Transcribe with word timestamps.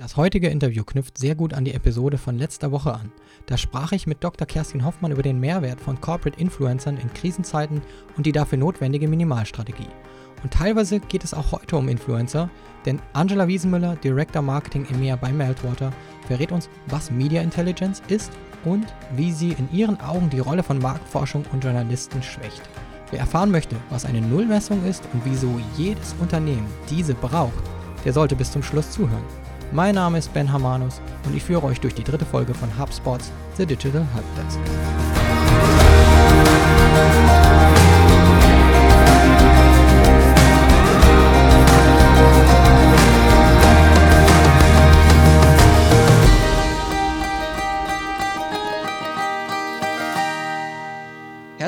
Das 0.00 0.16
heutige 0.16 0.46
Interview 0.46 0.84
knüpft 0.84 1.18
sehr 1.18 1.34
gut 1.34 1.52
an 1.52 1.64
die 1.64 1.74
Episode 1.74 2.18
von 2.18 2.38
letzter 2.38 2.70
Woche 2.70 2.94
an. 2.94 3.10
Da 3.46 3.56
sprach 3.56 3.90
ich 3.90 4.06
mit 4.06 4.22
Dr. 4.22 4.46
Kerstin 4.46 4.84
Hoffmann 4.84 5.10
über 5.10 5.22
den 5.22 5.40
Mehrwert 5.40 5.80
von 5.80 6.00
Corporate 6.00 6.38
Influencern 6.38 6.98
in 6.98 7.12
Krisenzeiten 7.12 7.82
und 8.16 8.24
die 8.24 8.30
dafür 8.30 8.58
notwendige 8.58 9.08
Minimalstrategie. 9.08 9.88
Und 10.44 10.52
teilweise 10.52 11.00
geht 11.00 11.24
es 11.24 11.34
auch 11.34 11.50
heute 11.50 11.76
um 11.76 11.88
Influencer, 11.88 12.48
denn 12.86 13.02
Angela 13.12 13.48
Wiesenmüller, 13.48 13.96
Director 13.96 14.40
Marketing 14.40 14.86
EMEA 14.88 15.16
bei 15.16 15.32
Meltwater, 15.32 15.92
verrät 16.28 16.52
uns, 16.52 16.70
was 16.86 17.10
Media 17.10 17.42
Intelligence 17.42 18.00
ist 18.06 18.30
und 18.64 18.86
wie 19.16 19.32
sie 19.32 19.50
in 19.50 19.68
ihren 19.72 20.00
Augen 20.00 20.30
die 20.30 20.38
Rolle 20.38 20.62
von 20.62 20.78
Marktforschung 20.78 21.44
und 21.52 21.64
Journalisten 21.64 22.22
schwächt. 22.22 22.62
Wer 23.10 23.18
erfahren 23.18 23.50
möchte, 23.50 23.74
was 23.90 24.04
eine 24.04 24.20
Nullmessung 24.20 24.86
ist 24.86 25.02
und 25.12 25.24
wieso 25.24 25.60
jedes 25.76 26.14
Unternehmen 26.20 26.68
diese 26.88 27.14
braucht, 27.14 27.64
der 28.04 28.12
sollte 28.12 28.36
bis 28.36 28.52
zum 28.52 28.62
Schluss 28.62 28.92
zuhören. 28.92 29.24
Mein 29.70 29.94
Name 29.94 30.16
ist 30.16 30.32
Ben 30.32 30.50
Hamanus 30.50 31.02
und 31.26 31.36
ich 31.36 31.44
führe 31.44 31.66
euch 31.66 31.78
durch 31.78 31.94
die 31.94 32.04
dritte 32.04 32.24
Folge 32.24 32.54
von 32.54 32.70
HubSpots 32.78 33.30
The 33.56 33.66
Digital 33.66 34.06
Helpdesk. 34.14 34.58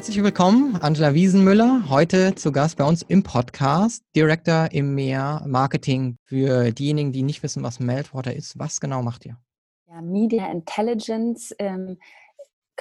Herzlich 0.00 0.22
willkommen, 0.22 0.76
Angela 0.76 1.12
Wiesenmüller, 1.12 1.90
heute 1.90 2.34
zu 2.34 2.52
Gast 2.52 2.78
bei 2.78 2.84
uns 2.84 3.02
im 3.02 3.22
Podcast, 3.22 4.02
Director 4.16 4.68
im 4.72 4.94
Meer 4.94 5.44
Marketing. 5.46 6.16
Für 6.24 6.72
diejenigen, 6.72 7.12
die 7.12 7.22
nicht 7.22 7.42
wissen, 7.42 7.62
was 7.62 7.80
Meltwater 7.80 8.34
ist, 8.34 8.58
was 8.58 8.80
genau 8.80 9.02
macht 9.02 9.26
ihr? 9.26 9.36
Ja, 9.88 10.00
Media 10.00 10.50
Intelligence 10.50 11.54
ähm, 11.58 11.98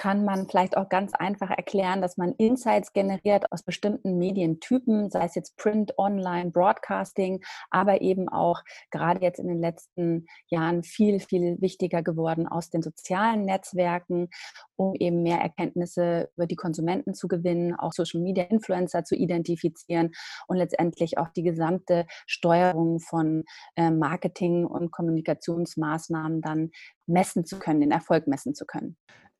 kann 0.00 0.24
man 0.24 0.48
vielleicht 0.48 0.78
auch 0.78 0.88
ganz 0.88 1.12
einfach 1.12 1.50
erklären, 1.50 2.00
dass 2.00 2.16
man 2.16 2.32
Insights 2.38 2.94
generiert 2.94 3.52
aus 3.52 3.62
bestimmten 3.62 4.16
Medientypen, 4.16 5.10
sei 5.10 5.26
es 5.26 5.34
jetzt 5.34 5.58
Print, 5.58 5.98
Online, 5.98 6.50
Broadcasting, 6.52 7.44
aber 7.68 8.00
eben 8.00 8.30
auch 8.30 8.62
gerade 8.90 9.20
jetzt 9.20 9.38
in 9.38 9.48
den 9.48 9.60
letzten 9.60 10.24
Jahren 10.48 10.84
viel, 10.84 11.20
viel 11.20 11.60
wichtiger 11.60 12.02
geworden 12.02 12.48
aus 12.48 12.70
den 12.70 12.80
sozialen 12.80 13.44
Netzwerken, 13.44 14.30
um 14.76 14.94
eben 14.94 15.22
mehr 15.22 15.36
Erkenntnisse 15.36 16.30
über 16.34 16.46
die 16.46 16.56
Konsumenten 16.56 17.12
zu 17.12 17.28
gewinnen, 17.28 17.74
auch 17.74 17.92
Social 17.92 18.22
Media 18.22 18.44
Influencer 18.44 19.04
zu 19.04 19.14
identifizieren 19.14 20.12
und 20.46 20.56
letztendlich 20.56 21.18
auch 21.18 21.28
die 21.28 21.42
gesamte 21.42 22.06
Steuerung 22.26 23.00
von 23.00 23.44
äh, 23.76 23.90
Marketing 23.90 24.64
und 24.64 24.92
Kommunikationsmaßnahmen 24.92 26.40
dann 26.40 26.70
messen 27.06 27.44
zu 27.44 27.58
können, 27.58 27.82
den 27.82 27.90
Erfolg 27.90 28.26
messen 28.26 28.54
zu 28.54 28.64
können 28.64 28.96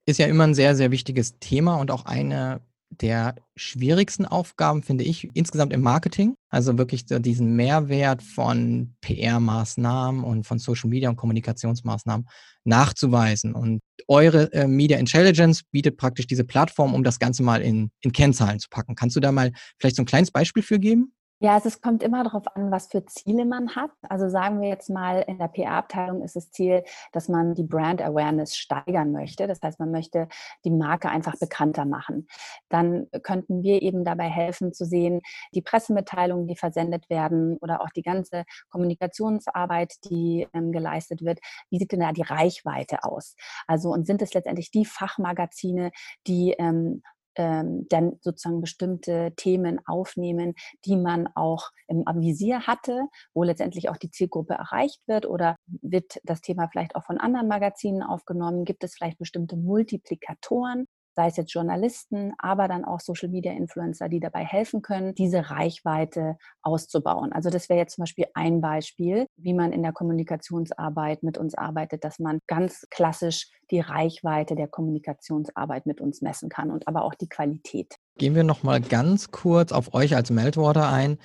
ist 0.06 0.18
ja 0.18 0.26
immer 0.26 0.44
ein 0.44 0.54
sehr, 0.54 0.74
sehr 0.76 0.90
wichtiges 0.90 1.38
Thema 1.38 1.76
und 1.76 1.90
auch 1.90 2.04
eine 2.04 2.60
der 2.90 3.36
schwierigsten 3.56 4.26
Aufgaben, 4.26 4.82
finde 4.82 5.04
ich, 5.04 5.28
insgesamt 5.34 5.72
im 5.72 5.80
Marketing. 5.80 6.34
Also 6.48 6.76
wirklich 6.76 7.04
so 7.06 7.18
diesen 7.18 7.54
Mehrwert 7.54 8.22
von 8.22 8.94
PR-Maßnahmen 9.00 10.24
und 10.24 10.44
von 10.46 10.58
Social 10.58 10.90
Media 10.90 11.08
und 11.08 11.16
Kommunikationsmaßnahmen 11.16 12.26
nachzuweisen. 12.64 13.54
Und 13.54 13.80
eure 14.08 14.52
äh, 14.52 14.66
Media 14.66 14.98
Intelligence 14.98 15.62
bietet 15.70 15.96
praktisch 15.96 16.26
diese 16.26 16.44
Plattform, 16.44 16.94
um 16.94 17.04
das 17.04 17.18
Ganze 17.18 17.42
mal 17.42 17.62
in, 17.62 17.90
in 18.00 18.12
Kennzahlen 18.12 18.58
zu 18.58 18.68
packen. 18.68 18.96
Kannst 18.96 19.16
du 19.16 19.20
da 19.20 19.30
mal 19.30 19.52
vielleicht 19.78 19.96
so 19.96 20.02
ein 20.02 20.06
kleines 20.06 20.32
Beispiel 20.32 20.62
für 20.62 20.80
geben? 20.80 21.12
Ja, 21.42 21.54
also 21.54 21.68
es 21.68 21.80
kommt 21.80 22.02
immer 22.02 22.22
darauf 22.22 22.54
an, 22.54 22.70
was 22.70 22.88
für 22.88 23.06
Ziele 23.06 23.46
man 23.46 23.74
hat. 23.74 23.90
Also 24.02 24.28
sagen 24.28 24.60
wir 24.60 24.68
jetzt 24.68 24.90
mal, 24.90 25.24
in 25.26 25.38
der 25.38 25.48
PR-Abteilung 25.48 26.20
ist 26.20 26.36
das 26.36 26.50
Ziel, 26.50 26.84
dass 27.12 27.30
man 27.30 27.54
die 27.54 27.62
Brand 27.62 28.02
Awareness 28.02 28.58
steigern 28.58 29.10
möchte. 29.10 29.46
Das 29.46 29.62
heißt, 29.62 29.80
man 29.80 29.90
möchte 29.90 30.28
die 30.66 30.70
Marke 30.70 31.08
einfach 31.08 31.38
bekannter 31.38 31.86
machen. 31.86 32.28
Dann 32.68 33.06
könnten 33.22 33.62
wir 33.62 33.80
eben 33.80 34.04
dabei 34.04 34.28
helfen 34.28 34.74
zu 34.74 34.84
sehen, 34.84 35.22
die 35.54 35.62
Pressemitteilungen, 35.62 36.46
die 36.46 36.56
versendet 36.56 37.08
werden 37.08 37.56
oder 37.62 37.80
auch 37.80 37.90
die 37.96 38.02
ganze 38.02 38.44
Kommunikationsarbeit, 38.68 39.94
die 40.04 40.46
ähm, 40.52 40.72
geleistet 40.72 41.22
wird. 41.24 41.38
Wie 41.70 41.78
sieht 41.78 41.92
denn 41.92 42.00
da 42.00 42.12
die 42.12 42.20
Reichweite 42.20 43.02
aus? 43.02 43.34
Also 43.66 43.90
und 43.94 44.06
sind 44.06 44.20
es 44.20 44.34
letztendlich 44.34 44.72
die 44.72 44.84
Fachmagazine, 44.84 45.90
die 46.26 46.54
ähm, 46.58 47.02
ähm, 47.36 47.86
dann 47.88 48.18
sozusagen 48.20 48.60
bestimmte 48.60 49.32
Themen 49.36 49.80
aufnehmen, 49.86 50.54
die 50.84 50.96
man 50.96 51.28
auch 51.34 51.70
im 51.88 52.04
Visier 52.16 52.66
hatte, 52.66 53.06
wo 53.34 53.42
letztendlich 53.42 53.88
auch 53.88 53.96
die 53.96 54.10
Zielgruppe 54.10 54.54
erreicht 54.54 55.00
wird 55.06 55.26
oder 55.26 55.56
wird 55.66 56.20
das 56.24 56.40
Thema 56.40 56.68
vielleicht 56.70 56.96
auch 56.96 57.04
von 57.04 57.18
anderen 57.18 57.48
Magazinen 57.48 58.02
aufgenommen? 58.02 58.64
Gibt 58.64 58.84
es 58.84 58.94
vielleicht 58.94 59.18
bestimmte 59.18 59.56
Multiplikatoren? 59.56 60.86
Sei 61.14 61.28
es 61.28 61.36
jetzt 61.36 61.52
Journalisten, 61.52 62.32
aber 62.38 62.68
dann 62.68 62.84
auch 62.84 63.00
Social-Media-Influencer, 63.00 64.08
die 64.08 64.20
dabei 64.20 64.44
helfen 64.44 64.82
können, 64.82 65.14
diese 65.14 65.50
Reichweite 65.50 66.36
auszubauen. 66.62 67.32
Also 67.32 67.50
das 67.50 67.68
wäre 67.68 67.78
jetzt 67.78 67.94
zum 67.94 68.02
Beispiel 68.02 68.26
ein 68.34 68.60
Beispiel, 68.60 69.26
wie 69.36 69.54
man 69.54 69.72
in 69.72 69.82
der 69.82 69.92
Kommunikationsarbeit 69.92 71.22
mit 71.22 71.38
uns 71.38 71.54
arbeitet, 71.54 72.04
dass 72.04 72.18
man 72.18 72.38
ganz 72.46 72.86
klassisch 72.90 73.50
die 73.70 73.80
Reichweite 73.80 74.56
der 74.56 74.68
Kommunikationsarbeit 74.68 75.86
mit 75.86 76.00
uns 76.00 76.22
messen 76.22 76.48
kann 76.48 76.70
und 76.70 76.88
aber 76.88 77.04
auch 77.04 77.14
die 77.14 77.28
Qualität. 77.28 77.94
Gehen 78.18 78.34
wir 78.34 78.44
noch 78.44 78.62
mal 78.62 78.80
ganz 78.80 79.30
kurz 79.30 79.72
auf 79.72 79.94
euch 79.94 80.14
als 80.16 80.30
Meltwater 80.30 80.90
ein. 80.90 81.18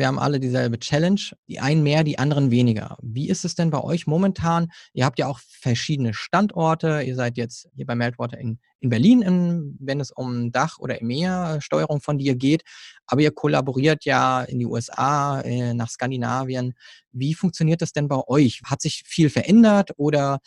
Wir 0.00 0.06
haben 0.06 0.18
alle 0.18 0.40
dieselbe 0.40 0.78
Challenge, 0.78 1.20
die 1.46 1.60
einen 1.60 1.82
mehr, 1.82 2.04
die 2.04 2.18
anderen 2.18 2.50
weniger. 2.50 2.96
Wie 3.02 3.28
ist 3.28 3.44
es 3.44 3.54
denn 3.54 3.68
bei 3.68 3.84
euch 3.84 4.06
momentan? 4.06 4.72
Ihr 4.94 5.04
habt 5.04 5.18
ja 5.18 5.26
auch 5.26 5.40
verschiedene 5.40 6.14
Standorte. 6.14 7.02
Ihr 7.02 7.14
seid 7.14 7.36
jetzt 7.36 7.68
hier 7.74 7.84
bei 7.84 7.94
Meltwater 7.94 8.38
in, 8.38 8.60
in 8.80 8.88
Berlin, 8.88 9.20
in, 9.20 9.76
wenn 9.78 10.00
es 10.00 10.10
um 10.10 10.52
Dach- 10.52 10.78
oder 10.78 11.02
EMEA-Steuerung 11.02 12.00
von 12.00 12.16
dir 12.16 12.34
geht. 12.34 12.62
Aber 13.04 13.20
ihr 13.20 13.30
kollaboriert 13.30 14.06
ja 14.06 14.40
in 14.40 14.58
die 14.58 14.64
USA, 14.64 15.42
äh, 15.42 15.74
nach 15.74 15.90
Skandinavien. 15.90 16.72
Wie 17.12 17.34
funktioniert 17.34 17.82
das 17.82 17.92
denn 17.92 18.08
bei 18.08 18.26
euch? 18.26 18.62
Hat 18.64 18.80
sich 18.80 19.02
viel 19.04 19.28
verändert 19.28 19.90
oder 19.98 20.38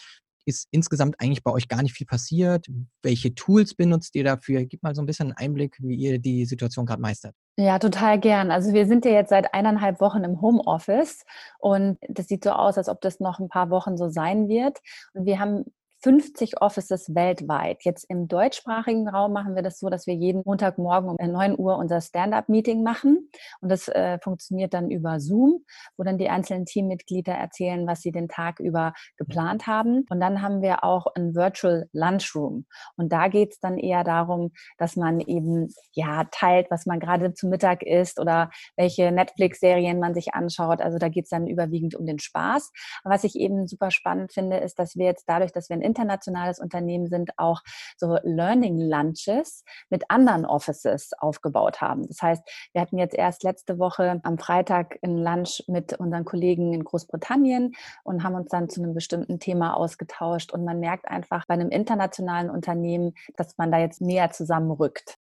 ist 0.46 0.68
insgesamt 0.72 1.16
eigentlich 1.20 1.44
bei 1.44 1.52
euch 1.52 1.68
gar 1.68 1.82
nicht 1.82 1.94
viel 1.94 2.08
passiert? 2.08 2.68
Welche 3.02 3.36
Tools 3.36 3.74
benutzt 3.74 4.16
ihr 4.16 4.24
dafür? 4.24 4.66
Gib 4.66 4.84
mal 4.84 4.96
so 4.96 5.02
ein 5.02 5.06
bisschen 5.06 5.28
einen 5.28 5.38
Einblick, 5.38 5.78
wie 5.80 5.96
ihr 5.96 6.20
die 6.20 6.46
Situation 6.46 6.86
gerade 6.86 7.02
meistert. 7.02 7.36
Ja, 7.58 7.78
total 7.78 8.20
gern. 8.20 8.50
Also 8.50 8.74
wir 8.74 8.88
sind 8.88 9.06
ja 9.06 9.12
jetzt 9.12 9.30
seit 9.30 9.54
eineinhalb 9.54 10.02
Wochen 10.02 10.24
im 10.24 10.42
Homeoffice 10.42 11.24
und 11.60 11.98
das 12.10 12.28
sieht 12.28 12.44
so 12.44 12.52
aus, 12.52 12.78
als 12.78 12.90
ob 12.90 13.02
das 13.02 13.20
noch 13.20 13.40
ein 13.40 13.48
paar 13.48 13.70
Wochen 13.70 13.96
so 13.96 14.10
sein 14.10 14.48
wird. 14.48 14.80
Und 15.14 15.26
wir 15.26 15.40
haben 15.40 15.66
50 16.04 16.62
Offices 16.62 17.16
weltweit. 17.16 17.84
Jetzt 17.86 18.04
im 18.10 18.28
deutschsprachigen 18.28 19.08
Raum 19.08 19.32
machen 19.32 19.56
wir 19.56 19.64
das 19.64 19.80
so, 19.80 19.90
dass 19.90 20.06
wir 20.06 20.14
jeden 20.14 20.42
Montagmorgen 20.44 21.10
um 21.10 21.16
9 21.18 21.58
Uhr 21.58 21.78
unser 21.78 22.02
Stand-up-Meeting 22.02 22.84
machen. 22.84 23.30
Und 23.62 23.70
das 23.70 23.88
äh, 23.88 24.20
funktioniert 24.20 24.74
dann 24.74 24.92
über 24.92 25.22
Zoom, 25.22 25.64
wo 25.96 26.04
dann 26.04 26.18
die 26.18 26.28
einzelnen 26.28 26.66
Teammitglieder 26.66 27.34
erzählen, 27.34 27.88
was 27.88 28.02
sie 28.02 28.12
den 28.12 28.28
Tag 28.28 28.60
über 28.60 28.94
geplant 29.16 29.66
haben. 29.66 30.06
Und 30.10 30.20
dann 30.20 30.42
haben 30.42 30.62
wir 30.62 30.84
auch 30.84 31.08
ein 31.16 31.36
Virtual 31.36 31.88
Lunchroom. 31.94 32.66
Und 32.98 33.14
da 33.14 33.30
geht 33.30 33.54
es 33.54 33.60
dann 33.62 33.78
eher 33.78 34.04
darum, 34.04 34.52
dass 34.78 34.98
man 34.98 35.22
eben 35.22 35.70
ja 35.94 36.26
teilt, 36.32 36.70
was 36.70 36.86
man 36.86 37.00
gerade 37.00 37.34
zu 37.34 37.48
Mittag 37.48 37.82
isst 37.82 38.20
oder 38.20 38.50
welche 38.76 39.10
Netflix-Serien 39.14 40.00
man 40.00 40.14
sich 40.14 40.34
anschaut. 40.34 40.82
Also 40.82 40.98
da 40.98 41.08
geht 41.08 41.26
es 41.26 41.30
dann 41.30 41.48
überwiegend 41.48 41.96
um 41.96 42.06
den 42.06 42.20
Spaß. 42.20 42.72
was 43.06 43.24
ich 43.24 43.36
eben 43.36 43.68
super 43.68 43.90
spannend 43.90 44.34
finde, 44.34 44.58
ist, 44.58 44.80
dass 44.80 44.98
wir 44.98 45.06
jetzt 45.06 45.30
dadurch, 45.30 45.54
dass 45.54 45.70
wir 45.70 45.78
ein 45.78 45.93
internationales 45.94 46.60
Unternehmen 46.60 47.08
sind, 47.08 47.32
auch 47.38 47.62
so 47.98 48.18
Learning 48.24 48.80
Lunches 48.80 49.64
mit 49.90 50.04
anderen 50.10 50.46
Offices 50.46 51.12
aufgebaut 51.20 51.82
haben. 51.82 52.08
Das 52.08 52.22
heißt, 52.22 52.44
wir 52.74 52.82
hatten 52.82 52.98
jetzt 52.98 53.16
erst 53.16 53.44
letzte 53.44 53.78
Woche 53.78 54.20
am 54.24 54.38
Freitag 54.38 54.98
ein 55.04 55.18
Lunch 55.18 55.64
mit 55.68 55.94
unseren 55.94 56.26
Kollegen 56.26 56.74
in 56.74 56.84
Großbritannien 56.84 57.74
und 58.04 58.24
haben 58.24 58.36
uns 58.36 58.50
dann 58.50 58.70
zu 58.70 58.82
einem 58.82 58.94
bestimmten 58.94 59.40
Thema 59.40 59.76
ausgetauscht. 59.76 60.52
Und 60.52 60.66
man 60.66 60.80
merkt 60.80 61.08
einfach 61.08 61.46
bei 61.46 61.54
einem 61.54 61.70
internationalen 61.70 62.50
Unternehmen, 62.50 63.14
dass 63.36 63.58
man 63.58 63.72
da 63.72 63.80
jetzt 63.80 64.02
näher 64.02 64.32
zusammenrückt 64.32 65.18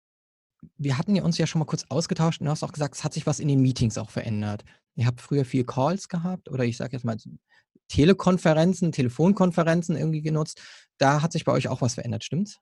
wir 0.77 0.97
hatten 0.97 1.19
uns 1.21 1.37
ja 1.37 1.47
schon 1.47 1.59
mal 1.59 1.65
kurz 1.65 1.85
ausgetauscht 1.89 2.41
und 2.41 2.45
du 2.45 2.51
hast 2.51 2.63
auch 2.63 2.71
gesagt, 2.71 2.95
es 2.95 3.03
hat 3.03 3.13
sich 3.13 3.25
was 3.25 3.39
in 3.39 3.47
den 3.47 3.61
Meetings 3.61 3.97
auch 3.97 4.09
verändert. 4.09 4.63
Ihr 4.95 5.05
habt 5.05 5.21
früher 5.21 5.45
viel 5.45 5.63
Calls 5.63 6.09
gehabt 6.09 6.49
oder 6.49 6.63
ich 6.63 6.77
sage 6.77 6.93
jetzt 6.93 7.05
mal 7.05 7.17
Telekonferenzen, 7.87 8.91
Telefonkonferenzen 8.91 9.95
irgendwie 9.95 10.21
genutzt. 10.21 10.61
Da 10.97 11.21
hat 11.21 11.31
sich 11.31 11.45
bei 11.45 11.51
euch 11.51 11.67
auch 11.67 11.81
was 11.81 11.95
verändert, 11.95 12.23
stimmt's? 12.23 12.59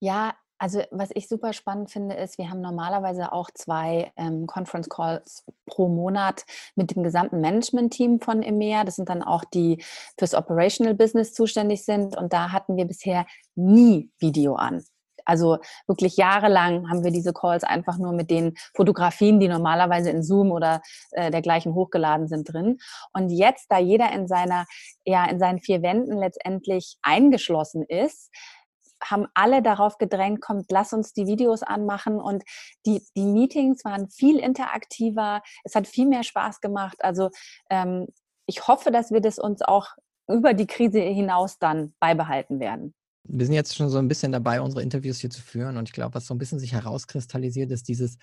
Ja, 0.00 0.34
also 0.58 0.82
was 0.90 1.10
ich 1.14 1.28
super 1.28 1.52
spannend 1.52 1.90
finde, 1.90 2.16
ist, 2.16 2.36
wir 2.36 2.50
haben 2.50 2.60
normalerweise 2.60 3.32
auch 3.32 3.50
zwei 3.54 4.12
ähm, 4.16 4.46
Conference 4.46 4.88
Calls 4.88 5.44
pro 5.66 5.88
Monat 5.88 6.44
mit 6.74 6.94
dem 6.94 7.04
gesamten 7.04 7.40
Management-Team 7.40 8.20
von 8.20 8.42
EMEA. 8.42 8.84
Das 8.84 8.96
sind 8.96 9.08
dann 9.08 9.22
auch 9.22 9.44
die 9.44 9.82
fürs 10.18 10.34
Operational 10.34 10.94
Business 10.94 11.32
zuständig 11.32 11.84
sind. 11.84 12.16
Und 12.16 12.32
da 12.32 12.50
hatten 12.50 12.76
wir 12.76 12.86
bisher 12.86 13.24
nie 13.54 14.10
Video 14.18 14.56
an 14.56 14.82
Also 15.28 15.58
wirklich 15.86 16.16
jahrelang 16.16 16.88
haben 16.88 17.04
wir 17.04 17.10
diese 17.10 17.34
Calls 17.34 17.62
einfach 17.62 17.98
nur 17.98 18.12
mit 18.12 18.30
den 18.30 18.54
Fotografien, 18.74 19.38
die 19.40 19.48
normalerweise 19.48 20.10
in 20.10 20.22
Zoom 20.22 20.50
oder 20.50 20.80
äh, 21.10 21.30
dergleichen 21.30 21.74
hochgeladen 21.74 22.28
sind, 22.28 22.50
drin. 22.50 22.78
Und 23.12 23.28
jetzt, 23.28 23.66
da 23.70 23.78
jeder 23.78 24.10
in 24.12 24.26
seiner, 24.26 24.64
ja, 25.04 25.26
in 25.26 25.38
seinen 25.38 25.60
vier 25.60 25.82
Wänden 25.82 26.16
letztendlich 26.16 26.96
eingeschlossen 27.02 27.82
ist, 27.82 28.30
haben 29.04 29.26
alle 29.34 29.62
darauf 29.62 29.98
gedrängt, 29.98 30.40
kommt, 30.40 30.72
lass 30.72 30.92
uns 30.94 31.12
die 31.12 31.26
Videos 31.26 31.62
anmachen. 31.62 32.20
Und 32.20 32.42
die, 32.86 33.02
die 33.14 33.26
Meetings 33.26 33.84
waren 33.84 34.08
viel 34.08 34.38
interaktiver. 34.38 35.42
Es 35.62 35.74
hat 35.74 35.86
viel 35.86 36.06
mehr 36.06 36.24
Spaß 36.24 36.60
gemacht. 36.60 36.96
Also 37.00 37.28
ähm, 37.68 38.06
ich 38.46 38.66
hoffe, 38.66 38.90
dass 38.90 39.10
wir 39.10 39.20
das 39.20 39.38
uns 39.38 39.60
auch 39.60 39.88
über 40.26 40.54
die 40.54 40.66
Krise 40.66 41.00
hinaus 41.00 41.58
dann 41.58 41.94
beibehalten 42.00 42.60
werden. 42.60 42.94
Wir 43.28 43.46
sind 43.46 43.54
jetzt 43.54 43.76
schon 43.76 43.90
so 43.90 43.98
ein 43.98 44.08
bisschen 44.08 44.32
dabei, 44.32 44.60
unsere 44.60 44.82
Interviews 44.82 45.20
hier 45.20 45.30
zu 45.30 45.42
führen. 45.42 45.76
Und 45.76 45.88
ich 45.88 45.92
glaube, 45.92 46.14
was 46.14 46.26
so 46.26 46.34
ein 46.34 46.38
bisschen 46.38 46.58
sich 46.58 46.72
herauskristallisiert, 46.72 47.70
ist 47.70 47.88
dieses, 47.88 48.16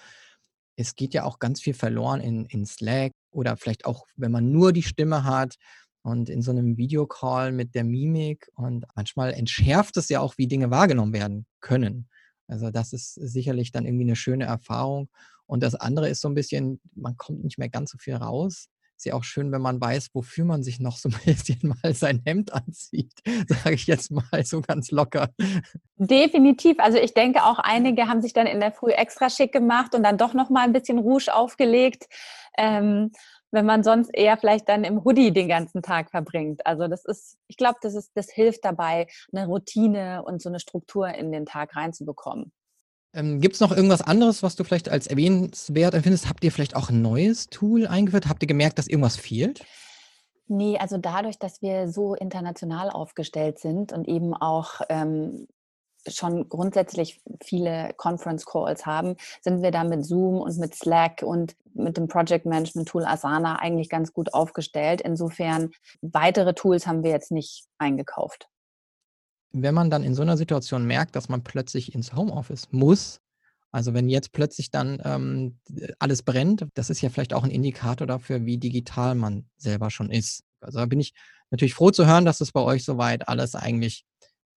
es 0.75 0.95
geht 0.95 1.13
ja 1.13 1.23
auch 1.23 1.39
ganz 1.39 1.61
viel 1.61 1.73
verloren 1.73 2.21
in, 2.21 2.45
in 2.45 2.65
Slack 2.65 3.11
oder 3.31 3.55
vielleicht 3.57 3.85
auch, 3.85 4.05
wenn 4.15 4.31
man 4.31 4.51
nur 4.51 4.73
die 4.73 4.83
Stimme 4.83 5.23
hat 5.23 5.55
und 6.01 6.29
in 6.29 6.41
so 6.41 6.51
einem 6.51 6.77
Videocall 6.77 7.51
mit 7.51 7.75
der 7.75 7.83
Mimik. 7.83 8.49
Und 8.55 8.85
manchmal 8.95 9.33
entschärft 9.33 9.97
es 9.97 10.09
ja 10.09 10.19
auch, 10.19 10.37
wie 10.37 10.47
Dinge 10.47 10.71
wahrgenommen 10.71 11.13
werden 11.13 11.45
können. 11.61 12.09
Also 12.47 12.71
das 12.71 12.93
ist 12.93 13.13
sicherlich 13.13 13.71
dann 13.71 13.85
irgendwie 13.85 14.05
eine 14.05 14.15
schöne 14.15 14.45
Erfahrung. 14.45 15.09
Und 15.45 15.61
das 15.61 15.75
andere 15.75 16.09
ist 16.09 16.21
so 16.21 16.27
ein 16.27 16.35
bisschen, 16.35 16.81
man 16.95 17.17
kommt 17.17 17.43
nicht 17.43 17.57
mehr 17.57 17.69
ganz 17.69 17.91
so 17.91 17.97
viel 17.97 18.15
raus 18.15 18.69
ist 18.97 19.05
ja 19.05 19.13
auch 19.13 19.23
schön, 19.23 19.51
wenn 19.51 19.61
man 19.61 19.79
weiß, 19.79 20.09
wofür 20.13 20.45
man 20.45 20.63
sich 20.63 20.79
noch 20.79 20.97
so 20.97 21.09
ein 21.09 21.15
bisschen 21.25 21.75
mal 21.83 21.93
sein 21.93 22.21
Hemd 22.25 22.53
anzieht, 22.53 23.13
sage 23.47 23.75
ich 23.75 23.87
jetzt 23.87 24.11
mal 24.11 24.43
so 24.43 24.61
ganz 24.61 24.91
locker. 24.91 25.29
Definitiv. 25.97 26.79
Also 26.79 26.97
ich 26.97 27.13
denke 27.13 27.43
auch 27.43 27.59
einige 27.59 28.07
haben 28.07 28.21
sich 28.21 28.33
dann 28.33 28.47
in 28.47 28.59
der 28.59 28.71
Früh 28.71 28.91
extra 28.91 29.29
schick 29.29 29.51
gemacht 29.51 29.95
und 29.95 30.03
dann 30.03 30.17
doch 30.17 30.33
noch 30.33 30.49
mal 30.49 30.63
ein 30.63 30.73
bisschen 30.73 30.99
Rouge 30.99 31.33
aufgelegt. 31.33 32.05
Ähm, 32.57 33.11
wenn 33.51 33.65
man 33.65 33.83
sonst 33.83 34.09
eher 34.13 34.37
vielleicht 34.37 34.67
dann 34.67 34.83
im 34.83 35.03
Hoodie 35.03 35.31
den 35.31 35.47
ganzen 35.47 35.81
Tag 35.81 36.11
verbringt. 36.11 36.65
Also 36.65 36.87
das 36.87 37.05
ist, 37.05 37.37
ich 37.47 37.55
glaube, 37.57 37.77
das 37.81 37.95
ist, 37.95 38.11
das 38.15 38.29
hilft 38.29 38.65
dabei, 38.65 39.07
eine 39.31 39.47
Routine 39.47 40.23
und 40.23 40.41
so 40.41 40.49
eine 40.49 40.59
Struktur 40.59 41.07
in 41.09 41.31
den 41.31 41.45
Tag 41.45 41.75
reinzubekommen. 41.75 42.51
Ähm, 43.15 43.39
Gibt 43.39 43.55
es 43.55 43.61
noch 43.61 43.71
irgendwas 43.71 44.01
anderes, 44.01 44.43
was 44.43 44.57
du 44.57 44.65
vielleicht 44.65 44.89
als 44.89 45.07
erwähnenswert 45.07 45.93
empfindest? 45.93 46.27
Habt 46.27 46.43
ihr 46.43 46.51
vielleicht 46.51 46.75
auch 46.75 46.89
ein 46.89 47.01
neues 47.01 47.47
Tool 47.47 47.87
eingeführt? 47.87 48.27
Habt 48.27 48.43
ihr 48.43 48.47
gemerkt, 48.47 48.77
dass 48.77 48.87
irgendwas 48.87 49.15
fehlt? 49.15 49.65
Nee, 50.47 50.77
also 50.77 50.97
dadurch, 50.97 51.39
dass 51.39 51.61
wir 51.61 51.87
so 51.87 52.13
international 52.13 52.89
aufgestellt 52.89 53.57
sind 53.57 53.93
und 53.93 54.07
eben 54.07 54.33
auch 54.33 54.81
ähm, 54.89 55.47
schon 56.07 56.49
grundsätzlich 56.49 57.21
viele 57.43 57.93
Conference 57.95 58.45
Calls 58.45 58.85
haben, 58.85 59.15
sind 59.41 59.63
wir 59.63 59.71
da 59.71 59.83
mit 59.85 60.05
Zoom 60.05 60.41
und 60.41 60.57
mit 60.57 60.75
Slack 60.75 61.23
und 61.23 61.55
mit 61.73 61.97
dem 61.97 62.07
Project 62.07 62.45
Management 62.45 62.89
Tool 62.89 63.05
Asana 63.05 63.55
eigentlich 63.55 63.89
ganz 63.89 64.13
gut 64.13 64.33
aufgestellt. 64.33 65.01
Insofern 65.01 65.71
weitere 66.01 66.53
Tools 66.53 66.85
haben 66.85 67.03
wir 67.03 67.11
jetzt 67.11 67.31
nicht 67.31 67.65
eingekauft 67.79 68.49
wenn 69.61 69.73
man 69.73 69.89
dann 69.89 70.03
in 70.03 70.15
so 70.15 70.21
einer 70.21 70.37
Situation 70.37 70.85
merkt, 70.85 71.15
dass 71.15 71.29
man 71.29 71.43
plötzlich 71.43 71.93
ins 71.93 72.13
Homeoffice 72.13 72.67
muss, 72.71 73.21
also 73.71 73.93
wenn 73.93 74.09
jetzt 74.09 74.31
plötzlich 74.31 74.71
dann 74.71 75.01
ähm, 75.03 75.59
alles 75.99 76.23
brennt, 76.23 76.65
das 76.75 76.89
ist 76.89 77.01
ja 77.01 77.09
vielleicht 77.09 77.33
auch 77.33 77.43
ein 77.43 77.51
Indikator 77.51 78.07
dafür, 78.07 78.45
wie 78.45 78.57
digital 78.57 79.15
man 79.15 79.45
selber 79.57 79.89
schon 79.91 80.11
ist. 80.11 80.43
Also 80.61 80.79
da 80.79 80.85
bin 80.85 80.99
ich 80.99 81.13
natürlich 81.51 81.73
froh 81.73 81.91
zu 81.91 82.05
hören, 82.05 82.25
dass 82.25 82.41
es 82.41 82.51
bei 82.51 82.61
euch 82.61 82.83
soweit 82.83 83.27
alles 83.27 83.55
eigentlich 83.55 84.05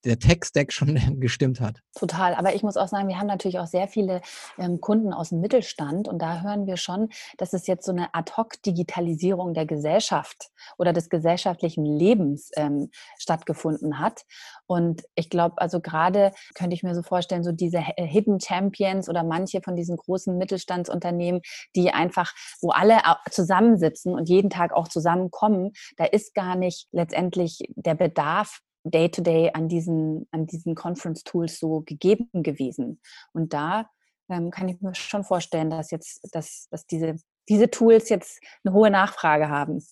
der 0.04 0.18
Tech-Stack 0.18 0.72
schon 0.72 0.94
gestimmt 1.20 1.60
hat. 1.60 1.80
Total, 1.94 2.34
aber 2.34 2.54
ich 2.54 2.62
muss 2.62 2.76
auch 2.76 2.88
sagen, 2.88 3.08
wir 3.08 3.18
haben 3.18 3.26
natürlich 3.26 3.58
auch 3.58 3.66
sehr 3.66 3.88
viele 3.88 4.20
ähm, 4.58 4.80
Kunden 4.80 5.12
aus 5.12 5.30
dem 5.30 5.40
Mittelstand 5.40 6.08
und 6.08 6.20
da 6.20 6.42
hören 6.42 6.66
wir 6.66 6.76
schon, 6.76 7.08
dass 7.36 7.52
es 7.52 7.66
jetzt 7.66 7.84
so 7.84 7.92
eine 7.92 8.14
Ad-Hoc-Digitalisierung 8.14 9.54
der 9.54 9.66
Gesellschaft 9.66 10.50
oder 10.76 10.92
des 10.92 11.08
gesellschaftlichen 11.08 11.84
Lebens 11.84 12.50
ähm, 12.56 12.90
stattgefunden 13.18 13.98
hat. 13.98 14.22
Und 14.66 15.02
ich 15.14 15.30
glaube, 15.30 15.58
also 15.58 15.80
gerade 15.80 16.32
könnte 16.54 16.74
ich 16.74 16.82
mir 16.82 16.94
so 16.94 17.02
vorstellen, 17.02 17.42
so 17.42 17.52
diese 17.52 17.80
Hidden 17.80 18.40
Champions 18.40 19.08
oder 19.08 19.24
manche 19.24 19.60
von 19.62 19.76
diesen 19.76 19.96
großen 19.96 20.36
Mittelstandsunternehmen, 20.36 21.40
die 21.74 21.90
einfach, 21.90 22.32
wo 22.60 22.70
alle 22.70 22.98
zusammensitzen 23.30 24.14
und 24.14 24.28
jeden 24.28 24.50
Tag 24.50 24.72
auch 24.72 24.88
zusammenkommen, 24.88 25.72
da 25.96 26.04
ist 26.04 26.34
gar 26.34 26.54
nicht 26.56 26.86
letztendlich 26.92 27.60
der 27.74 27.94
Bedarf 27.94 28.60
Day-to-Day 28.84 29.48
-Day 29.48 29.54
an 29.54 29.68
diesen, 29.68 30.26
an 30.30 30.46
diesen 30.46 30.74
Conference-Tools 30.74 31.58
so 31.58 31.82
gegeben 31.82 32.28
gewesen. 32.32 33.00
Und 33.32 33.52
da 33.52 33.90
ähm, 34.28 34.50
kann 34.50 34.68
ich 34.68 34.80
mir 34.80 34.94
schon 34.94 35.24
vorstellen, 35.24 35.70
dass 35.70 35.90
jetzt, 35.90 36.20
dass, 36.32 36.68
dass 36.70 36.86
diese, 36.86 37.16
diese 37.48 37.70
Tools 37.70 38.08
jetzt 38.08 38.40
eine 38.64 38.74
hohe 38.74 38.90
Nachfrage 38.90 39.48
haben. 39.48 39.82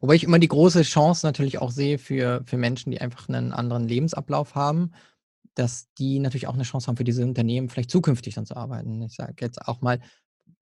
Wobei 0.00 0.14
ich 0.14 0.24
immer 0.24 0.38
die 0.38 0.48
große 0.48 0.82
Chance 0.82 1.26
natürlich 1.26 1.58
auch 1.58 1.70
sehe 1.70 1.98
für, 1.98 2.42
für 2.44 2.56
Menschen, 2.58 2.90
die 2.90 3.00
einfach 3.00 3.28
einen 3.28 3.52
anderen 3.52 3.88
Lebensablauf 3.88 4.54
haben, 4.54 4.92
dass 5.54 5.90
die 5.94 6.18
natürlich 6.18 6.46
auch 6.48 6.54
eine 6.54 6.64
Chance 6.64 6.86
haben, 6.86 6.96
für 6.96 7.04
diese 7.04 7.24
Unternehmen 7.24 7.70
vielleicht 7.70 7.90
zukünftig 7.90 8.34
dann 8.34 8.44
zu 8.44 8.56
arbeiten. 8.56 9.00
Ich 9.02 9.16
sage 9.16 9.34
jetzt 9.40 9.66
auch 9.66 9.80
mal, 9.80 10.00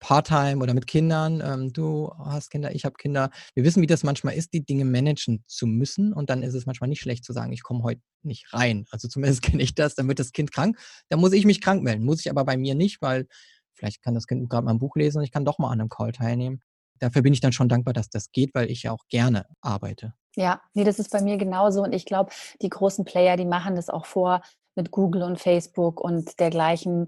Part-Time 0.03 0.61
oder 0.61 0.73
mit 0.73 0.85
Kindern. 0.85 1.41
Ähm, 1.41 1.71
du 1.71 2.11
hast 2.17 2.51
Kinder, 2.51 2.75
ich 2.75 2.83
habe 2.83 2.95
Kinder. 2.95 3.29
Wir 3.55 3.63
wissen, 3.63 3.81
wie 3.81 3.87
das 3.87 4.03
manchmal 4.03 4.33
ist, 4.33 4.51
die 4.51 4.65
Dinge 4.65 4.83
managen 4.83 5.45
zu 5.47 5.65
müssen. 5.65 6.11
Und 6.11 6.29
dann 6.29 6.43
ist 6.43 6.55
es 6.55 6.65
manchmal 6.65 6.89
nicht 6.89 6.99
schlecht 6.99 7.23
zu 7.23 7.31
sagen, 7.31 7.53
ich 7.53 7.63
komme 7.63 7.83
heute 7.83 8.01
nicht 8.21 8.51
rein. 8.51 8.85
Also 8.91 9.07
zumindest 9.07 9.41
kenne 9.43 9.63
ich 9.63 9.75
das. 9.75 9.95
Dann 9.95 10.09
wird 10.09 10.19
das 10.19 10.33
Kind 10.33 10.51
krank. 10.51 10.77
Dann 11.07 11.21
muss 11.21 11.31
ich 11.31 11.45
mich 11.45 11.61
krank 11.61 11.83
melden. 11.83 12.03
Muss 12.03 12.19
ich 12.19 12.29
aber 12.29 12.43
bei 12.43 12.57
mir 12.57 12.75
nicht, 12.75 13.01
weil 13.01 13.27
vielleicht 13.71 14.01
kann 14.03 14.13
das 14.13 14.27
Kind 14.27 14.49
gerade 14.49 14.65
mal 14.65 14.71
ein 14.71 14.79
Buch 14.79 14.97
lesen 14.97 15.19
und 15.19 15.23
ich 15.23 15.31
kann 15.31 15.45
doch 15.45 15.57
mal 15.57 15.71
an 15.71 15.79
einem 15.79 15.89
Call 15.89 16.11
teilnehmen. 16.11 16.61
Dafür 16.99 17.21
bin 17.21 17.31
ich 17.31 17.39
dann 17.39 17.53
schon 17.53 17.69
dankbar, 17.69 17.93
dass 17.93 18.09
das 18.09 18.29
geht, 18.33 18.53
weil 18.53 18.69
ich 18.69 18.83
ja 18.83 18.91
auch 18.91 19.07
gerne 19.07 19.45
arbeite. 19.61 20.13
Ja, 20.35 20.61
nee, 20.73 20.83
das 20.83 20.99
ist 20.99 21.11
bei 21.11 21.21
mir 21.21 21.37
genauso. 21.37 21.81
Und 21.81 21.93
ich 21.93 22.05
glaube, 22.05 22.31
die 22.61 22.69
großen 22.69 23.05
Player, 23.05 23.37
die 23.37 23.45
machen 23.45 23.77
das 23.77 23.89
auch 23.89 24.05
vor 24.05 24.41
mit 24.75 24.91
Google 24.91 25.23
und 25.23 25.39
Facebook 25.39 26.01
und 26.01 26.39
dergleichen, 26.39 27.07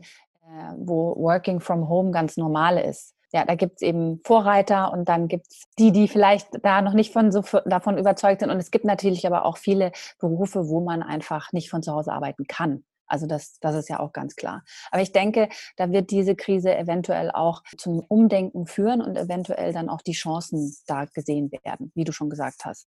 wo 0.78 1.16
Working 1.18 1.60
from 1.60 1.90
Home 1.90 2.12
ganz 2.12 2.38
normal 2.38 2.78
ist. 2.78 3.14
Ja, 3.34 3.44
da 3.44 3.56
gibt 3.56 3.78
es 3.78 3.82
eben 3.82 4.22
Vorreiter 4.24 4.94
und 4.94 5.10
dann 5.10 5.28
gibt 5.28 5.48
es 5.50 5.64
die, 5.78 5.92
die 5.92 6.08
vielleicht 6.08 6.48
da 6.64 6.82
noch 6.82 6.94
nicht 6.94 7.12
von 7.12 7.32
so 7.32 7.42
davon 7.66 7.98
überzeugt 7.98 8.40
sind. 8.40 8.50
Und 8.50 8.58
es 8.58 8.72
gibt 8.72 8.86
natürlich 8.86 9.28
aber 9.28 9.46
auch 9.46 9.58
viele 9.58 9.92
Berufe, 10.20 10.70
wo 10.70 10.80
man 10.80 11.04
einfach 11.04 11.52
nicht 11.52 11.70
von 11.70 11.84
zu 11.84 11.92
Hause 11.92 12.14
arbeiten 12.14 12.46
kann. 12.48 12.86
Also 13.08 13.28
das, 13.28 13.60
das 13.60 13.76
ist 13.76 13.90
ja 13.90 14.00
auch 14.00 14.14
ganz 14.14 14.36
klar. 14.36 14.64
Aber 14.92 15.02
ich 15.02 15.12
denke, 15.12 15.50
da 15.76 15.92
wird 15.92 16.12
diese 16.12 16.36
Krise 16.36 16.76
eventuell 16.76 17.32
auch 17.32 17.62
zum 17.78 18.00
Umdenken 18.00 18.66
führen 18.66 19.02
und 19.02 19.18
eventuell 19.18 19.74
dann 19.74 19.90
auch 19.90 20.02
die 20.02 20.14
Chancen 20.14 20.76
da 20.88 21.06
gesehen 21.06 21.52
werden, 21.52 21.92
wie 21.94 22.04
du 22.04 22.12
schon 22.12 22.30
gesagt 22.30 22.66
hast. 22.66 22.88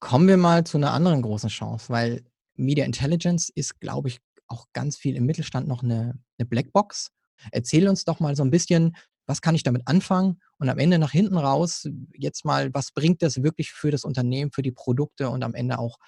Kommen 0.00 0.28
wir 0.28 0.36
mal 0.36 0.64
zu 0.64 0.78
einer 0.78 0.92
anderen 0.92 1.22
großen 1.22 1.50
Chance, 1.50 1.92
weil 1.92 2.24
Media 2.54 2.84
Intelligence 2.84 3.50
ist, 3.50 3.80
glaube 3.80 4.08
ich, 4.08 4.20
auch 4.48 4.66
ganz 4.72 4.96
viel 4.96 5.16
im 5.16 5.26
Mittelstand 5.26 5.68
noch 5.68 5.82
eine, 5.82 6.18
eine 6.38 6.46
Blackbox. 6.46 7.12
Erzähl 7.52 7.88
uns 7.88 8.04
doch 8.04 8.20
mal 8.20 8.34
so 8.34 8.42
ein 8.42 8.50
bisschen, 8.50 8.96
was 9.26 9.42
kann 9.42 9.54
ich 9.54 9.62
damit 9.62 9.86
anfangen 9.86 10.40
und 10.58 10.68
am 10.68 10.78
Ende 10.78 10.98
nach 10.98 11.12
hinten 11.12 11.36
raus 11.36 11.88
jetzt 12.14 12.44
mal, 12.44 12.72
was 12.74 12.92
bringt 12.92 13.22
das 13.22 13.42
wirklich 13.42 13.72
für 13.72 13.90
das 13.90 14.04
Unternehmen, 14.04 14.50
für 14.50 14.62
die 14.62 14.72
Produkte 14.72 15.28
und 15.28 15.44
am 15.44 15.54
Ende 15.54 15.78
auch 15.78 15.98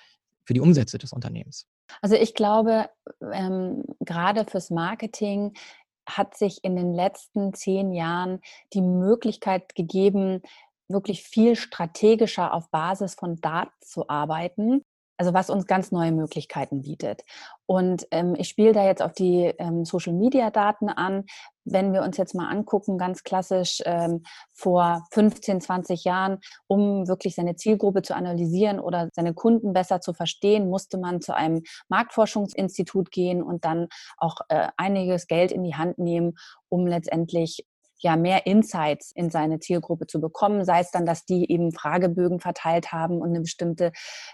für 0.44 0.54
die 0.54 0.60
Umsätze 0.60 0.98
des 0.98 1.12
Unternehmens? 1.12 1.66
Also 2.00 2.16
ich 2.16 2.34
glaube, 2.34 2.88
ähm, 3.32 3.84
gerade 4.00 4.44
fürs 4.46 4.70
Marketing 4.70 5.52
hat 6.08 6.36
sich 6.36 6.64
in 6.64 6.76
den 6.76 6.94
letzten 6.94 7.52
zehn 7.52 7.92
Jahren 7.92 8.40
die 8.72 8.80
Möglichkeit 8.80 9.74
gegeben, 9.74 10.42
wirklich 10.88 11.22
viel 11.22 11.54
strategischer 11.56 12.52
auf 12.52 12.70
Basis 12.70 13.14
von 13.14 13.36
Daten 13.36 13.76
zu 13.80 14.08
arbeiten 14.08 14.82
also 15.20 15.34
was 15.34 15.50
uns 15.50 15.66
ganz 15.66 15.92
neue 15.92 16.12
Möglichkeiten 16.12 16.80
bietet. 16.80 17.24
Und 17.66 18.06
ähm, 18.10 18.34
ich 18.38 18.48
spiele 18.48 18.72
da 18.72 18.86
jetzt 18.86 19.02
auf 19.02 19.12
die 19.12 19.52
ähm, 19.58 19.84
Social-Media-Daten 19.84 20.88
an. 20.88 21.26
Wenn 21.66 21.92
wir 21.92 22.00
uns 22.00 22.16
jetzt 22.16 22.34
mal 22.34 22.48
angucken, 22.48 22.96
ganz 22.96 23.22
klassisch 23.22 23.82
ähm, 23.84 24.22
vor 24.54 25.06
15, 25.12 25.60
20 25.60 26.04
Jahren, 26.04 26.38
um 26.66 27.06
wirklich 27.06 27.34
seine 27.34 27.54
Zielgruppe 27.54 28.00
zu 28.00 28.16
analysieren 28.16 28.80
oder 28.80 29.10
seine 29.12 29.34
Kunden 29.34 29.74
besser 29.74 30.00
zu 30.00 30.14
verstehen, 30.14 30.70
musste 30.70 30.96
man 30.96 31.20
zu 31.20 31.34
einem 31.36 31.64
Marktforschungsinstitut 31.90 33.10
gehen 33.10 33.42
und 33.42 33.66
dann 33.66 33.88
auch 34.16 34.36
äh, 34.48 34.68
einiges 34.78 35.26
Geld 35.26 35.52
in 35.52 35.64
die 35.64 35.74
Hand 35.74 35.98
nehmen, 35.98 36.32
um 36.70 36.86
letztendlich 36.86 37.66
ja 38.02 38.16
mehr 38.16 38.46
Insights 38.46 39.12
in 39.12 39.30
seine 39.30 39.60
Zielgruppe 39.60 40.06
zu 40.06 40.20
bekommen, 40.20 40.64
sei 40.64 40.80
es 40.80 40.90
dann, 40.90 41.06
dass 41.06 41.24
die 41.24 41.50
eben 41.50 41.72
Fragebögen 41.72 42.40
verteilt 42.40 42.92
haben 42.92 43.20
und 43.20 43.30
eine 43.30 43.40
bestimmte 43.40 43.92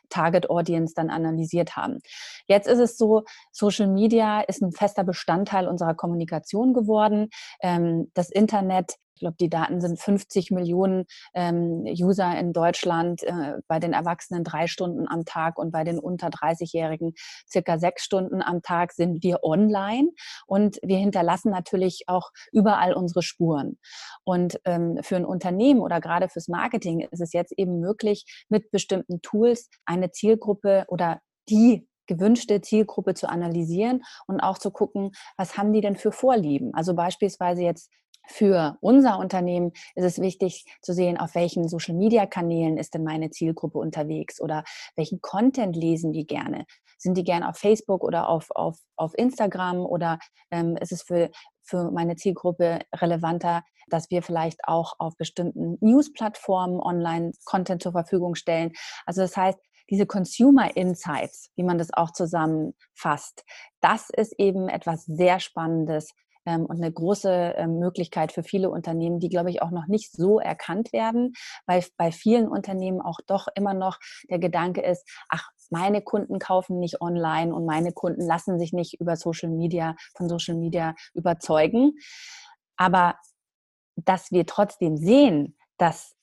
Target 0.08 0.50
Audience 0.50 0.94
dann 0.94 1.11
analysiert 1.11 1.76
haben. 1.76 2.00
Jetzt 2.46 2.68
ist 2.68 2.78
es 2.78 2.96
so, 2.96 3.25
Social 3.52 3.88
Media 3.88 4.40
ist 4.40 4.62
ein 4.62 4.73
fester 4.73 5.04
Bestandteil 5.04 5.68
unserer 5.68 5.94
Kommunikation 5.94 6.75
geworden. 6.75 7.28
Ähm, 7.61 8.11
das 8.14 8.30
Internet 8.30 8.96
ich 9.16 9.20
glaube, 9.20 9.37
die 9.40 9.49
Daten 9.49 9.80
sind 9.80 9.99
50 9.99 10.50
Millionen 10.50 11.06
ähm, 11.32 11.85
User 11.87 12.38
in 12.38 12.52
Deutschland, 12.52 13.23
äh, 13.23 13.54
bei 13.66 13.78
den 13.78 13.94
Erwachsenen 13.94 14.44
drei 14.44 14.66
Stunden 14.66 15.08
am 15.08 15.25
Tag 15.25 15.58
und 15.58 15.70
bei 15.70 15.85
den 15.85 15.99
unter 15.99 16.28
30-Jährigen 16.28 17.14
circa 17.50 17.78
sechs 17.78 18.04
Stunden 18.04 18.42
am 18.42 18.61
Tag 18.61 18.92
sind 18.92 19.23
wir 19.23 19.42
online 19.42 20.11
und 20.46 20.76
wir 20.82 20.99
hinterlassen 20.99 21.50
natürlich 21.50 22.04
auch 22.08 22.30
überall 22.52 22.92
unsere 22.92 23.23
Spuren. 23.23 23.78
Und 24.23 24.61
ähm, 24.66 24.99
für 25.00 25.16
ein 25.16 25.25
Unternehmen 25.25 25.80
oder 25.80 26.02
gerade 26.02 26.28
fürs 26.28 26.49
Marketing 26.49 27.00
ist 27.11 27.23
es 27.23 27.32
jetzt 27.32 27.52
eben 27.56 27.80
möglich, 27.80 28.44
mit 28.50 28.70
bestimmten 28.70 29.23
Tools 29.23 29.70
eine 29.87 30.11
Zielgruppe 30.11 30.85
oder 30.88 31.23
die 31.49 31.88
gewünschte 32.06 32.61
Zielgruppe 32.61 33.14
zu 33.14 33.28
analysieren 33.28 34.02
und 34.26 34.40
auch 34.40 34.58
zu 34.58 34.70
gucken, 34.70 35.12
was 35.37 35.56
haben 35.56 35.73
die 35.73 35.80
denn 35.80 35.96
für 35.96 36.12
Vorlieben. 36.12 36.73
Also 36.75 36.94
beispielsweise 36.94 37.62
jetzt 37.62 37.90
für 38.26 38.76
unser 38.80 39.18
Unternehmen 39.18 39.73
ist 39.95 40.04
es 40.04 40.21
wichtig 40.21 40.64
zu 40.83 40.92
sehen, 40.92 41.16
auf 41.16 41.35
welchen 41.35 41.68
Social-Media-Kanälen 41.68 42.76
ist 42.76 42.95
denn 42.95 43.04
meine 43.04 43.30
Zielgruppe 43.30 43.78
unterwegs 43.78 44.40
oder 44.40 44.64
welchen 44.97 45.21
Content 45.21 45.76
lesen 45.76 46.12
die 46.12 46.26
gerne. 46.26 46.66
Sind 46.99 47.16
die 47.16 47.25
gerne 47.25 47.49
auf 47.49 47.56
Facebook 47.56 48.02
oder 48.02 48.28
auf, 48.28 48.49
auf, 48.50 48.78
auf 48.97 49.12
Instagram 49.16 49.85
oder 49.85 50.18
ähm, 50.50 50.76
ist 50.76 50.92
es 50.92 51.02
für, 51.02 51.30
für 51.62 51.90
meine 51.90 52.16
Zielgruppe 52.16 52.80
relevanter, 52.95 53.62
dass 53.88 54.11
wir 54.11 54.23
vielleicht 54.23 54.61
auch 54.64 54.95
auf 54.99 55.16
bestimmten 55.16 55.78
News-Plattformen 55.80 56.80
online 56.80 57.33
Content 57.45 57.83
zur 57.83 57.92
Verfügung 57.92 58.35
stellen. 58.35 58.73
Also 59.04 59.21
das 59.21 59.37
heißt, 59.37 59.59
diese 59.90 60.06
Consumer 60.06 60.76
Insights, 60.76 61.50
wie 61.54 61.62
man 61.62 61.78
das 61.78 61.92
auch 61.92 62.11
zusammenfasst, 62.11 63.45
das 63.80 64.11
ist 64.11 64.35
eben 64.38 64.68
etwas 64.68 65.04
sehr 65.04 65.38
Spannendes 65.38 66.12
und 66.46 66.70
eine 66.70 66.92
große 66.92 67.54
ähm, 67.56 67.78
Möglichkeit 67.78 68.32
für 68.32 68.42
viele 68.42 68.70
Unternehmen, 68.70 69.18
die, 69.18 69.28
glaube 69.28 69.50
ich, 69.50 69.62
auch 69.62 69.70
noch 69.70 69.86
nicht 69.86 70.12
so 70.12 70.38
erkannt 70.38 70.92
werden, 70.92 71.32
weil 71.66 71.84
bei 71.96 72.12
vielen 72.12 72.48
Unternehmen 72.48 73.00
auch 73.00 73.18
doch 73.26 73.48
immer 73.54 73.74
noch 73.74 73.98
der 74.30 74.38
Gedanke 74.38 74.80
ist, 74.82 75.06
ach, 75.28 75.50
meine 75.70 76.00
Kunden 76.02 76.38
kaufen 76.38 76.78
nicht 76.78 77.00
online 77.00 77.54
und 77.54 77.66
meine 77.66 77.92
Kunden 77.92 78.24
lassen 78.24 78.58
sich 78.58 78.72
nicht 78.72 79.00
über 79.00 79.16
Social 79.16 79.50
Media, 79.50 79.96
von 80.16 80.28
Social 80.28 80.54
Media 80.54 80.94
überzeugen. 81.14 81.94
Aber 82.76 83.16
dass 83.96 84.30
wir 84.30 84.46
trotzdem 84.46 84.96
sehen, 84.96 85.56
dass, 85.78 86.14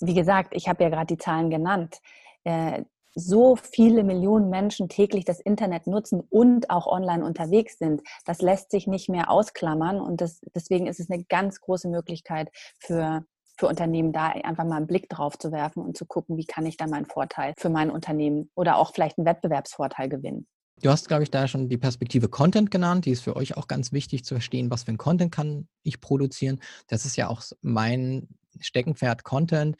wie 0.00 0.14
gesagt, 0.14 0.52
ich 0.54 0.68
habe 0.68 0.84
ja 0.84 0.90
gerade 0.90 1.06
die 1.06 1.18
Zahlen 1.18 1.50
genannt, 1.50 1.98
äh, 2.44 2.84
so 3.14 3.56
viele 3.56 4.04
Millionen 4.04 4.50
Menschen 4.50 4.88
täglich 4.88 5.24
das 5.24 5.40
Internet 5.40 5.86
nutzen 5.86 6.20
und 6.20 6.70
auch 6.70 6.86
online 6.86 7.24
unterwegs 7.24 7.78
sind, 7.78 8.02
das 8.24 8.42
lässt 8.42 8.70
sich 8.70 8.86
nicht 8.86 9.08
mehr 9.08 9.30
ausklammern. 9.30 10.00
Und 10.00 10.20
das, 10.20 10.40
deswegen 10.54 10.86
ist 10.86 11.00
es 11.00 11.10
eine 11.10 11.24
ganz 11.24 11.60
große 11.60 11.88
Möglichkeit 11.88 12.50
für, 12.78 13.24
für 13.56 13.68
Unternehmen, 13.68 14.12
da 14.12 14.28
einfach 14.28 14.64
mal 14.64 14.76
einen 14.76 14.86
Blick 14.86 15.08
drauf 15.08 15.38
zu 15.38 15.52
werfen 15.52 15.82
und 15.82 15.96
zu 15.96 16.06
gucken, 16.06 16.36
wie 16.36 16.46
kann 16.46 16.66
ich 16.66 16.76
da 16.76 16.86
meinen 16.86 17.06
Vorteil 17.06 17.54
für 17.58 17.70
mein 17.70 17.90
Unternehmen 17.90 18.50
oder 18.54 18.76
auch 18.76 18.92
vielleicht 18.92 19.18
einen 19.18 19.26
Wettbewerbsvorteil 19.26 20.08
gewinnen. 20.08 20.46
Du 20.82 20.90
hast, 20.90 21.06
glaube 21.06 21.22
ich, 21.22 21.30
da 21.30 21.46
schon 21.46 21.68
die 21.68 21.78
Perspektive 21.78 22.28
Content 22.28 22.70
genannt. 22.70 23.04
Die 23.04 23.12
ist 23.12 23.22
für 23.22 23.36
euch 23.36 23.56
auch 23.56 23.68
ganz 23.68 23.92
wichtig 23.92 24.24
zu 24.24 24.34
verstehen, 24.34 24.70
was 24.70 24.82
für 24.82 24.92
ein 24.92 24.98
Content 24.98 25.30
kann 25.30 25.68
ich 25.84 26.00
produzieren. 26.00 26.60
Das 26.88 27.04
ist 27.04 27.16
ja 27.16 27.28
auch 27.28 27.42
mein 27.62 28.28
Steckenpferd 28.60 29.24
Content 29.24 29.76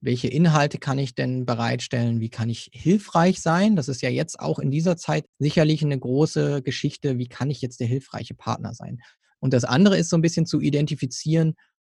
welche 0.00 0.28
Inhalte 0.28 0.78
kann 0.78 0.98
ich 0.98 1.14
denn 1.14 1.46
bereitstellen, 1.46 2.20
wie 2.20 2.28
kann 2.28 2.48
ich 2.48 2.70
hilfreich 2.72 3.40
sein. 3.40 3.76
Das 3.76 3.88
ist 3.88 4.02
ja 4.02 4.10
jetzt 4.10 4.38
auch 4.38 4.58
in 4.58 4.70
dieser 4.70 4.96
Zeit 4.96 5.24
sicherlich 5.38 5.82
eine 5.82 5.98
große 5.98 6.62
Geschichte, 6.62 7.18
wie 7.18 7.28
kann 7.28 7.50
ich 7.50 7.60
jetzt 7.60 7.80
der 7.80 7.86
hilfreiche 7.86 8.34
Partner 8.34 8.74
sein. 8.74 8.98
Und 9.40 9.52
das 9.52 9.64
andere 9.64 9.96
ist 9.98 10.10
so 10.10 10.16
ein 10.16 10.22
bisschen 10.22 10.46
zu 10.46 10.60
identifizieren, 10.60 11.54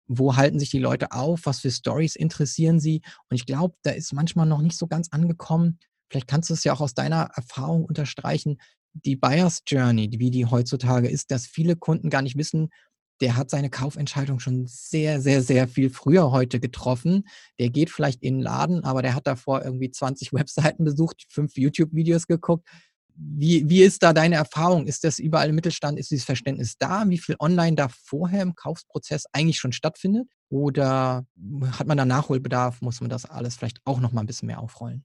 wo 0.09 0.37
halten 0.37 0.59
sich 0.59 0.71
die 0.71 0.79
Leute 0.79 1.13
auf, 1.13 1.41
was 1.45 1.61
für 1.61 1.71
Stories 1.71 2.17
interessieren 2.17 2.81
sie. 2.81 3.03
Und 3.29 3.37
ich 3.37 3.47
glaube, 3.47 3.75
da 3.83 3.91
ist 3.91 4.13
manchmal 4.13 4.47
noch 4.47 4.63
nicht 4.63 4.77
so 4.77 4.87
ganz 4.87 5.09
angekommen. 5.11 5.79
Vielleicht 6.11 6.29
kannst 6.29 6.51
du 6.51 6.55
es 6.55 6.65
ja 6.65 6.73
auch 6.73 6.81
aus 6.81 6.95
deiner 6.95 7.31
Erfahrung 7.35 7.85
unterstreichen, 7.85 8.59
die 9.05 9.17
Buyers 9.17 9.63
Journey, 9.67 10.09
wie 10.19 10.31
die 10.31 10.47
heutzutage 10.47 11.09
ist, 11.09 11.31
dass 11.31 11.47
viele 11.47 11.77
Kunden 11.77 12.09
gar 12.09 12.23
nicht 12.23 12.37
wissen, 12.37 12.71
der 13.21 13.37
hat 13.37 13.51
seine 13.51 13.71
Kaufentscheidung 13.71 14.41
schon 14.41 14.67
sehr, 14.67 15.21
sehr, 15.21 15.43
sehr 15.43 15.69
viel 15.69 15.91
früher 15.91 16.31
heute 16.31 16.61
getroffen. 16.61 17.27
Der 17.59 17.71
geht 17.71 17.91
vielleicht 17.91 18.23
in 18.23 18.37
den 18.37 18.43
Laden, 18.43 18.85
aber 18.85 19.03
der 19.03 19.15
hat 19.15 19.27
davor 19.27 19.65
irgendwie 19.65 19.91
20 19.91 20.33
Webseiten 20.33 20.85
besucht, 20.85 21.25
fünf 21.29 21.57
YouTube-Videos 21.57 22.27
geguckt. 22.27 22.69
Wie, 23.19 23.67
wie 23.69 23.83
ist 23.83 24.03
da 24.03 24.13
deine 24.13 24.35
Erfahrung? 24.35 24.87
Ist 24.87 25.03
das 25.03 25.19
überall 25.19 25.49
im 25.49 25.55
Mittelstand, 25.55 25.99
ist 25.99 26.11
dieses 26.11 26.27
Verständnis 26.27 26.77
da, 26.79 27.09
wie 27.09 27.17
viel 27.17 27.37
online 27.39 27.75
da 27.75 27.89
vorher 27.89 28.43
im 28.43 28.55
Kaufprozess 28.55 29.25
eigentlich 29.33 29.59
schon 29.59 29.73
stattfindet? 29.73 30.29
Oder 30.51 31.25
hat 31.73 31.87
man 31.87 31.97
da 31.97 32.05
Nachholbedarf? 32.05 32.83
Muss 32.83 33.01
man 33.01 33.09
das 33.09 33.25
alles 33.25 33.57
vielleicht 33.57 33.81
auch 33.87 34.01
noch 34.01 34.13
mal 34.13 34.21
ein 34.21 34.27
bisschen 34.27 34.49
mehr 34.49 34.61
aufrollen? 34.61 35.05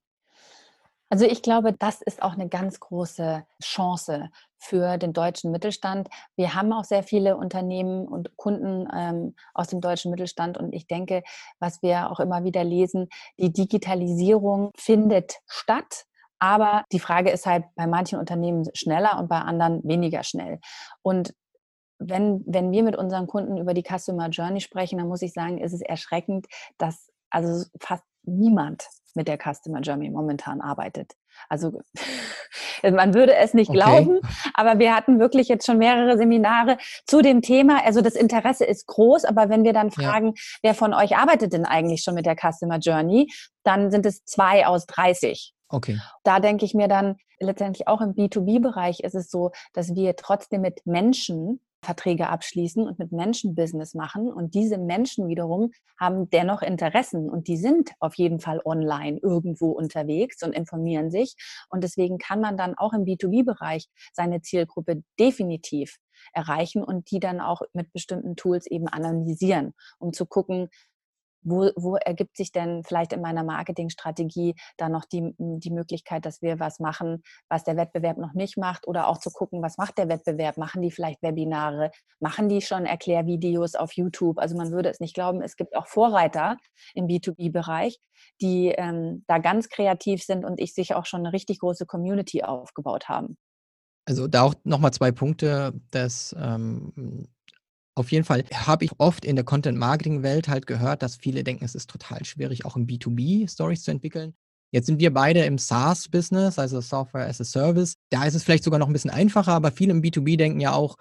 Also 1.12 1.26
ich 1.26 1.42
glaube, 1.42 1.74
das 1.74 2.02
ist 2.02 2.22
auch 2.22 2.34
eine 2.34 2.48
ganz 2.48 2.80
große 2.80 3.44
Chance 3.62 4.30
für 4.58 4.98
den 4.98 5.12
deutschen 5.12 5.52
Mittelstand. 5.52 6.08
Wir 6.38 6.56
haben 6.56 6.72
auch 6.72 6.86
sehr 6.86 7.04
viele 7.04 7.36
Unternehmen 7.36 8.08
und 8.08 8.38
Kunden 8.38 8.88
ähm, 8.96 9.36
aus 9.54 9.68
dem 9.68 9.82
deutschen 9.82 10.10
Mittelstand 10.12 10.58
und 10.58 10.72
ich 10.72 10.88
denke, 10.88 11.22
was 11.60 11.82
wir 11.82 12.10
auch 12.10 12.22
immer 12.22 12.46
wieder 12.46 12.64
lesen, 12.64 13.10
die 13.38 13.52
Digitalisierung 13.52 14.72
findet 14.78 15.40
statt. 15.48 16.06
Aber 16.40 16.86
die 16.94 17.02
Frage 17.02 17.30
ist 17.30 17.46
halt 17.46 17.66
bei 17.76 17.88
manchen 17.88 18.18
Unternehmen 18.18 18.70
schneller 18.74 19.20
und 19.20 19.28
bei 19.28 19.40
anderen 19.40 19.84
weniger 19.84 20.24
schnell. 20.24 20.62
Und 21.02 21.34
wenn, 22.00 22.42
wenn 22.48 22.72
wir 22.72 22.84
mit 22.84 22.96
unseren 22.96 23.28
Kunden 23.28 23.58
über 23.58 23.74
die 23.74 23.84
Customer 23.84 24.30
Journey 24.30 24.62
sprechen, 24.62 24.98
dann 24.98 25.10
muss 25.10 25.22
ich 25.24 25.34
sagen, 25.34 25.58
ist 25.58 25.74
es 25.74 25.82
erschreckend, 25.82 26.48
dass 26.78 27.12
also 27.30 27.66
fast 27.82 28.06
niemand 28.24 28.88
mit 29.16 29.28
der 29.28 29.38
Customer 29.38 29.82
Journey 29.82 30.10
momentan 30.10 30.62
arbeitet. 30.62 31.14
Also 31.50 31.82
man 32.84 33.14
würde 33.14 33.36
es 33.36 33.54
nicht 33.54 33.70
okay. 33.70 33.78
glauben, 33.78 34.20
aber 34.54 34.80
wir 34.80 34.96
hatten 34.96 35.20
wirklich 35.20 35.48
jetzt 35.48 35.66
schon 35.66 35.78
mehrere 35.78 36.18
Seminare 36.18 36.78
zu 37.06 37.22
dem 37.22 37.42
Thema. 37.42 37.84
Also 37.86 38.02
das 38.02 38.16
Interesse 38.16 38.66
ist 38.66 38.88
groß, 38.88 39.26
aber 39.26 39.50
wenn 39.50 39.64
wir 39.64 39.74
dann 39.74 39.92
fragen, 39.92 40.28
ja. 40.28 40.44
wer 40.64 40.76
von 40.76 40.94
euch 40.94 41.18
arbeitet 41.18 41.54
denn 41.54 41.66
eigentlich 41.66 42.04
schon 42.04 42.16
mit 42.16 42.26
der 42.26 42.36
Customer 42.36 42.80
Journey, 42.80 43.32
dann 43.64 43.92
sind 43.92 44.06
es 44.06 44.24
zwei 44.26 44.66
aus 44.68 44.86
30. 44.86 45.54
Okay. 45.70 46.00
Da 46.24 46.40
denke 46.40 46.66
ich 46.66 46.74
mir 46.74 46.88
dann, 46.88 47.18
letztendlich 47.40 47.88
auch 47.88 48.02
im 48.02 48.14
B2B-Bereich 48.14 49.00
ist 49.02 49.16
es 49.16 49.30
so, 49.30 49.52
dass 49.74 49.96
wir 49.96 50.16
trotzdem 50.16 50.62
mit 50.62 50.86
Menschen 50.86 51.60
Verträge 51.84 52.30
abschließen 52.30 52.88
und 52.88 53.00
mit 53.00 53.12
Menschen 53.12 53.56
Business 53.56 53.94
machen. 53.94 54.32
Und 54.32 54.54
diese 54.54 54.78
Menschen 54.78 55.28
wiederum 55.28 55.72
haben 56.00 56.30
dennoch 56.30 56.62
Interessen 56.62 57.30
und 57.30 57.48
die 57.48 57.58
sind 57.58 57.92
auf 58.00 58.16
jeden 58.16 58.40
Fall 58.40 58.62
online 58.64 59.20
irgendwo 59.22 59.72
unterwegs 59.72 60.44
und 60.44 60.54
informieren 60.54 61.12
sich. 61.12 61.36
Und 61.70 61.84
deswegen 61.84 62.18
kann 62.18 62.40
man 62.40 62.58
dann 62.58 62.76
auch 62.78 62.94
im 62.94 63.04
B2B-Bereich 63.04 63.88
seine 64.14 64.42
Zielgruppe 64.42 65.04
definitiv 65.20 65.98
erreichen 66.34 66.84
und 66.84 67.10
die 67.12 67.20
dann 67.20 67.40
auch 67.40 67.62
mit 67.74 67.92
bestimmten 67.94 68.36
Tools 68.36 68.68
eben 68.68 68.88
analysieren, 68.88 69.74
um 69.98 70.14
zu 70.14 70.26
gucken, 70.26 70.70
wo, 71.44 71.72
wo 71.76 71.96
ergibt 71.96 72.38
sich 72.38 72.52
denn 72.52 72.84
vielleicht 72.84 73.14
in 73.14 73.22
meiner 73.22 73.44
Marketingstrategie 73.44 74.56
da 74.78 74.90
noch 74.90 75.06
die, 75.06 75.34
die 75.38 75.72
Möglichkeit, 75.72 76.26
dass 76.26 76.42
wir 76.42 76.60
was 76.60 76.80
machen, 76.80 77.24
was 77.50 77.64
der 77.64 77.78
Wettbewerb 77.78 78.18
noch 78.18 78.34
nicht 78.34 78.58
macht 78.58 78.88
oder 78.88 79.08
auch 79.08 79.18
zu 79.18 79.32
gucken, 79.32 79.62
was 79.62 79.78
macht 79.78 79.98
der 79.98 80.10
Wettbewerb? 80.10 80.58
Machen 80.58 80.82
die 80.82 80.92
vielleicht 80.92 81.22
Webinare? 81.22 81.92
Machen 82.20 82.50
die 82.50 82.62
schon 82.62 82.86
Erklärvideos 82.86 83.76
auf 83.76 83.94
YouTube? 83.94 84.40
Also 84.40 84.56
man 84.56 84.72
würde 84.72 84.90
es 84.90 85.00
nicht 85.00 85.14
glauben, 85.14 85.42
es 85.42 85.56
gibt 85.56 85.76
auch 85.76 85.88
Vorreiter 85.88 86.58
im 86.94 87.08
B2B-Bereich, 87.08 88.00
die 88.42 88.70
ähm, 88.70 89.24
da 89.28 89.40
ganz 89.40 89.70
kreativ 89.70 90.24
sind 90.24 90.46
und 90.46 90.60
ich 90.60 90.74
sich 90.74 90.96
auch 90.96 91.06
schon 91.06 91.22
eine 91.22 91.34
richtig 91.34 91.60
große 91.60 91.86
Community 91.86 92.44
aufgebaut 92.44 93.10
haben. 93.10 93.38
Also 94.06 94.28
da 94.28 94.44
auch 94.44 94.56
nochmal 94.64 94.92
zwei 94.92 95.12
Punkte. 95.12 95.74
Das 95.92 96.36
ähm, 96.38 97.28
auf 97.96 98.12
jeden 98.12 98.24
Fall 98.24 98.44
habe 98.54 98.86
ich 98.86 98.92
oft 98.98 99.26
in 99.26 99.36
der 99.36 99.46
Content-Marketing-Welt 99.46 100.48
halt 100.48 100.66
gehört, 100.66 101.04
dass 101.04 101.18
viele 101.18 101.44
denken, 101.44 101.66
es 101.66 101.76
ist 101.76 101.90
total 101.90 102.24
schwierig, 102.26 102.66
auch 102.66 102.76
im 102.76 102.88
B2B 102.88 103.52
Stories 103.52 103.84
zu 103.84 103.92
entwickeln. 103.92 104.34
Jetzt 104.72 104.86
sind 104.86 105.00
wir 105.00 105.14
beide 105.14 105.44
im 105.44 105.58
SaaS-Business, 105.58 106.58
also 106.58 106.80
Software 106.80 107.28
as 107.28 107.42
a 107.42 107.44
Service. 107.44 107.96
Da 108.10 108.24
ist 108.24 108.36
es 108.36 108.44
vielleicht 108.44 108.64
sogar 108.64 108.80
noch 108.80 108.88
ein 108.88 108.94
bisschen 108.94 109.12
einfacher, 109.12 109.52
aber 109.52 109.72
viele 109.72 109.92
im 109.92 110.02
B2B 110.02 110.38
denken 110.38 110.62
ja 110.62 110.72
auch, 110.72 110.96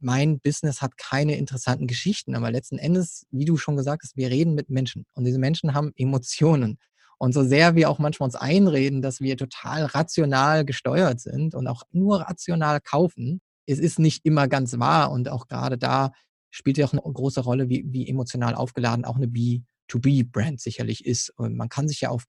mein 0.00 0.38
Business 0.38 0.80
hat 0.80 0.96
keine 0.96 1.36
interessanten 1.36 1.88
Geschichten. 1.88 2.36
Aber 2.36 2.52
letzten 2.52 2.78
Endes, 2.78 3.26
wie 3.32 3.44
du 3.44 3.56
schon 3.56 3.76
gesagt 3.76 4.04
hast, 4.04 4.16
wir 4.16 4.30
reden 4.30 4.54
mit 4.54 4.70
Menschen 4.70 5.04
und 5.14 5.24
diese 5.24 5.40
Menschen 5.40 5.74
haben 5.74 5.92
Emotionen. 5.96 6.78
Und 7.18 7.32
so 7.34 7.42
sehr 7.42 7.74
wir 7.74 7.90
auch 7.90 7.98
manchmal 7.98 8.28
uns 8.28 8.36
einreden, 8.36 9.02
dass 9.02 9.20
wir 9.20 9.36
total 9.36 9.86
rational 9.86 10.64
gesteuert 10.64 11.18
sind 11.18 11.56
und 11.56 11.66
auch 11.66 11.82
nur 11.90 12.20
rational 12.20 12.80
kaufen, 12.80 13.40
es 13.66 13.78
ist 13.78 13.98
nicht 13.98 14.24
immer 14.24 14.48
ganz 14.48 14.78
wahr. 14.78 15.10
Und 15.10 15.28
auch 15.28 15.46
gerade 15.48 15.76
da 15.76 16.12
spielt 16.50 16.78
ja 16.78 16.86
auch 16.86 16.92
eine 16.92 17.02
große 17.02 17.40
Rolle, 17.40 17.68
wie, 17.68 17.84
wie 17.88 18.08
emotional 18.08 18.54
aufgeladen 18.54 19.04
auch 19.04 19.16
eine 19.16 19.26
B2B-Brand 19.26 20.60
sicherlich 20.60 21.04
ist. 21.04 21.30
Und 21.36 21.56
man 21.56 21.68
kann 21.68 21.88
sich 21.88 22.00
ja 22.00 22.10
auf 22.10 22.24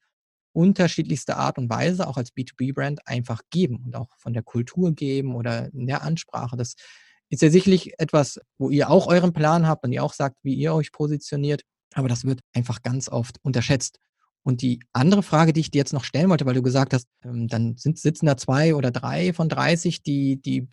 unterschiedlichste 0.54 1.38
Art 1.38 1.58
und 1.58 1.70
Weise 1.70 2.08
auch 2.08 2.18
als 2.18 2.34
B2B-Brand 2.34 3.08
einfach 3.08 3.42
geben 3.50 3.84
und 3.86 3.96
auch 3.96 4.10
von 4.18 4.34
der 4.34 4.44
Kultur 4.44 4.94
geben 4.94 5.36
oder 5.36 5.72
in 5.74 5.88
der 5.88 6.02
Ansprache. 6.02 6.58
Das 6.58 6.76
ist 7.30 7.42
ja 7.42 7.50
sicherlich 7.50 7.94
etwas, 8.00 8.40
wo 8.58 8.70
ihr 8.70 8.90
auch 8.90 9.08
euren 9.08 9.34
Plan 9.34 9.68
habt 9.68 9.86
und 9.86 9.92
ihr 9.92 10.04
auch 10.04 10.14
sagt, 10.14 10.38
wie 10.44 10.56
ihr 10.56 10.74
euch 10.74 10.92
positioniert. 10.92 11.62
Aber 11.94 12.08
das 12.08 12.26
wird 12.26 12.42
einfach 12.54 12.82
ganz 12.82 13.10
oft 13.10 13.38
unterschätzt. 13.44 14.00
Und 14.44 14.62
die 14.62 14.80
andere 14.94 15.22
Frage, 15.22 15.54
die 15.54 15.60
ich 15.60 15.72
dir 15.72 15.80
jetzt 15.80 15.94
noch 15.94 16.04
stellen 16.04 16.30
wollte, 16.30 16.46
weil 16.46 16.56
du 16.56 16.64
gesagt 16.64 16.94
hast, 16.94 17.08
ähm, 17.24 17.48
dann 17.48 17.76
sitzen 17.78 18.26
da 18.26 18.38
zwei 18.38 18.74
oder 18.74 18.90
drei 18.90 19.34
von 19.34 19.50
30, 19.50 20.02
die, 20.02 20.42
die 20.42 20.68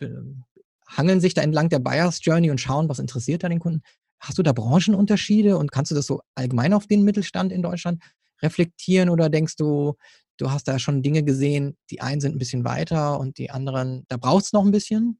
hangeln 0.87 1.19
sich 1.19 1.33
da 1.33 1.41
entlang 1.41 1.69
der 1.69 1.79
Buyers 1.79 2.19
Journey 2.23 2.49
und 2.49 2.61
schauen, 2.61 2.89
was 2.89 2.99
interessiert 2.99 3.43
da 3.43 3.49
den 3.49 3.59
Kunden. 3.59 3.81
Hast 4.19 4.37
du 4.37 4.43
da 4.43 4.53
Branchenunterschiede 4.53 5.57
und 5.57 5.71
kannst 5.71 5.91
du 5.91 5.95
das 5.95 6.07
so 6.07 6.21
allgemein 6.35 6.73
auf 6.73 6.87
den 6.87 7.03
Mittelstand 7.03 7.51
in 7.51 7.61
Deutschland 7.61 8.01
reflektieren 8.41 9.09
oder 9.09 9.29
denkst 9.29 9.55
du, 9.55 9.95
du 10.37 10.51
hast 10.51 10.67
da 10.67 10.79
schon 10.79 11.01
Dinge 11.03 11.23
gesehen, 11.23 11.77
die 11.91 12.01
einen 12.01 12.21
sind 12.21 12.35
ein 12.35 12.39
bisschen 12.39 12.63
weiter 12.63 13.19
und 13.19 13.37
die 13.37 13.49
anderen, 13.49 14.05
da 14.07 14.17
braucht 14.17 14.45
es 14.45 14.53
noch 14.53 14.63
ein 14.63 14.71
bisschen? 14.71 15.19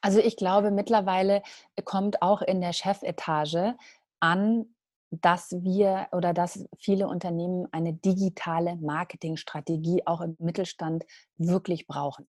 Also 0.00 0.18
ich 0.18 0.36
glaube, 0.36 0.70
mittlerweile 0.70 1.42
kommt 1.84 2.22
auch 2.22 2.42
in 2.42 2.60
der 2.60 2.72
Chefetage 2.72 3.74
an, 4.20 4.66
dass 5.10 5.50
wir 5.50 6.08
oder 6.12 6.32
dass 6.32 6.64
viele 6.78 7.06
Unternehmen 7.06 7.68
eine 7.70 7.92
digitale 7.92 8.76
Marketingstrategie 8.76 10.02
auch 10.06 10.22
im 10.22 10.36
Mittelstand 10.38 11.04
wirklich 11.36 11.86
brauchen. 11.86 12.26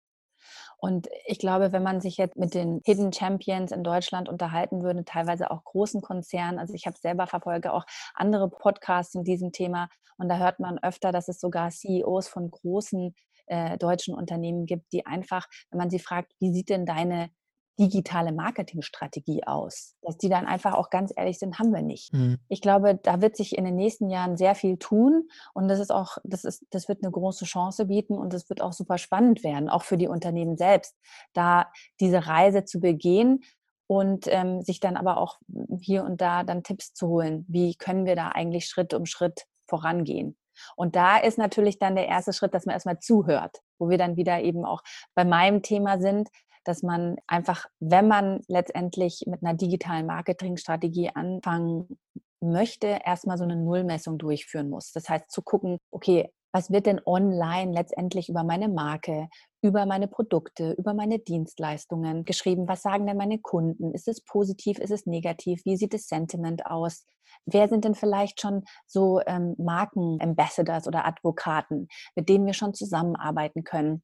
Und 0.79 1.09
ich 1.27 1.39
glaube, 1.39 1.73
wenn 1.73 1.83
man 1.83 2.01
sich 2.01 2.17
jetzt 2.17 2.37
mit 2.37 2.55
den 2.55 2.81
Hidden 2.85 3.13
Champions 3.13 3.73
in 3.73 3.83
Deutschland 3.83 4.29
unterhalten 4.29 4.83
würde, 4.83 5.05
teilweise 5.05 5.51
auch 5.51 5.65
großen 5.65 6.03
Konzernen, 6.03 6.59
also 6.59 6.75
ich 6.75 6.87
habe 6.87 6.97
selber 6.99 7.27
verfolge 7.27 7.73
auch 7.73 7.85
andere 8.15 8.51
Podcasts 8.51 9.15
in 9.15 9.25
diesem 9.25 9.53
Thema 9.53 9.89
und 10.19 10.29
da 10.29 10.39
hört 10.39 10.61
man 10.61 10.79
öfter, 10.79 11.13
dass 11.13 11.29
es 11.29 11.41
sogar 11.41 11.71
CEOs 11.71 12.29
von 12.29 12.51
großen 12.51 13.15
äh, 13.47 13.79
deutschen 13.79 14.15
Unternehmen 14.15 14.67
gibt, 14.67 14.93
die 14.93 15.07
einfach, 15.07 15.47
wenn 15.71 15.79
man 15.79 15.91
sie 15.91 15.99
fragt, 15.99 16.33
wie 16.41 16.53
sieht 16.53 16.69
denn 16.69 16.87
deine 16.87 17.31
digitale 17.79 18.33
Marketingstrategie 18.33 19.45
aus? 19.47 19.95
Dass 20.03 20.17
die 20.17 20.29
dann 20.29 20.47
einfach 20.47 20.75
auch 20.75 20.91
ganz 20.91 21.13
ehrlich 21.15 21.39
sind, 21.39 21.59
haben 21.59 21.73
wir 21.73 21.83
nicht. 21.83 22.13
Mhm. 22.13 22.39
Ich 22.49 22.61
glaube, 22.61 22.99
da 23.03 23.21
wird 23.21 23.37
sich 23.37 23.57
in 23.57 23.65
den 23.65 23.77
nächsten 23.77 24.11
Jahren 24.11 24.37
sehr 24.37 24.55
viel 24.55 24.79
tun 24.79 25.29
und 25.55 25.69
das 25.69 25.79
ist 25.79 25.91
auch, 25.91 26.19
das 26.25 26.45
ist, 26.45 26.65
das 26.71 26.89
wird 26.89 27.03
eine 27.03 27.13
große 27.13 27.45
Chance 27.45 27.87
bieten 27.87 28.19
und 28.19 28.33
das 28.33 28.49
wird 28.49 28.61
auch 28.61 28.73
super 28.73 28.99
spannend 28.99 29.45
werden, 29.45 29.69
auch 29.69 29.83
für 29.83 29.97
die 29.97 30.09
Unternehmen 30.09 30.57
selbst, 30.57 30.97
da 31.33 31.71
diese 32.01 32.27
Reise 32.27 32.65
zu 32.65 32.81
begehen 32.81 33.43
und 33.87 34.27
ähm, 34.29 34.63
sich 34.63 34.81
dann 34.81 34.97
aber 34.97 35.19
auch 35.19 35.39
hier 35.81 36.05
und 36.05 36.21
da 36.21 36.43
dann 36.43 36.63
Tipps 36.63 36.93
zu 36.93 37.09
holen. 37.09 37.45
Wie 37.49 37.77
können 37.77 38.05
wir 38.05 38.17
da 38.17 38.29
eigentlich 38.29 38.67
Schritt 38.67 38.95
um 38.95 39.07
Schritt 39.07 39.47
vorangehen? 39.67 40.37
Und 40.75 40.97
da 40.97 41.19
ist 41.19 41.39
natürlich 41.39 41.79
dann 41.79 41.97
der 41.97 42.09
erste 42.09 42.33
Schritt, 42.33 42.55
dass 42.55 42.67
man 42.67 42.73
erstmal 42.73 42.99
zuhört, 42.99 43.59
wo 43.79 43.89
wir 43.89 43.99
dann 43.99 44.17
wieder 44.17 44.41
eben 44.41 44.65
auch 44.65 44.83
bei 45.15 45.25
meinem 45.25 45.63
Thema 45.63 46.01
sind, 46.01 46.29
dass 46.67 46.83
man 46.83 47.17
einfach, 47.27 47.67
wenn 47.81 48.09
man 48.09 48.41
letztendlich 48.49 49.25
mit 49.27 49.43
einer 49.43 49.55
digitalen 49.55 50.07
Marketingstrategie 50.07 51.11
anfangen 51.15 51.99
möchte, 52.41 53.01
erstmal 53.05 53.39
so 53.39 53.45
eine 53.45 53.57
Nullmessung 53.57 54.19
durchführen 54.19 54.71
muss. 54.71 54.93
Das 54.93 55.09
heißt, 55.09 55.31
zu 55.31 55.43
gucken, 55.43 55.79
okay, 55.91 56.31
was 56.53 56.71
wird 56.71 56.87
denn 56.87 57.03
online 57.05 57.73
letztendlich 57.73 58.31
über 58.31 58.43
meine 58.43 58.69
Marke, 58.69 59.29
über 59.61 59.85
meine 59.85 60.09
Produkte, 60.09 60.73
über 60.73 60.95
meine 60.95 61.19
Dienstleistungen 61.19 62.25
geschrieben? 62.25 62.67
Was 62.67 62.81
sagen 62.81 63.07
denn 63.07 63.19
meine 63.19 63.39
Kunden? 63.39 63.93
Ist 63.93 64.09
es 64.09 64.23
positiv? 64.23 64.79
Ist 64.79 64.91
es 64.91 65.05
negativ? 65.05 65.65
Wie 65.67 65.77
sieht 65.77 65.93
das 65.93 66.07
Sentiment 66.07 66.65
aus? 66.65 67.05
Wer 67.45 67.69
sind 67.69 67.85
denn 67.85 67.95
vielleicht 67.95 68.41
schon 68.41 68.65
so 68.87 69.21
ähm, 69.27 69.55
Markenambassadors 69.59 70.87
oder 70.87 71.05
Advokaten, 71.05 71.89
mit 72.15 72.29
denen 72.29 72.47
wir 72.47 72.55
schon 72.55 72.73
zusammenarbeiten 72.73 73.63
können? 73.63 74.03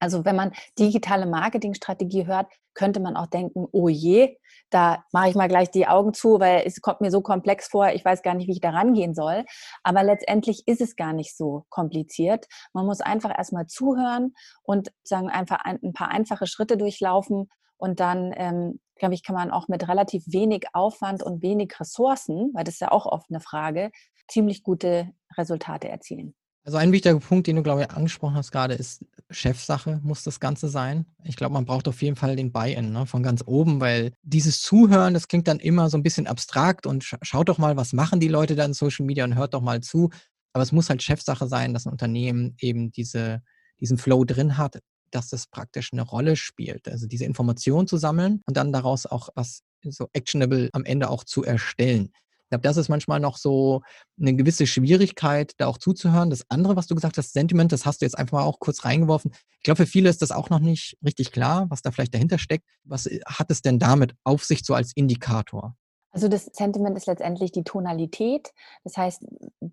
Also 0.00 0.24
wenn 0.24 0.36
man 0.36 0.52
digitale 0.78 1.26
Marketingstrategie 1.26 2.26
hört, 2.26 2.46
könnte 2.74 3.00
man 3.00 3.16
auch 3.16 3.26
denken, 3.26 3.66
oh 3.72 3.88
je, 3.88 4.36
da 4.70 5.04
mache 5.12 5.28
ich 5.28 5.34
mal 5.34 5.48
gleich 5.48 5.70
die 5.70 5.86
Augen 5.86 6.14
zu, 6.14 6.40
weil 6.40 6.62
es 6.66 6.80
kommt 6.80 7.00
mir 7.00 7.10
so 7.10 7.20
komplex 7.20 7.68
vor, 7.68 7.90
ich 7.90 8.04
weiß 8.04 8.22
gar 8.22 8.34
nicht, 8.34 8.48
wie 8.48 8.52
ich 8.52 8.60
da 8.60 8.70
rangehen 8.70 9.14
soll. 9.14 9.44
Aber 9.82 10.02
letztendlich 10.02 10.66
ist 10.66 10.80
es 10.80 10.96
gar 10.96 11.12
nicht 11.12 11.36
so 11.36 11.66
kompliziert. 11.68 12.46
Man 12.72 12.86
muss 12.86 13.00
einfach 13.00 13.36
erstmal 13.36 13.66
zuhören 13.66 14.34
und 14.62 14.90
sagen 15.04 15.28
einfach 15.28 15.58
ein, 15.64 15.92
paar 15.92 16.08
einfache 16.08 16.46
Schritte 16.46 16.76
durchlaufen 16.76 17.50
und 17.76 18.00
dann, 18.00 18.32
ähm, 18.36 18.80
glaube 18.96 19.14
ich, 19.14 19.22
kann 19.22 19.34
man 19.34 19.50
auch 19.50 19.68
mit 19.68 19.88
relativ 19.88 20.24
wenig 20.26 20.66
Aufwand 20.72 21.22
und 21.22 21.42
wenig 21.42 21.78
Ressourcen, 21.78 22.50
weil 22.54 22.64
das 22.64 22.74
ist 22.74 22.80
ja 22.80 22.92
auch 22.92 23.06
oft 23.06 23.26
eine 23.30 23.40
Frage, 23.40 23.90
ziemlich 24.28 24.62
gute 24.62 25.10
Resultate 25.36 25.88
erzielen. 25.88 26.34
Also 26.64 26.78
ein 26.78 26.92
wichtiger 26.92 27.18
Punkt, 27.18 27.48
den 27.48 27.56
du, 27.56 27.62
glaube 27.62 27.82
ich, 27.82 27.90
angesprochen 27.90 28.36
hast 28.36 28.52
gerade, 28.52 28.74
ist 28.74 29.04
Chefsache 29.30 30.00
muss 30.04 30.22
das 30.22 30.38
Ganze 30.38 30.68
sein. 30.68 31.06
Ich 31.24 31.34
glaube, 31.36 31.54
man 31.54 31.64
braucht 31.64 31.88
auf 31.88 32.02
jeden 32.02 32.14
Fall 32.16 32.36
den 32.36 32.52
Buy-in 32.52 32.92
ne, 32.92 33.06
von 33.06 33.22
ganz 33.22 33.42
oben, 33.44 33.80
weil 33.80 34.12
dieses 34.22 34.60
Zuhören, 34.62 35.14
das 35.14 35.26
klingt 35.26 35.48
dann 35.48 35.58
immer 35.58 35.90
so 35.90 35.96
ein 35.98 36.04
bisschen 36.04 36.28
abstrakt 36.28 36.86
und 36.86 37.02
sch 37.02 37.16
schaut 37.22 37.48
doch 37.48 37.58
mal, 37.58 37.76
was 37.76 37.92
machen 37.92 38.20
die 38.20 38.28
Leute 38.28 38.54
da 38.54 38.64
in 38.64 38.74
Social 38.74 39.06
Media 39.06 39.24
und 39.24 39.34
hört 39.34 39.54
doch 39.54 39.60
mal 39.60 39.80
zu. 39.80 40.10
Aber 40.52 40.62
es 40.62 40.70
muss 40.70 40.88
halt 40.88 41.02
Chefsache 41.02 41.48
sein, 41.48 41.72
dass 41.74 41.86
ein 41.86 41.92
Unternehmen 41.92 42.54
eben 42.60 42.92
diese, 42.92 43.42
diesen 43.80 43.98
Flow 43.98 44.24
drin 44.24 44.56
hat, 44.56 44.78
dass 45.10 45.30
das 45.30 45.48
praktisch 45.48 45.90
eine 45.92 46.02
Rolle 46.02 46.36
spielt. 46.36 46.86
Also 46.88 47.08
diese 47.08 47.24
Information 47.24 47.88
zu 47.88 47.96
sammeln 47.96 48.42
und 48.46 48.56
dann 48.56 48.72
daraus 48.72 49.06
auch 49.06 49.30
was 49.34 49.62
so 49.82 50.08
actionable 50.12 50.68
am 50.74 50.84
Ende 50.84 51.10
auch 51.10 51.24
zu 51.24 51.42
erstellen 51.42 52.12
glaube, 52.52 52.62
das 52.62 52.76
ist 52.76 52.88
manchmal 52.88 53.18
noch 53.18 53.38
so 53.38 53.80
eine 54.20 54.34
gewisse 54.34 54.66
Schwierigkeit, 54.66 55.52
da 55.56 55.66
auch 55.66 55.78
zuzuhören. 55.78 56.28
Das 56.28 56.44
andere, 56.50 56.76
was 56.76 56.86
du 56.86 56.94
gesagt 56.94 57.16
hast, 57.16 57.32
Sentiment, 57.32 57.72
das 57.72 57.86
hast 57.86 58.02
du 58.02 58.04
jetzt 58.04 58.18
einfach 58.18 58.38
mal 58.38 58.44
auch 58.44 58.60
kurz 58.60 58.84
reingeworfen. 58.84 59.32
Ich 59.58 59.62
glaube, 59.62 59.78
für 59.78 59.86
viele 59.86 60.10
ist 60.10 60.20
das 60.22 60.30
auch 60.32 60.50
noch 60.50 60.58
nicht 60.58 60.98
richtig 61.04 61.32
klar, 61.32 61.66
was 61.70 61.82
da 61.82 61.90
vielleicht 61.90 62.14
dahinter 62.14 62.38
steckt. 62.38 62.64
Was 62.84 63.06
äh, 63.06 63.20
hat 63.26 63.50
es 63.50 63.62
denn 63.62 63.78
damit 63.78 64.14
auf 64.24 64.44
sich 64.44 64.64
so 64.64 64.74
als 64.74 64.92
Indikator? 64.94 65.74
Also 66.10 66.28
das 66.28 66.44
Sentiment 66.52 66.94
ist 66.98 67.06
letztendlich 67.06 67.52
die 67.52 67.64
Tonalität. 67.64 68.52
Das 68.84 68.98
heißt, 68.98 69.24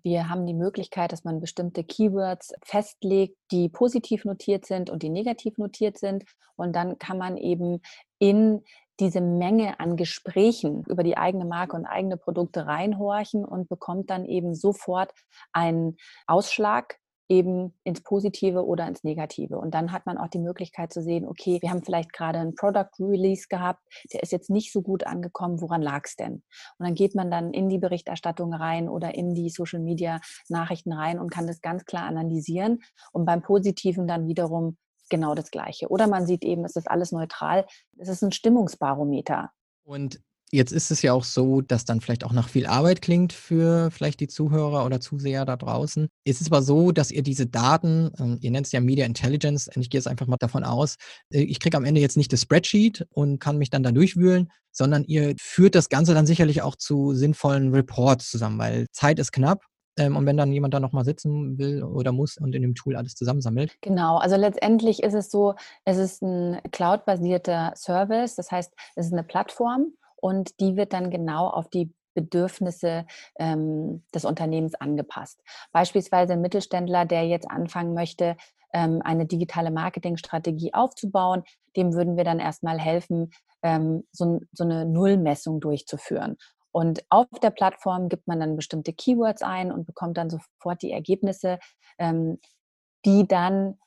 wir 0.02 0.30
haben 0.30 0.46
die 0.46 0.54
Möglichkeit, 0.54 1.12
dass 1.12 1.22
man 1.22 1.38
bestimmte 1.38 1.84
Keywords 1.84 2.54
festlegt, 2.64 3.36
die 3.50 3.68
positiv 3.68 4.24
notiert 4.24 4.64
sind 4.64 4.88
und 4.88 5.02
die 5.02 5.10
negativ 5.10 5.58
notiert 5.58 5.98
sind. 5.98 6.24
Und 6.56 6.74
dann 6.74 6.98
kann 6.98 7.18
man 7.18 7.36
eben 7.36 7.82
in 8.18 8.62
diese 9.00 9.20
Menge 9.20 9.80
an 9.80 9.96
Gesprächen 9.96 10.84
über 10.88 11.02
die 11.02 11.16
eigene 11.16 11.44
Marke 11.44 11.76
und 11.76 11.86
eigene 11.86 12.16
Produkte 12.16 12.66
reinhorchen 12.66 13.44
und 13.44 13.68
bekommt 13.68 14.10
dann 14.10 14.24
eben 14.24 14.54
sofort 14.54 15.12
einen 15.52 15.96
Ausschlag 16.26 17.00
eben 17.30 17.72
ins 17.84 18.02
Positive 18.02 18.66
oder 18.66 18.88
ins 18.88 19.04
Negative. 19.04 19.56
Und 19.56 19.72
dann 19.72 19.92
hat 19.92 20.04
man 20.04 20.18
auch 20.18 20.26
die 20.26 20.40
Möglichkeit 20.40 20.92
zu 20.92 21.00
sehen, 21.00 21.26
okay, 21.26 21.58
wir 21.62 21.70
haben 21.70 21.84
vielleicht 21.84 22.12
gerade 22.12 22.40
einen 22.40 22.56
Product 22.56 22.90
Release 22.98 23.46
gehabt, 23.48 23.80
der 24.12 24.22
ist 24.22 24.32
jetzt 24.32 24.50
nicht 24.50 24.72
so 24.72 24.82
gut 24.82 25.06
angekommen, 25.06 25.60
woran 25.60 25.80
lag 25.80 26.02
es 26.04 26.16
denn? 26.16 26.42
Und 26.78 26.86
dann 26.86 26.94
geht 26.94 27.14
man 27.14 27.30
dann 27.30 27.52
in 27.52 27.68
die 27.68 27.78
Berichterstattung 27.78 28.52
rein 28.52 28.88
oder 28.88 29.14
in 29.14 29.32
die 29.32 29.48
Social 29.48 29.78
Media 29.78 30.20
Nachrichten 30.48 30.92
rein 30.92 31.20
und 31.20 31.30
kann 31.30 31.46
das 31.46 31.60
ganz 31.60 31.84
klar 31.84 32.02
analysieren 32.02 32.80
und 33.12 33.24
beim 33.24 33.42
Positiven 33.42 34.08
dann 34.08 34.26
wiederum 34.26 34.76
genau 35.10 35.34
das 35.34 35.50
Gleiche. 35.50 35.88
Oder 35.88 36.06
man 36.06 36.26
sieht 36.26 36.44
eben, 36.44 36.64
es 36.64 36.76
ist 36.76 36.90
alles 36.90 37.12
neutral. 37.12 37.66
Es 37.98 38.08
ist 38.08 38.22
ein 38.22 38.32
Stimmungsbarometer. 38.32 39.50
Und 39.84 40.20
jetzt 40.52 40.72
ist 40.72 40.90
es 40.90 41.02
ja 41.02 41.12
auch 41.12 41.24
so, 41.24 41.60
dass 41.60 41.84
dann 41.84 42.00
vielleicht 42.00 42.24
auch 42.24 42.32
nach 42.32 42.48
viel 42.48 42.66
Arbeit 42.66 43.02
klingt 43.02 43.32
für 43.32 43.90
vielleicht 43.90 44.20
die 44.20 44.28
Zuhörer 44.28 44.84
oder 44.84 45.00
Zuseher 45.00 45.44
da 45.44 45.56
draußen. 45.56 46.08
Ist 46.24 46.40
es 46.40 46.48
aber 46.48 46.62
so, 46.62 46.92
dass 46.92 47.10
ihr 47.10 47.22
diese 47.22 47.46
Daten, 47.46 48.10
ähm, 48.18 48.38
ihr 48.40 48.50
nennt 48.50 48.66
es 48.66 48.72
ja 48.72 48.80
Media 48.80 49.06
Intelligence, 49.06 49.68
ich 49.74 49.90
gehe 49.90 49.98
jetzt 49.98 50.08
einfach 50.08 50.26
mal 50.26 50.36
davon 50.38 50.64
aus, 50.64 50.96
äh, 51.32 51.42
ich 51.42 51.60
kriege 51.60 51.76
am 51.76 51.84
Ende 51.84 52.00
jetzt 52.00 52.16
nicht 52.16 52.32
das 52.32 52.42
Spreadsheet 52.42 53.06
und 53.10 53.38
kann 53.38 53.58
mich 53.58 53.70
dann 53.70 53.82
da 53.82 53.92
durchwühlen, 53.92 54.50
sondern 54.72 55.04
ihr 55.04 55.34
führt 55.40 55.74
das 55.74 55.88
Ganze 55.88 56.14
dann 56.14 56.26
sicherlich 56.26 56.62
auch 56.62 56.76
zu 56.76 57.14
sinnvollen 57.14 57.72
Reports 57.72 58.30
zusammen, 58.30 58.58
weil 58.58 58.86
Zeit 58.92 59.18
ist 59.18 59.32
knapp 59.32 59.69
ähm, 60.00 60.16
und 60.16 60.26
wenn 60.26 60.36
dann 60.36 60.52
jemand 60.52 60.74
da 60.74 60.80
nochmal 60.80 61.04
sitzen 61.04 61.58
will 61.58 61.82
oder 61.82 62.12
muss 62.12 62.36
und 62.38 62.54
in 62.54 62.62
dem 62.62 62.74
Tool 62.74 62.96
alles 62.96 63.14
zusammensammelt. 63.14 63.76
Genau, 63.80 64.16
also 64.16 64.36
letztendlich 64.36 65.02
ist 65.02 65.14
es 65.14 65.30
so, 65.30 65.54
es 65.84 65.98
ist 65.98 66.22
ein 66.22 66.60
cloud-basierter 66.72 67.72
Service, 67.76 68.36
das 68.36 68.50
heißt, 68.50 68.72
es 68.96 69.06
ist 69.06 69.12
eine 69.12 69.24
Plattform 69.24 69.92
und 70.16 70.58
die 70.60 70.76
wird 70.76 70.92
dann 70.92 71.10
genau 71.10 71.48
auf 71.48 71.68
die 71.68 71.92
Bedürfnisse 72.14 73.06
ähm, 73.38 74.02
des 74.14 74.24
Unternehmens 74.24 74.74
angepasst. 74.74 75.40
Beispielsweise 75.72 76.32
ein 76.32 76.40
Mittelständler, 76.40 77.04
der 77.04 77.26
jetzt 77.26 77.48
anfangen 77.48 77.94
möchte, 77.94 78.36
ähm, 78.72 79.00
eine 79.04 79.26
digitale 79.26 79.70
Marketingstrategie 79.70 80.74
aufzubauen, 80.74 81.42
dem 81.76 81.92
würden 81.94 82.16
wir 82.16 82.24
dann 82.24 82.40
erstmal 82.40 82.78
helfen, 82.78 83.30
ähm, 83.62 84.04
so, 84.12 84.40
so, 84.52 84.64
eine 84.64 84.86
Nullmessung 84.86 85.60
durchzuführen. 85.60 86.36
Und 86.72 87.04
auf 87.08 87.26
der 87.42 87.50
Plattform 87.50 88.08
gibt 88.08 88.26
man 88.26 88.40
dann 88.40 88.56
bestimmte 88.56 88.92
Keywords 88.92 89.42
ein 89.42 89.72
und 89.72 89.86
bekommt 89.86 90.16
dann 90.16 90.30
sofort 90.30 90.82
die 90.82 90.92
Ergebnisse, 90.92 91.58
ähm, 91.98 92.38
die 93.04 93.26
dann 93.26 93.78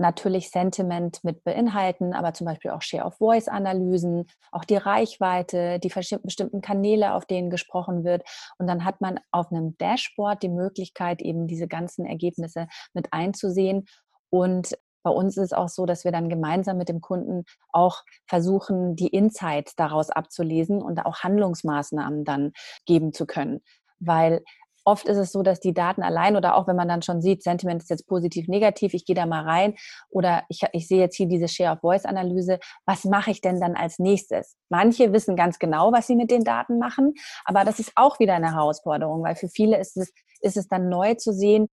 natürlich 0.00 0.50
Sentiment 0.50 1.22
mit 1.22 1.44
beinhalten, 1.44 2.14
aber 2.14 2.32
zum 2.32 2.46
Beispiel 2.46 2.70
auch 2.72 2.82
Share-of-Voice-Analysen, 2.82 4.26
auch 4.50 4.64
die 4.64 4.76
Reichweite, 4.76 5.78
die 5.78 5.92
bestimmten 6.22 6.60
Kanäle, 6.62 7.14
auf 7.14 7.26
denen 7.26 7.50
gesprochen 7.50 8.02
wird. 8.02 8.22
Und 8.58 8.66
dann 8.66 8.84
hat 8.84 9.00
man 9.00 9.20
auf 9.30 9.52
einem 9.52 9.76
Dashboard 9.76 10.42
die 10.42 10.48
Möglichkeit, 10.48 11.22
eben 11.22 11.46
diese 11.46 11.68
ganzen 11.68 12.06
Ergebnisse 12.06 12.66
mit 12.94 13.12
einzusehen 13.12 13.86
und 14.30 14.76
bei 15.02 15.10
uns 15.10 15.36
ist 15.36 15.44
es 15.44 15.52
auch 15.52 15.68
so, 15.68 15.86
dass 15.86 16.04
wir 16.04 16.12
dann 16.12 16.28
gemeinsam 16.28 16.76
mit 16.76 16.88
dem 16.88 17.00
Kunden 17.00 17.44
auch 17.72 18.02
versuchen, 18.26 18.96
die 18.96 19.08
Insights 19.08 19.74
daraus 19.76 20.10
abzulesen 20.10 20.82
und 20.82 21.04
auch 21.04 21.20
Handlungsmaßnahmen 21.20 22.24
dann 22.24 22.52
geben 22.86 23.12
zu 23.12 23.26
können. 23.26 23.60
Weil 23.98 24.42
Oft 24.84 25.06
ist 25.06 25.18
es 25.18 25.32
so, 25.32 25.42
dass 25.42 25.60
die 25.60 25.74
Daten 25.74 26.02
allein 26.02 26.36
oder 26.36 26.56
auch 26.56 26.66
wenn 26.66 26.76
man 26.76 26.88
dann 26.88 27.02
schon 27.02 27.20
sieht, 27.20 27.42
Sentiment 27.42 27.82
ist 27.82 27.90
jetzt 27.90 28.06
positiv, 28.06 28.48
negativ, 28.48 28.94
ich 28.94 29.04
gehe 29.04 29.14
da 29.14 29.26
mal 29.26 29.44
rein 29.44 29.74
oder 30.08 30.42
ich, 30.48 30.62
ich 30.72 30.88
sehe 30.88 30.98
jetzt 30.98 31.16
hier 31.16 31.26
diese 31.26 31.48
Share 31.48 31.74
of 31.74 31.80
Voice 31.80 32.04
Analyse, 32.04 32.58
was 32.86 33.04
mache 33.04 33.30
ich 33.30 33.40
denn 33.40 33.60
dann 33.60 33.76
als 33.76 33.98
nächstes? 33.98 34.56
Manche 34.70 35.12
wissen 35.12 35.36
ganz 35.36 35.58
genau, 35.58 35.92
was 35.92 36.06
sie 36.06 36.16
mit 36.16 36.30
den 36.30 36.44
Daten 36.44 36.78
machen, 36.78 37.14
aber 37.44 37.64
das 37.64 37.78
ist 37.78 37.92
auch 37.94 38.18
wieder 38.20 38.34
eine 38.34 38.54
Herausforderung, 38.54 39.22
weil 39.22 39.36
für 39.36 39.48
viele 39.48 39.78
ist 39.78 39.96
es, 39.96 40.12
ist 40.40 40.56
es 40.56 40.66
dann 40.66 40.88
neu 40.88 41.14
zu 41.14 41.32
sehen, 41.32 41.68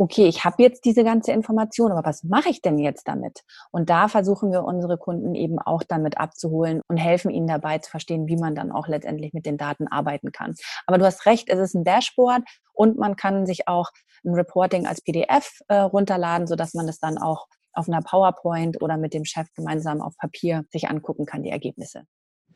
okay, 0.00 0.26
ich 0.26 0.44
habe 0.46 0.62
jetzt 0.62 0.86
diese 0.86 1.04
ganze 1.04 1.30
Information, 1.30 1.92
aber 1.92 2.08
was 2.08 2.24
mache 2.24 2.48
ich 2.48 2.62
denn 2.62 2.78
jetzt 2.78 3.06
damit? 3.06 3.42
Und 3.70 3.90
da 3.90 4.08
versuchen 4.08 4.50
wir 4.50 4.64
unsere 4.64 4.96
Kunden 4.96 5.34
eben 5.34 5.58
auch 5.58 5.82
damit 5.82 6.16
abzuholen 6.16 6.80
und 6.88 6.96
helfen 6.96 7.30
ihnen 7.30 7.46
dabei 7.46 7.78
zu 7.78 7.90
verstehen, 7.90 8.26
wie 8.26 8.36
man 8.36 8.54
dann 8.54 8.72
auch 8.72 8.88
letztendlich 8.88 9.34
mit 9.34 9.44
den 9.44 9.58
Daten 9.58 9.88
arbeiten 9.88 10.32
kann. 10.32 10.54
Aber 10.86 10.96
du 10.96 11.04
hast 11.04 11.26
recht, 11.26 11.50
es 11.50 11.58
ist 11.58 11.74
ein 11.74 11.84
Dashboard 11.84 12.42
und 12.72 12.96
man 12.96 13.16
kann 13.16 13.44
sich 13.44 13.68
auch 13.68 13.90
ein 14.24 14.32
Reporting 14.32 14.86
als 14.86 15.02
PDF 15.02 15.60
äh, 15.68 15.74
runterladen, 15.76 16.46
sodass 16.46 16.72
man 16.72 16.86
das 16.86 16.98
dann 16.98 17.18
auch 17.18 17.46
auf 17.74 17.86
einer 17.86 18.00
PowerPoint 18.00 18.80
oder 18.80 18.96
mit 18.96 19.12
dem 19.12 19.26
Chef 19.26 19.48
gemeinsam 19.54 20.00
auf 20.00 20.16
Papier 20.16 20.64
sich 20.70 20.88
angucken 20.88 21.26
kann, 21.26 21.42
die 21.42 21.50
Ergebnisse 21.50 22.04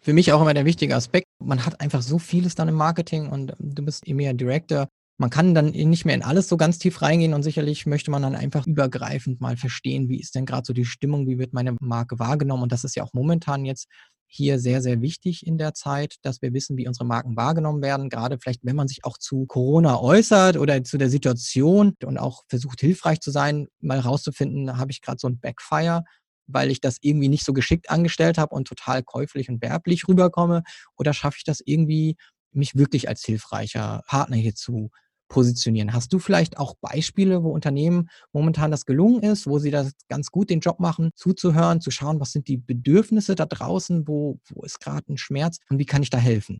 für 0.00 0.12
mich 0.12 0.35
auch 0.35 0.42
immer 0.42 0.52
der 0.52 0.66
wichtige 0.66 0.94
Aspekt. 0.94 1.28
Man 1.38 1.64
hat 1.64 1.80
einfach 1.80 2.02
so 2.02 2.18
vieles 2.18 2.54
dann 2.54 2.68
im 2.68 2.74
Marketing 2.74 3.30
und 3.30 3.54
du 3.59 3.83
bist 3.83 4.07
EMEA 4.07 4.35
Director. 4.35 4.87
Man 5.18 5.31
kann 5.31 5.55
dann 5.55 5.70
nicht 5.70 6.05
mehr 6.05 6.16
in 6.16 6.24
alles 6.24 6.48
so 6.48 6.57
ganz 6.57 6.79
tief 6.79 7.00
reingehen 7.00 7.35
und 7.35 7.44
sicherlich 7.44 7.87
möchte 7.87 8.11
man 8.11 8.22
dann 8.22 8.35
einfach 8.35 8.66
übergreifend 8.66 9.40
mal 9.40 9.57
verstehen, 9.57 10.09
wie 10.09 10.18
ist 10.20 10.35
denn 10.35 10.44
gerade 10.44 10.64
so 10.66 10.72
die 10.72 10.85
Stimmung, 10.85 11.29
wie 11.29 11.38
wird 11.38 11.53
meine 11.53 11.77
Marke 11.81 12.18
wahrgenommen. 12.18 12.64
Und 12.64 12.72
das 12.72 12.83
ist 12.83 12.96
ja 12.96 13.05
auch 13.05 13.12
momentan 13.12 13.64
jetzt 13.64 13.87
hier 14.27 14.59
sehr, 14.59 14.83
sehr 14.83 15.00
wichtig 15.00 15.46
in 15.46 15.57
der 15.59 15.74
Zeit, 15.74 16.16
dass 16.22 16.42
wir 16.42 16.53
wissen, 16.53 16.77
wie 16.77 16.88
unsere 16.88 17.07
Marken 17.07 17.37
wahrgenommen 17.37 17.81
werden. 17.83 18.09
Gerade 18.09 18.38
vielleicht, 18.40 18.61
wenn 18.64 18.74
man 18.74 18.88
sich 18.88 19.05
auch 19.05 19.16
zu 19.16 19.46
Corona 19.46 20.00
äußert 20.00 20.57
oder 20.57 20.83
zu 20.83 20.98
der 20.98 21.09
Situation 21.11 21.94
und 22.05 22.18
auch 22.18 22.42
versucht, 22.48 22.81
hilfreich 22.81 23.20
zu 23.20 23.31
sein, 23.31 23.68
mal 23.81 24.00
rauszufinden, 24.00 24.77
habe 24.79 24.90
ich 24.90 25.00
gerade 25.00 25.18
so 25.20 25.29
ein 25.29 25.38
Backfire, 25.38 26.03
weil 26.48 26.72
ich 26.72 26.81
das 26.81 26.98
irgendwie 27.00 27.29
nicht 27.29 27.44
so 27.44 27.53
geschickt 27.53 27.88
angestellt 27.90 28.37
habe 28.38 28.53
und 28.55 28.66
total 28.66 29.05
käuflich 29.05 29.48
und 29.48 29.62
werblich 29.62 30.09
rüberkomme? 30.09 30.64
Oder 30.96 31.12
schaffe 31.14 31.37
ich 31.38 31.44
das 31.44 31.61
irgendwie, 31.64 32.16
mich 32.53 32.74
wirklich 32.77 33.09
als 33.09 33.24
hilfreicher 33.24 34.03
Partner 34.09 34.37
hier 34.37 34.55
zu 34.55 34.90
positionieren. 35.29 35.93
Hast 35.93 36.13
du 36.13 36.19
vielleicht 36.19 36.59
auch 36.59 36.75
Beispiele, 36.81 37.43
wo 37.43 37.51
Unternehmen 37.51 38.09
momentan 38.33 38.71
das 38.71 38.87
gelungen 38.87 39.23
ist, 39.23 39.47
wo 39.47 39.59
sie 39.59 39.71
das 39.71 39.93
ganz 40.09 40.31
gut 40.31 40.51
den 40.51 40.61
Job 40.61 40.81
machen, 40.81 41.11
zuzuhören, 41.15 41.81
zu 41.81 41.91
schauen, 41.91 42.21
was 42.21 42.33
sind 42.33 42.49
die 42.49 42.59
Bedürfnisse 42.59 43.35
da 43.35 43.47
draußen, 43.47 44.07
wo, 44.07 44.39
wo 44.49 44.63
ist 44.63 44.81
gerade 44.81 45.13
ein 45.13 45.19
Schmerz 45.19 45.59
und 45.71 45.79
wie 45.79 45.87
kann 45.87 46.03
ich 46.03 46.11
da 46.11 46.19
helfen? 46.19 46.59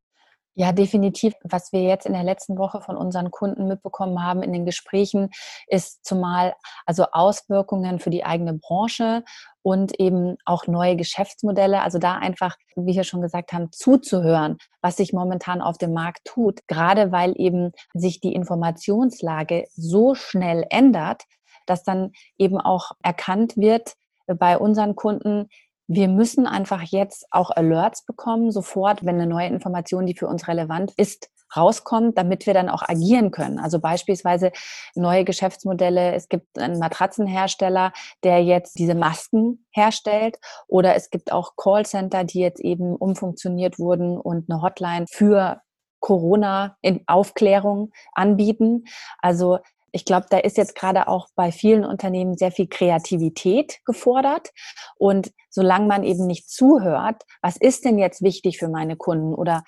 Ja, 0.57 0.71
definitiv. 0.71 1.35
Was 1.43 1.73
wir 1.73 1.83
jetzt 1.83 2.07
in 2.07 2.13
der 2.13 2.23
letzten 2.23 2.57
Woche 2.59 2.81
von 2.81 2.97
unseren 2.97 3.33
Kunden 3.33 3.67
mitbekommen 3.67 4.23
haben 4.23 4.41
in 4.41 4.53
den 4.53 4.65
Gesprächen, 4.65 5.31
ist 5.67 6.05
zumal 6.05 6.55
also 6.87 7.07
Auswirkungen 7.11 7.99
für 7.99 8.11
die 8.11 8.25
eigene 8.25 8.55
Branche 8.55 9.25
und 9.63 9.99
eben 9.99 10.37
auch 10.45 10.69
neue 10.69 10.95
Geschäftsmodelle. 10.95 11.83
Also 11.83 11.99
da 11.99 12.15
einfach, 12.19 12.57
wie 12.77 12.95
wir 12.95 13.03
schon 13.03 13.21
gesagt 13.21 13.53
haben, 13.53 13.73
zuzuhören, 13.73 14.59
was 14.81 14.97
sich 14.97 15.13
momentan 15.13 15.61
auf 15.61 15.77
dem 15.77 15.93
Markt 15.93 16.25
tut. 16.25 16.61
Gerade 16.69 17.11
weil 17.11 17.35
eben 17.37 17.73
sich 17.93 18.21
die 18.21 18.35
Informationslage 18.35 19.65
so 19.75 20.15
schnell 20.15 20.65
ändert, 20.71 21.25
dass 21.67 21.83
dann 21.83 22.13
eben 22.39 22.61
auch 22.61 22.93
erkannt 23.03 23.57
wird 23.57 23.95
bei 24.27 24.57
unseren 24.57 24.95
Kunden, 24.95 25.49
wir 25.87 26.09
müssen 26.09 26.47
einfach 26.47 26.83
jetzt 26.83 27.27
auch 27.31 27.51
Alerts 27.51 28.05
bekommen, 28.05 28.51
sofort, 28.51 29.05
wenn 29.05 29.17
eine 29.17 29.27
neue 29.27 29.49
Information, 29.49 30.07
die 30.07 30.17
für 30.17 30.29
uns 30.29 30.49
relevant 30.49 30.93
ist, 30.97 31.31
rauskommt, 31.57 32.19
damit 32.19 32.47
wir 32.47 32.55
dann 32.55 32.69
auch 32.69 32.83
agieren 32.83 33.31
können. 33.31 33.59
Also 33.59 33.79
beispielsweise 33.79 34.53
neue 34.95 35.25
Geschäftsmodelle. 35.25 36.15
Es 36.15 36.29
gibt 36.29 36.59
einen 36.59 36.79
Matratzenhersteller, 36.79 37.93
der 38.25 38.43
jetzt 38.43 38.79
diese 38.79 38.95
Masken 38.95 39.67
herstellt 39.71 40.39
oder 40.67 40.95
es 40.97 41.11
gibt 41.11 41.33
auch 41.33 41.57
Callcenter, 41.57 42.25
die 42.25 42.41
jetzt 42.41 42.61
eben 42.61 42.97
umfunktioniert 42.97 43.79
wurden 43.79 44.19
und 44.19 44.51
eine 44.51 44.63
Hotline 44.63 45.07
für 45.09 45.61
Corona 46.01 46.77
in 46.83 47.03
Aufklärung 47.07 47.93
anbieten. 48.13 48.85
Also 49.21 49.59
ich 49.95 50.05
glaube, 50.05 50.27
da 50.29 50.39
ist 50.39 50.57
jetzt 50.57 50.75
gerade 50.75 51.07
auch 51.07 51.29
bei 51.37 51.53
vielen 51.53 51.85
Unternehmen 51.85 52.37
sehr 52.37 52.51
viel 52.51 52.67
Kreativität 52.67 53.79
gefordert. 53.85 54.51
Und 54.97 55.31
solange 55.51 55.87
man 55.87 56.03
eben 56.03 56.27
nicht 56.27 56.51
zuhört, 56.51 57.23
was 57.43 57.57
ist 57.57 57.85
denn 57.85 57.99
jetzt 57.99 58.21
wichtig 58.21 58.59
für 58.59 58.69
meine 58.69 58.97
Kunden 58.97 59.35
oder 59.35 59.63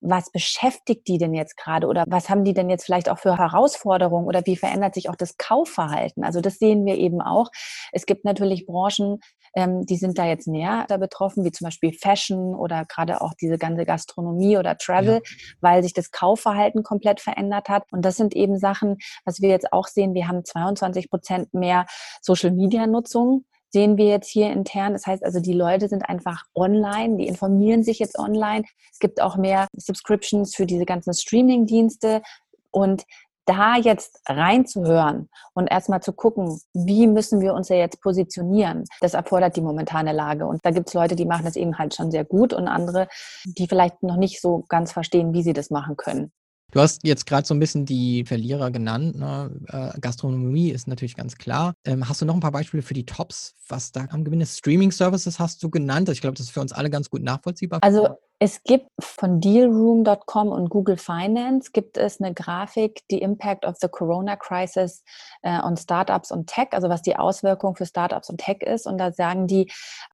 was 0.00 0.30
beschäftigt 0.30 1.08
die 1.08 1.18
denn 1.18 1.34
jetzt 1.34 1.56
gerade 1.56 1.86
oder 1.88 2.04
was 2.08 2.28
haben 2.30 2.44
die 2.44 2.54
denn 2.54 2.70
jetzt 2.70 2.84
vielleicht 2.84 3.08
auch 3.08 3.18
für 3.18 3.38
Herausforderungen 3.38 4.26
oder 4.26 4.42
wie 4.46 4.56
verändert 4.56 4.94
sich 4.94 5.08
auch 5.08 5.16
das 5.16 5.36
Kaufverhalten? 5.36 6.24
Also 6.24 6.40
das 6.40 6.58
sehen 6.58 6.84
wir 6.86 6.96
eben 6.96 7.20
auch. 7.20 7.50
Es 7.92 8.06
gibt 8.06 8.24
natürlich 8.24 8.66
Branchen, 8.66 9.18
ähm, 9.54 9.84
die 9.86 9.96
sind 9.96 10.18
da 10.18 10.26
jetzt 10.26 10.48
näher 10.48 10.84
da 10.88 10.96
betroffen, 10.96 11.44
wie 11.44 11.52
zum 11.52 11.66
Beispiel 11.66 11.92
Fashion 11.92 12.54
oder 12.54 12.84
gerade 12.84 13.20
auch 13.20 13.34
diese 13.40 13.58
ganze 13.58 13.84
Gastronomie 13.84 14.56
oder 14.56 14.76
Travel, 14.76 15.14
ja. 15.14 15.20
weil 15.60 15.82
sich 15.82 15.92
das 15.92 16.10
Kaufverhalten 16.10 16.82
komplett 16.82 17.20
verändert 17.20 17.68
hat. 17.68 17.84
Und 17.92 18.02
das 18.02 18.16
sind 18.16 18.34
eben 18.34 18.58
Sachen, 18.58 18.98
was 19.24 19.40
wir 19.40 19.50
jetzt 19.50 19.72
auch 19.72 19.86
sehen. 19.86 20.14
Wir 20.14 20.28
haben 20.28 20.44
22 20.44 21.10
Prozent 21.10 21.54
mehr 21.54 21.86
Social-Media-Nutzung 22.22 23.44
sehen 23.74 23.96
wir 23.96 24.06
jetzt 24.06 24.28
hier 24.28 24.52
intern. 24.52 24.92
Das 24.92 25.06
heißt 25.06 25.24
also, 25.24 25.40
die 25.40 25.54
Leute 25.54 25.88
sind 25.88 26.02
einfach 26.08 26.44
online, 26.54 27.16
die 27.16 27.26
informieren 27.26 27.82
sich 27.82 27.98
jetzt 27.98 28.18
online. 28.18 28.64
Es 28.92 28.98
gibt 28.98 29.20
auch 29.20 29.36
mehr 29.36 29.66
Subscriptions 29.74 30.54
für 30.54 30.66
diese 30.66 30.84
ganzen 30.84 31.14
Streaming-Dienste. 31.14 32.22
Und 32.70 33.04
da 33.44 33.76
jetzt 33.76 34.20
reinzuhören 34.26 35.28
und 35.54 35.70
erstmal 35.70 36.00
zu 36.00 36.12
gucken, 36.12 36.60
wie 36.74 37.06
müssen 37.06 37.40
wir 37.40 37.54
uns 37.54 37.68
ja 37.68 37.76
jetzt 37.76 38.00
positionieren, 38.00 38.84
das 39.00 39.14
erfordert 39.14 39.56
die 39.56 39.62
momentane 39.62 40.12
Lage. 40.12 40.46
Und 40.46 40.64
da 40.64 40.70
gibt 40.70 40.88
es 40.88 40.94
Leute, 40.94 41.16
die 41.16 41.26
machen 41.26 41.44
das 41.44 41.56
eben 41.56 41.78
halt 41.78 41.94
schon 41.94 42.10
sehr 42.10 42.24
gut 42.24 42.52
und 42.52 42.68
andere, 42.68 43.08
die 43.44 43.66
vielleicht 43.66 44.02
noch 44.02 44.16
nicht 44.16 44.40
so 44.40 44.64
ganz 44.68 44.92
verstehen, 44.92 45.32
wie 45.32 45.42
sie 45.42 45.52
das 45.52 45.70
machen 45.70 45.96
können. 45.96 46.32
Du 46.72 46.80
hast 46.80 47.06
jetzt 47.06 47.26
gerade 47.26 47.46
so 47.46 47.52
ein 47.52 47.60
bisschen 47.60 47.84
die 47.84 48.24
Verlierer 48.24 48.70
genannt. 48.70 49.18
Ne? 49.18 49.50
Äh, 49.68 50.00
Gastronomie 50.00 50.70
ist 50.70 50.88
natürlich 50.88 51.14
ganz 51.14 51.36
klar. 51.36 51.74
Ähm, 51.84 52.08
hast 52.08 52.22
du 52.22 52.24
noch 52.24 52.32
ein 52.32 52.40
paar 52.40 52.50
Beispiele 52.50 52.82
für 52.82 52.94
die 52.94 53.04
Tops, 53.04 53.54
was 53.68 53.92
da 53.92 54.06
am 54.10 54.24
Gewinn 54.24 54.40
ist? 54.40 54.56
Streaming-Services 54.56 55.38
hast 55.38 55.62
du 55.62 55.68
genannt. 55.68 56.08
Ich 56.08 56.22
glaube, 56.22 56.34
das 56.34 56.46
ist 56.46 56.52
für 56.52 56.62
uns 56.62 56.72
alle 56.72 56.88
ganz 56.88 57.10
gut 57.10 57.22
nachvollziehbar. 57.22 57.80
Also 57.82 58.16
es 58.38 58.62
gibt 58.64 58.88
von 58.98 59.38
Dealroom.com 59.38 60.48
und 60.48 60.70
Google 60.70 60.96
Finance 60.96 61.72
gibt 61.74 61.98
es 61.98 62.22
eine 62.22 62.32
Grafik, 62.32 63.02
die 63.10 63.20
Impact 63.20 63.66
of 63.66 63.76
the 63.78 63.88
Corona 63.88 64.36
Crisis 64.36 65.04
äh, 65.42 65.60
on 65.60 65.76
Startups 65.76 66.32
und 66.32 66.46
Tech, 66.46 66.68
also 66.70 66.88
was 66.88 67.02
die 67.02 67.16
Auswirkung 67.16 67.76
für 67.76 67.84
Startups 67.84 68.30
und 68.30 68.38
Tech 68.38 68.62
ist. 68.62 68.86
Und 68.86 68.96
da 68.96 69.12
sagen 69.12 69.46
die 69.46 69.70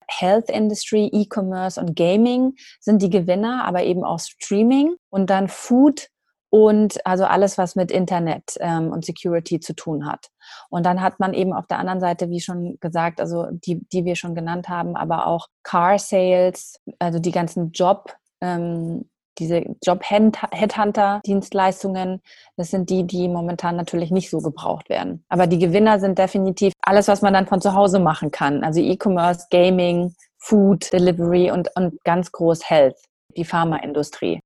Health 0.09 0.51
Industry, 0.51 1.09
E-Commerce 1.13 1.81
und 1.81 1.95
Gaming 1.95 2.55
sind 2.81 3.01
die 3.01 3.11
Gewinner, 3.11 3.65
aber 3.65 3.85
eben 3.85 4.03
auch 4.03 4.19
Streaming 4.19 4.97
und 5.09 5.31
dann 5.31 5.47
Food 5.47 6.09
und 6.51 7.05
also 7.07 7.25
alles, 7.25 7.59
was 7.59 7.77
mit 7.77 7.91
Internet 7.91 8.57
ähm, 8.61 8.91
und 8.91 9.05
Security 9.05 9.61
zu 9.61 9.75
tun 9.75 10.07
hat. 10.07 10.31
Und 10.71 10.87
dann 10.87 11.03
hat 11.03 11.21
man 11.21 11.35
eben 11.35 11.53
auf 11.53 11.67
der 11.67 11.79
anderen 11.79 12.01
Seite, 12.01 12.31
wie 12.31 12.41
schon 12.41 12.79
gesagt, 12.81 13.21
also 13.21 13.47
die, 13.51 13.87
die 13.93 14.05
wir 14.05 14.17
schon 14.17 14.35
genannt 14.35 14.69
haben, 14.69 14.97
aber 14.97 15.27
auch 15.27 15.49
Car 15.63 15.99
Sales, 15.99 16.81
also 16.99 17.19
die 17.19 17.33
ganzen 17.33 17.73
Job, 17.73 18.15
ähm, 18.41 19.09
diese 19.39 19.65
Job-Headhunter-Dienstleistungen, 19.85 22.23
das 22.57 22.71
sind 22.71 22.89
die, 22.91 23.07
die 23.07 23.29
momentan 23.29 23.77
natürlich 23.77 24.11
nicht 24.11 24.31
so 24.31 24.39
gebraucht 24.39 24.89
werden. 24.89 25.25
Aber 25.29 25.47
die 25.47 25.59
Gewinner 25.59 26.01
sind 26.01 26.19
definitiv 26.19 26.73
alles, 26.83 27.07
was 27.09 27.21
man 27.23 27.35
dann 27.35 27.47
von 27.47 27.61
zu 27.61 27.75
Hause 27.75 28.01
machen 28.01 28.33
kann. 28.33 28.65
Also 28.65 28.81
E-Commerce, 28.81 29.47
Gaming, 29.51 30.15
Food, 30.39 30.93
Delivery 30.93 31.53
und, 31.53 31.69
und 31.77 32.03
ganz 32.05 32.33
groß 32.33 32.69
Health, 32.69 32.97
die 33.37 33.45
Pharmaindustrie. 33.45 34.41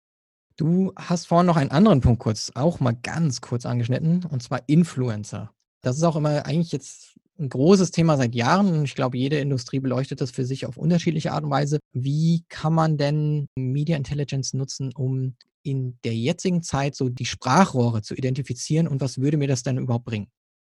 Du 0.57 0.93
hast 0.97 1.27
vorhin 1.27 1.47
noch 1.47 1.57
einen 1.57 1.71
anderen 1.71 2.01
Punkt 2.01 2.21
kurz, 2.21 2.53
auch 2.55 2.81
mal 2.81 2.97
ganz 3.03 3.41
kurz 3.41 3.67
angeschnitten, 3.67 4.25
und 4.25 4.43
zwar 4.43 4.63
Influencer. 4.67 5.53
Das 5.83 5.97
ist 5.97 6.03
auch 6.03 6.17
immer 6.17 6.47
eigentlich 6.47 6.73
jetzt 6.73 7.19
ein 7.39 7.49
großes 7.49 7.91
Thema 7.91 8.17
seit 8.17 8.35
Jahren 8.35 8.69
und 8.69 8.85
ich 8.85 8.95
glaube, 8.95 9.17
jede 9.17 9.39
Industrie 9.39 9.81
beleuchtet 9.81 10.21
das 10.21 10.31
für 10.31 10.45
sich 10.45 10.67
auf 10.67 10.77
unterschiedliche 10.77 11.33
Art 11.33 11.45
und 11.45 11.51
Weise. 11.51 11.79
Wie 11.93 12.45
kann 12.49 12.75
man 12.75 12.99
denn 12.99 13.49
Media 13.57 13.97
Intelligence 13.97 14.53
nutzen, 14.53 14.93
um 14.95 15.35
in 15.65 15.99
der 16.05 16.15
jetzigen 16.15 16.63
Zeit 16.63 16.95
so 16.95 17.09
die 17.09 17.25
Sprachrohre 17.25 18.03
zu 18.03 18.15
identifizieren 18.15 18.87
und 18.87 19.01
was 19.01 19.19
würde 19.19 19.37
mir 19.37 19.49
das 19.49 19.63
denn 19.63 19.79
überhaupt 19.79 20.05
bringen? 20.05 20.29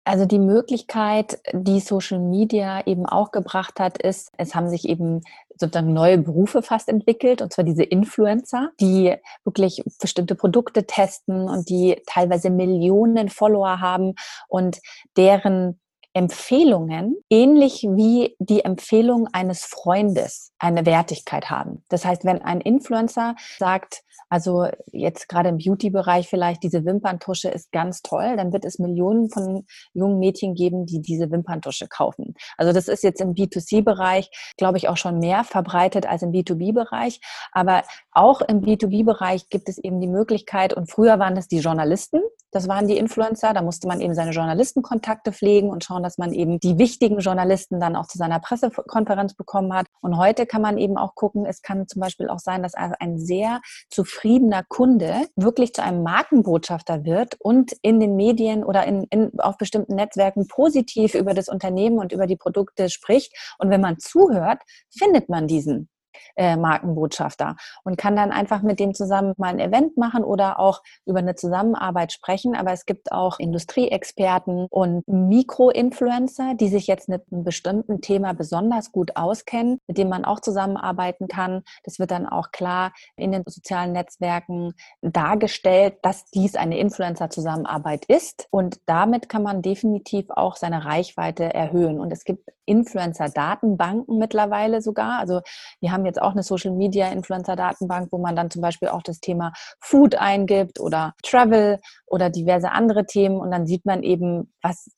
Also 0.08 0.24
die 0.24 0.38
Möglichkeit, 0.38 1.38
die 1.52 1.80
Social 1.80 2.18
Media 2.18 2.86
eben 2.86 3.04
auch 3.04 3.30
gebracht 3.30 3.78
hat, 3.78 4.00
ist, 4.00 4.30
es 4.38 4.54
haben 4.54 4.70
sich 4.70 4.88
eben 4.88 5.20
sozusagen 5.54 5.92
neue 5.92 6.16
Berufe 6.16 6.62
fast 6.62 6.88
entwickelt, 6.88 7.42
und 7.42 7.52
zwar 7.52 7.62
diese 7.66 7.82
Influencer, 7.82 8.70
die 8.80 9.14
wirklich 9.44 9.84
bestimmte 10.00 10.34
Produkte 10.34 10.86
testen 10.86 11.46
und 11.46 11.68
die 11.68 12.00
teilweise 12.06 12.48
Millionen 12.48 13.28
Follower 13.28 13.82
haben 13.82 14.14
und 14.48 14.78
deren 15.18 15.78
Empfehlungen 16.18 17.16
ähnlich 17.30 17.84
wie 17.84 18.34
die 18.40 18.64
Empfehlung 18.64 19.28
eines 19.32 19.64
Freundes 19.64 20.52
eine 20.58 20.84
Wertigkeit 20.84 21.48
haben. 21.48 21.84
Das 21.90 22.04
heißt, 22.04 22.24
wenn 22.24 22.42
ein 22.42 22.60
Influencer 22.60 23.36
sagt, 23.56 24.02
also 24.28 24.66
jetzt 24.90 25.28
gerade 25.28 25.48
im 25.48 25.58
Beauty-Bereich 25.58 26.28
vielleicht, 26.28 26.64
diese 26.64 26.84
Wimperntusche 26.84 27.48
ist 27.48 27.70
ganz 27.70 28.02
toll, 28.02 28.36
dann 28.36 28.52
wird 28.52 28.64
es 28.64 28.80
Millionen 28.80 29.30
von 29.30 29.64
jungen 29.94 30.18
Mädchen 30.18 30.54
geben, 30.54 30.86
die 30.86 31.00
diese 31.00 31.30
Wimperntusche 31.30 31.86
kaufen. 31.86 32.34
Also 32.56 32.72
das 32.72 32.88
ist 32.88 33.04
jetzt 33.04 33.20
im 33.20 33.34
B2C-Bereich, 33.34 34.28
glaube 34.56 34.76
ich, 34.76 34.88
auch 34.88 34.96
schon 34.96 35.20
mehr 35.20 35.44
verbreitet 35.44 36.04
als 36.04 36.22
im 36.22 36.32
B2B-Bereich. 36.32 37.20
Aber 37.52 37.84
auch 38.10 38.40
im 38.40 38.60
B2B-Bereich 38.60 39.48
gibt 39.50 39.68
es 39.68 39.78
eben 39.78 40.00
die 40.00 40.08
Möglichkeit, 40.08 40.74
und 40.74 40.90
früher 40.90 41.20
waren 41.20 41.36
es 41.36 41.46
die 41.46 41.60
Journalisten, 41.60 42.20
das 42.50 42.68
waren 42.68 42.86
die 42.86 42.96
Influencer. 42.96 43.52
Da 43.52 43.62
musste 43.62 43.88
man 43.88 44.00
eben 44.00 44.14
seine 44.14 44.30
Journalistenkontakte 44.30 45.32
pflegen 45.32 45.70
und 45.70 45.84
schauen, 45.84 46.02
dass 46.02 46.18
man 46.18 46.32
eben 46.32 46.60
die 46.60 46.78
wichtigen 46.78 47.18
Journalisten 47.18 47.80
dann 47.80 47.96
auch 47.96 48.06
zu 48.06 48.18
seiner 48.18 48.40
Pressekonferenz 48.40 49.34
bekommen 49.34 49.72
hat. 49.74 49.86
Und 50.00 50.16
heute 50.16 50.46
kann 50.46 50.62
man 50.62 50.78
eben 50.78 50.96
auch 50.96 51.14
gucken, 51.14 51.46
es 51.46 51.62
kann 51.62 51.86
zum 51.88 52.00
Beispiel 52.00 52.28
auch 52.28 52.38
sein, 52.38 52.62
dass 52.62 52.74
ein 52.74 53.18
sehr 53.18 53.60
zufriedener 53.90 54.64
Kunde 54.68 55.26
wirklich 55.36 55.74
zu 55.74 55.82
einem 55.82 56.02
Markenbotschafter 56.02 57.04
wird 57.04 57.36
und 57.40 57.72
in 57.82 58.00
den 58.00 58.16
Medien 58.16 58.64
oder 58.64 58.84
in, 58.84 59.04
in, 59.10 59.38
auf 59.40 59.56
bestimmten 59.58 59.94
Netzwerken 59.94 60.48
positiv 60.48 61.14
über 61.14 61.34
das 61.34 61.48
Unternehmen 61.48 61.98
und 61.98 62.12
über 62.12 62.26
die 62.26 62.36
Produkte 62.36 62.88
spricht. 62.88 63.32
Und 63.58 63.70
wenn 63.70 63.80
man 63.80 63.98
zuhört, 63.98 64.62
findet 64.90 65.28
man 65.28 65.46
diesen 65.46 65.88
äh, 66.36 66.56
Markenbotschafter 66.56 67.56
und 67.84 67.96
kann 67.98 68.16
dann 68.16 68.32
einfach 68.32 68.62
mit 68.62 68.80
dem 68.80 68.94
zusammen 68.94 69.34
mal 69.36 69.48
ein 69.48 69.60
Event 69.60 69.96
machen 69.96 70.24
oder 70.24 70.58
auch 70.58 70.82
über 71.06 71.18
eine 71.18 71.34
Zusammenarbeit 71.34 72.12
sprechen. 72.12 72.54
Aber 72.54 72.72
es 72.72 72.86
gibt 72.86 73.12
auch 73.12 73.38
Industrieexperten 73.38 74.66
und 74.70 75.06
Mikroinfluencer, 75.06 76.54
die 76.54 76.68
sich 76.68 76.86
jetzt 76.86 77.08
mit 77.08 77.22
einem 77.30 77.44
bestimmten 77.44 78.00
Thema 78.00 78.34
besonders 78.34 78.92
gut 78.92 79.16
auskennen, 79.16 79.78
mit 79.86 79.98
denen 79.98 80.10
man 80.10 80.24
auch 80.24 80.40
zusammenarbeiten 80.40 81.28
kann. 81.28 81.62
Das 81.84 81.98
wird 81.98 82.10
dann 82.10 82.26
auch 82.26 82.50
klar 82.50 82.92
in 83.16 83.32
den 83.32 83.42
sozialen 83.46 83.92
Netzwerken 83.92 84.74
dargestellt, 85.02 85.96
dass 86.02 86.24
dies 86.26 86.54
eine 86.54 86.78
Influencer-Zusammenarbeit 86.78 88.04
ist. 88.06 88.48
Und 88.50 88.80
damit 88.86 89.28
kann 89.28 89.42
man 89.42 89.62
definitiv 89.62 90.26
auch 90.30 90.56
seine 90.56 90.84
Reichweite 90.84 91.52
erhöhen. 91.54 92.00
Und 92.00 92.12
es 92.12 92.24
gibt 92.24 92.50
Influencer-Datenbanken 92.68 94.18
mittlerweile 94.18 94.80
sogar. 94.82 95.18
Also 95.18 95.40
wir 95.80 95.92
haben 95.92 96.06
jetzt 96.06 96.20
auch 96.22 96.32
eine 96.32 96.42
Social-Media-Influencer-Datenbank, 96.42 98.12
wo 98.12 98.18
man 98.18 98.36
dann 98.36 98.50
zum 98.50 98.62
Beispiel 98.62 98.88
auch 98.88 99.02
das 99.02 99.20
Thema 99.20 99.52
Food 99.80 100.14
eingibt 100.16 100.78
oder 100.78 101.14
Travel 101.22 101.78
oder 102.06 102.30
diverse 102.30 102.70
andere 102.70 103.06
Themen 103.06 103.38
und 103.38 103.50
dann 103.50 103.66
sieht 103.66 103.84
man 103.86 104.02
eben, 104.02 104.52
was 104.62 104.90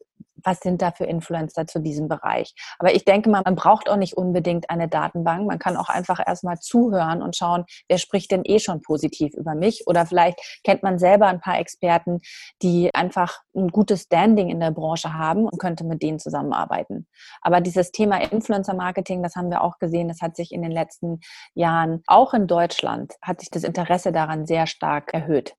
was 0.45 0.61
sind 0.61 0.83
da 0.83 0.91
für 0.91 1.05
Influencer 1.05 1.67
zu 1.67 1.81
diesem 1.81 2.09
Bereich. 2.09 2.55
Aber 2.79 2.95
ich 2.95 3.05
denke 3.05 3.31
mal, 3.31 3.43
man 3.45 3.57
braucht 3.57 3.89
auch 3.89 3.97
nicht 3.97 4.17
unbedingt 4.17 4.71
eine 4.71 4.89
Datenbank. 4.89 5.47
Man 5.47 5.59
kann 5.59 5.77
auch 5.77 5.89
einfach 5.89 6.21
erstmal 6.25 6.59
zuhören 6.59 7.23
und 7.23 7.37
schauen, 7.37 7.65
wer 7.89 7.99
spricht 7.99 8.31
denn 8.31 8.43
eh 8.45 8.59
schon 8.59 8.83
positiv 8.83 9.35
über 9.35 9.55
mich. 9.55 9.85
Oder 9.87 10.07
vielleicht 10.07 10.39
kennt 10.65 10.83
man 10.83 10.99
selber 10.99 11.27
ein 11.27 11.41
paar 11.41 11.59
Experten, 11.59 12.21
die 12.63 12.91
einfach 12.95 13.41
ein 13.55 13.69
gutes 13.69 14.03
Standing 14.03 14.49
in 14.49 14.61
der 14.61 14.71
Branche 14.71 15.15
haben 15.15 15.45
und 15.45 15.59
könnte 15.59 15.85
mit 15.85 16.03
denen 16.03 16.19
zusammenarbeiten. 16.19 17.07
Aber 17.43 17.61
dieses 17.61 17.93
Thema 17.93 18.21
Influencer 18.21 18.75
Marketing, 18.75 19.23
das 19.23 19.37
haben 19.37 19.51
wir 19.51 19.63
auch 19.63 19.79
gesehen, 19.79 20.09
das 20.09 20.21
hat 20.21 20.37
sich 20.37 20.53
in 20.53 20.63
den 20.63 20.73
letzten 20.73 21.21
Jahren, 21.55 22.03
auch 22.07 22.35
in 22.35 22.47
Deutschland, 22.47 23.15
hat 23.23 23.41
sich 23.41 23.51
das 23.51 23.65
Interesse 23.65 24.13
daran 24.13 24.47
sehr 24.47 24.67
stark 24.67 25.13
erhöht 25.13 25.55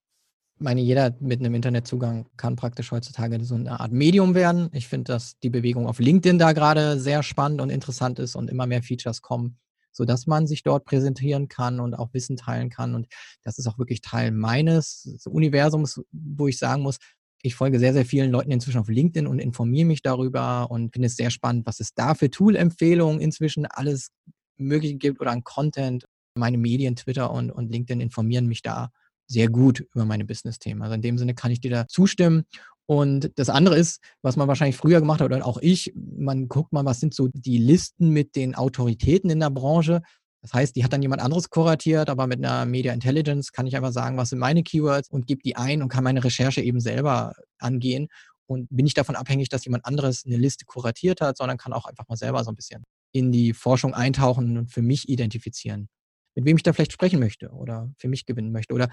meine, 0.62 0.82
jeder 0.82 1.16
mit 1.20 1.40
einem 1.40 1.56
Internetzugang 1.56 2.28
kann 2.38 2.56
praktisch 2.56 2.92
heutzutage 2.92 3.44
so 3.44 3.56
eine 3.56 3.80
Art 3.80 3.92
Medium 3.92 4.36
werden. 4.36 4.70
Ich 4.74 4.88
finde, 4.88 5.12
dass 5.12 5.38
die 5.40 5.50
Bewegung 5.50 5.88
auf 5.88 6.00
LinkedIn 6.00 6.40
da 6.40 6.54
gerade 6.54 7.00
sehr 7.00 7.24
spannend 7.24 7.62
und 7.62 7.70
interessant 7.70 8.20
ist 8.20 8.36
und 8.36 8.50
immer 8.50 8.68
mehr 8.68 8.84
Features 8.84 9.22
kommen, 9.22 9.58
sodass 9.92 10.28
man 10.28 10.48
sich 10.48 10.64
dort 10.64 10.86
präsentieren 10.86 11.48
kann 11.48 11.80
und 11.80 11.96
auch 11.96 12.14
Wissen 12.14 12.38
teilen 12.38 12.70
kann. 12.70 12.96
Und 12.96 13.08
das 13.44 13.58
ist 13.58 13.68
auch 13.68 13.78
wirklich 13.78 14.02
Teil 14.02 14.32
meines 14.32 15.20
Universums, 15.26 16.02
wo 16.12 16.48
ich 16.48 16.58
sagen 16.58 16.84
muss, 16.84 16.98
ich 17.44 17.56
folge 17.56 17.80
sehr, 17.80 17.94
sehr 17.94 18.06
vielen 18.06 18.32
Leuten 18.32 18.52
inzwischen 18.52 18.80
auf 18.80 18.88
LinkedIn 18.88 19.26
und 19.28 19.40
informiere 19.40 19.88
mich 19.88 20.04
darüber 20.04 20.70
und 20.70 20.94
finde 20.94 21.08
es 21.08 21.16
sehr 21.16 21.32
spannend, 21.32 21.66
was 21.66 21.80
es 21.80 21.94
da 21.96 22.14
für 22.14 22.30
Tool-Empfehlungen 22.30 23.20
inzwischen 23.20 23.66
alles 23.66 24.12
Mögliche 24.58 24.96
gibt 24.96 25.20
oder 25.20 25.32
an 25.32 25.44
Content. 25.44 26.06
Meine 26.36 26.58
Medien, 26.58 26.96
Twitter 26.96 27.32
und, 27.32 27.52
und 27.52 27.72
LinkedIn 27.72 28.00
informieren 28.00 28.46
mich 28.46 28.62
da 28.62 28.92
sehr 29.32 29.50
gut 29.50 29.80
über 29.94 30.06
meine 30.06 30.26
Business-Themen. 30.26 30.82
Also 30.82 30.96
in 30.96 31.02
dem 31.02 31.18
Sinne 31.18 31.34
kann 31.34 31.52
ich 31.52 31.62
dir 31.62 31.72
da 31.72 31.88
zustimmen. 31.88 32.44
Und 32.86 33.32
das 33.36 33.50
andere 33.50 33.78
ist, 33.78 34.02
was 34.22 34.36
man 34.36 34.48
wahrscheinlich 34.48 34.76
früher 34.76 35.00
gemacht 35.00 35.22
hat, 35.22 35.32
oder 35.32 35.46
auch 35.46 35.60
ich, 35.62 35.94
man 35.96 36.50
guckt 36.50 36.74
mal, 36.74 36.84
was 36.84 37.00
sind 37.00 37.14
so 37.14 37.30
die 37.34 37.58
Listen 37.58 38.10
mit 38.10 38.36
den 38.36 38.56
Autoritäten 38.56 39.30
in 39.30 39.40
der 39.40 39.50
Branche. 39.50 40.02
Das 40.42 40.54
heißt, 40.54 40.76
die 40.76 40.84
hat 40.84 40.92
dann 40.92 41.02
jemand 41.02 41.22
anderes 41.22 41.50
kuratiert, 41.50 42.10
aber 42.10 42.28
mit 42.28 42.44
einer 42.44 42.66
Media 42.66 42.92
Intelligence 42.92 43.52
kann 43.52 43.68
ich 43.68 43.76
einfach 43.76 43.94
sagen, 43.94 44.18
was 44.18 44.30
sind 44.30 44.40
meine 44.40 44.64
Keywords 44.64 45.10
und 45.10 45.28
gebe 45.28 45.42
die 45.42 45.56
ein 45.56 45.82
und 45.82 45.90
kann 45.90 46.04
meine 46.04 46.24
Recherche 46.24 46.62
eben 46.62 46.80
selber 46.80 47.34
angehen. 47.60 48.08
Und 48.48 48.68
bin 48.70 48.84
nicht 48.84 48.98
davon 48.98 49.16
abhängig, 49.16 49.48
dass 49.48 49.64
jemand 49.64 49.86
anderes 49.86 50.26
eine 50.26 50.36
Liste 50.36 50.66
kuratiert 50.66 51.22
hat, 51.22 51.38
sondern 51.38 51.58
kann 51.58 51.72
auch 51.72 51.86
einfach 51.86 52.10
mal 52.10 52.18
selber 52.18 52.44
so 52.44 52.52
ein 52.52 52.56
bisschen 52.58 52.84
in 53.14 53.32
die 53.32 53.54
Forschung 53.54 53.94
eintauchen 53.94 54.58
und 54.58 54.72
für 54.72 54.82
mich 54.82 55.08
identifizieren 55.08 55.88
mit 56.36 56.46
wem 56.46 56.58
ich 56.58 56.64
da 56.64 56.74
vielleicht 56.74 56.94
sprechen 56.94 57.20
möchte 57.20 57.50
oder 57.50 57.92
für 57.98 58.08
mich 58.08 58.26
gewinnen 58.26 58.52
möchte. 58.52 58.74
Oder 58.74 58.90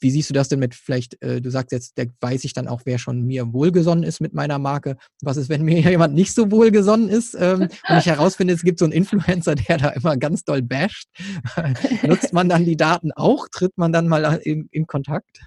wie 0.00 0.10
siehst 0.10 0.30
du 0.30 0.34
das 0.34 0.48
denn 0.48 0.58
mit 0.58 0.74
vielleicht, 0.74 1.20
äh, 1.22 1.40
du 1.40 1.50
sagst 1.50 1.72
jetzt, 1.72 1.98
da 1.98 2.04
weiß 2.20 2.44
ich 2.44 2.52
dann 2.52 2.68
auch, 2.68 2.82
wer 2.84 2.98
schon 2.98 3.22
mir 3.22 3.52
wohlgesonnen 3.52 4.04
ist 4.04 4.20
mit 4.20 4.34
meiner 4.34 4.58
Marke. 4.58 4.96
Was 5.22 5.36
ist, 5.36 5.48
wenn 5.48 5.62
mir 5.64 5.80
jemand 5.80 6.14
nicht 6.14 6.34
so 6.34 6.50
wohlgesonnen 6.50 7.08
ist 7.08 7.34
ähm, 7.38 7.68
und 7.88 7.98
ich 7.98 8.06
herausfinde, 8.06 8.54
es 8.54 8.62
gibt 8.62 8.78
so 8.78 8.84
einen 8.84 8.92
Influencer, 8.92 9.54
der 9.54 9.78
da 9.78 9.88
immer 9.90 10.16
ganz 10.16 10.44
doll 10.44 10.62
basht? 10.62 11.08
Nutzt 12.02 12.32
man 12.32 12.48
dann 12.48 12.64
die 12.64 12.76
Daten 12.76 13.12
auch? 13.12 13.48
Tritt 13.48 13.76
man 13.76 13.92
dann 13.92 14.08
mal 14.08 14.40
in, 14.44 14.68
in 14.70 14.86
Kontakt? 14.86 15.40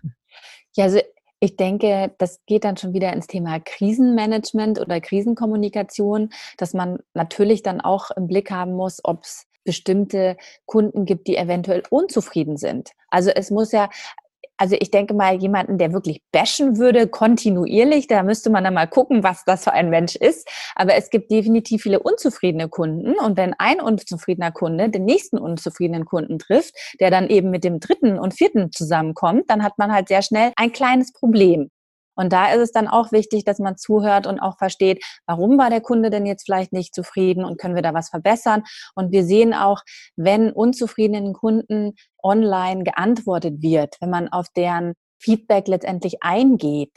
Ja, 0.75 0.85
also 0.85 0.99
ich 1.43 1.55
denke, 1.55 2.13
das 2.19 2.39
geht 2.45 2.63
dann 2.63 2.77
schon 2.77 2.93
wieder 2.93 3.11
ins 3.13 3.25
Thema 3.25 3.59
Krisenmanagement 3.59 4.79
oder 4.79 5.01
Krisenkommunikation, 5.01 6.29
dass 6.57 6.75
man 6.75 6.99
natürlich 7.15 7.63
dann 7.63 7.81
auch 7.81 8.11
im 8.11 8.27
Blick 8.27 8.51
haben 8.51 8.73
muss, 8.73 8.99
ob 9.03 9.23
es 9.23 9.47
bestimmte 9.63 10.37
Kunden 10.65 11.05
gibt, 11.05 11.27
die 11.27 11.37
eventuell 11.37 11.83
unzufrieden 11.89 12.57
sind. 12.57 12.91
Also 13.09 13.29
es 13.29 13.51
muss 13.51 13.71
ja, 13.71 13.89
also 14.57 14.75
ich 14.79 14.91
denke 14.91 15.15
mal, 15.15 15.41
jemanden, 15.41 15.79
der 15.79 15.91
wirklich 15.91 16.21
bashen 16.31 16.77
würde, 16.77 17.07
kontinuierlich, 17.07 18.05
da 18.05 18.21
müsste 18.21 18.51
man 18.51 18.63
dann 18.63 18.75
mal 18.75 18.87
gucken, 18.87 19.23
was 19.23 19.43
das 19.43 19.63
für 19.63 19.73
ein 19.73 19.89
Mensch 19.89 20.15
ist. 20.15 20.47
Aber 20.75 20.93
es 20.93 21.09
gibt 21.09 21.31
definitiv 21.31 21.81
viele 21.81 21.99
unzufriedene 21.99 22.69
Kunden. 22.69 23.15
Und 23.15 23.37
wenn 23.37 23.55
ein 23.57 23.81
unzufriedener 23.81 24.51
Kunde 24.51 24.89
den 24.89 25.05
nächsten 25.05 25.39
unzufriedenen 25.39 26.05
Kunden 26.05 26.37
trifft, 26.37 26.75
der 26.99 27.09
dann 27.09 27.27
eben 27.29 27.49
mit 27.49 27.63
dem 27.63 27.79
dritten 27.79 28.19
und 28.19 28.35
vierten 28.35 28.71
zusammenkommt, 28.71 29.49
dann 29.49 29.63
hat 29.63 29.79
man 29.79 29.91
halt 29.91 30.09
sehr 30.09 30.21
schnell 30.21 30.51
ein 30.55 30.71
kleines 30.71 31.11
Problem. 31.11 31.71
Und 32.15 32.33
da 32.33 32.51
ist 32.53 32.59
es 32.59 32.71
dann 32.71 32.87
auch 32.87 33.11
wichtig, 33.11 33.45
dass 33.45 33.59
man 33.59 33.77
zuhört 33.77 34.27
und 34.27 34.39
auch 34.39 34.57
versteht, 34.57 35.03
warum 35.25 35.57
war 35.57 35.69
der 35.69 35.81
Kunde 35.81 36.09
denn 36.09 36.25
jetzt 36.25 36.43
vielleicht 36.45 36.73
nicht 36.73 36.93
zufrieden 36.93 37.45
und 37.45 37.59
können 37.59 37.75
wir 37.75 37.81
da 37.81 37.93
was 37.93 38.09
verbessern. 38.09 38.63
Und 38.95 39.11
wir 39.11 39.23
sehen 39.23 39.53
auch, 39.53 39.81
wenn 40.15 40.51
unzufriedenen 40.51 41.33
Kunden 41.33 41.93
online 42.21 42.83
geantwortet 42.83 43.61
wird, 43.61 43.95
wenn 44.01 44.09
man 44.09 44.27
auf 44.27 44.47
deren 44.55 44.93
Feedback 45.19 45.67
letztendlich 45.67 46.21
eingeht, 46.21 46.91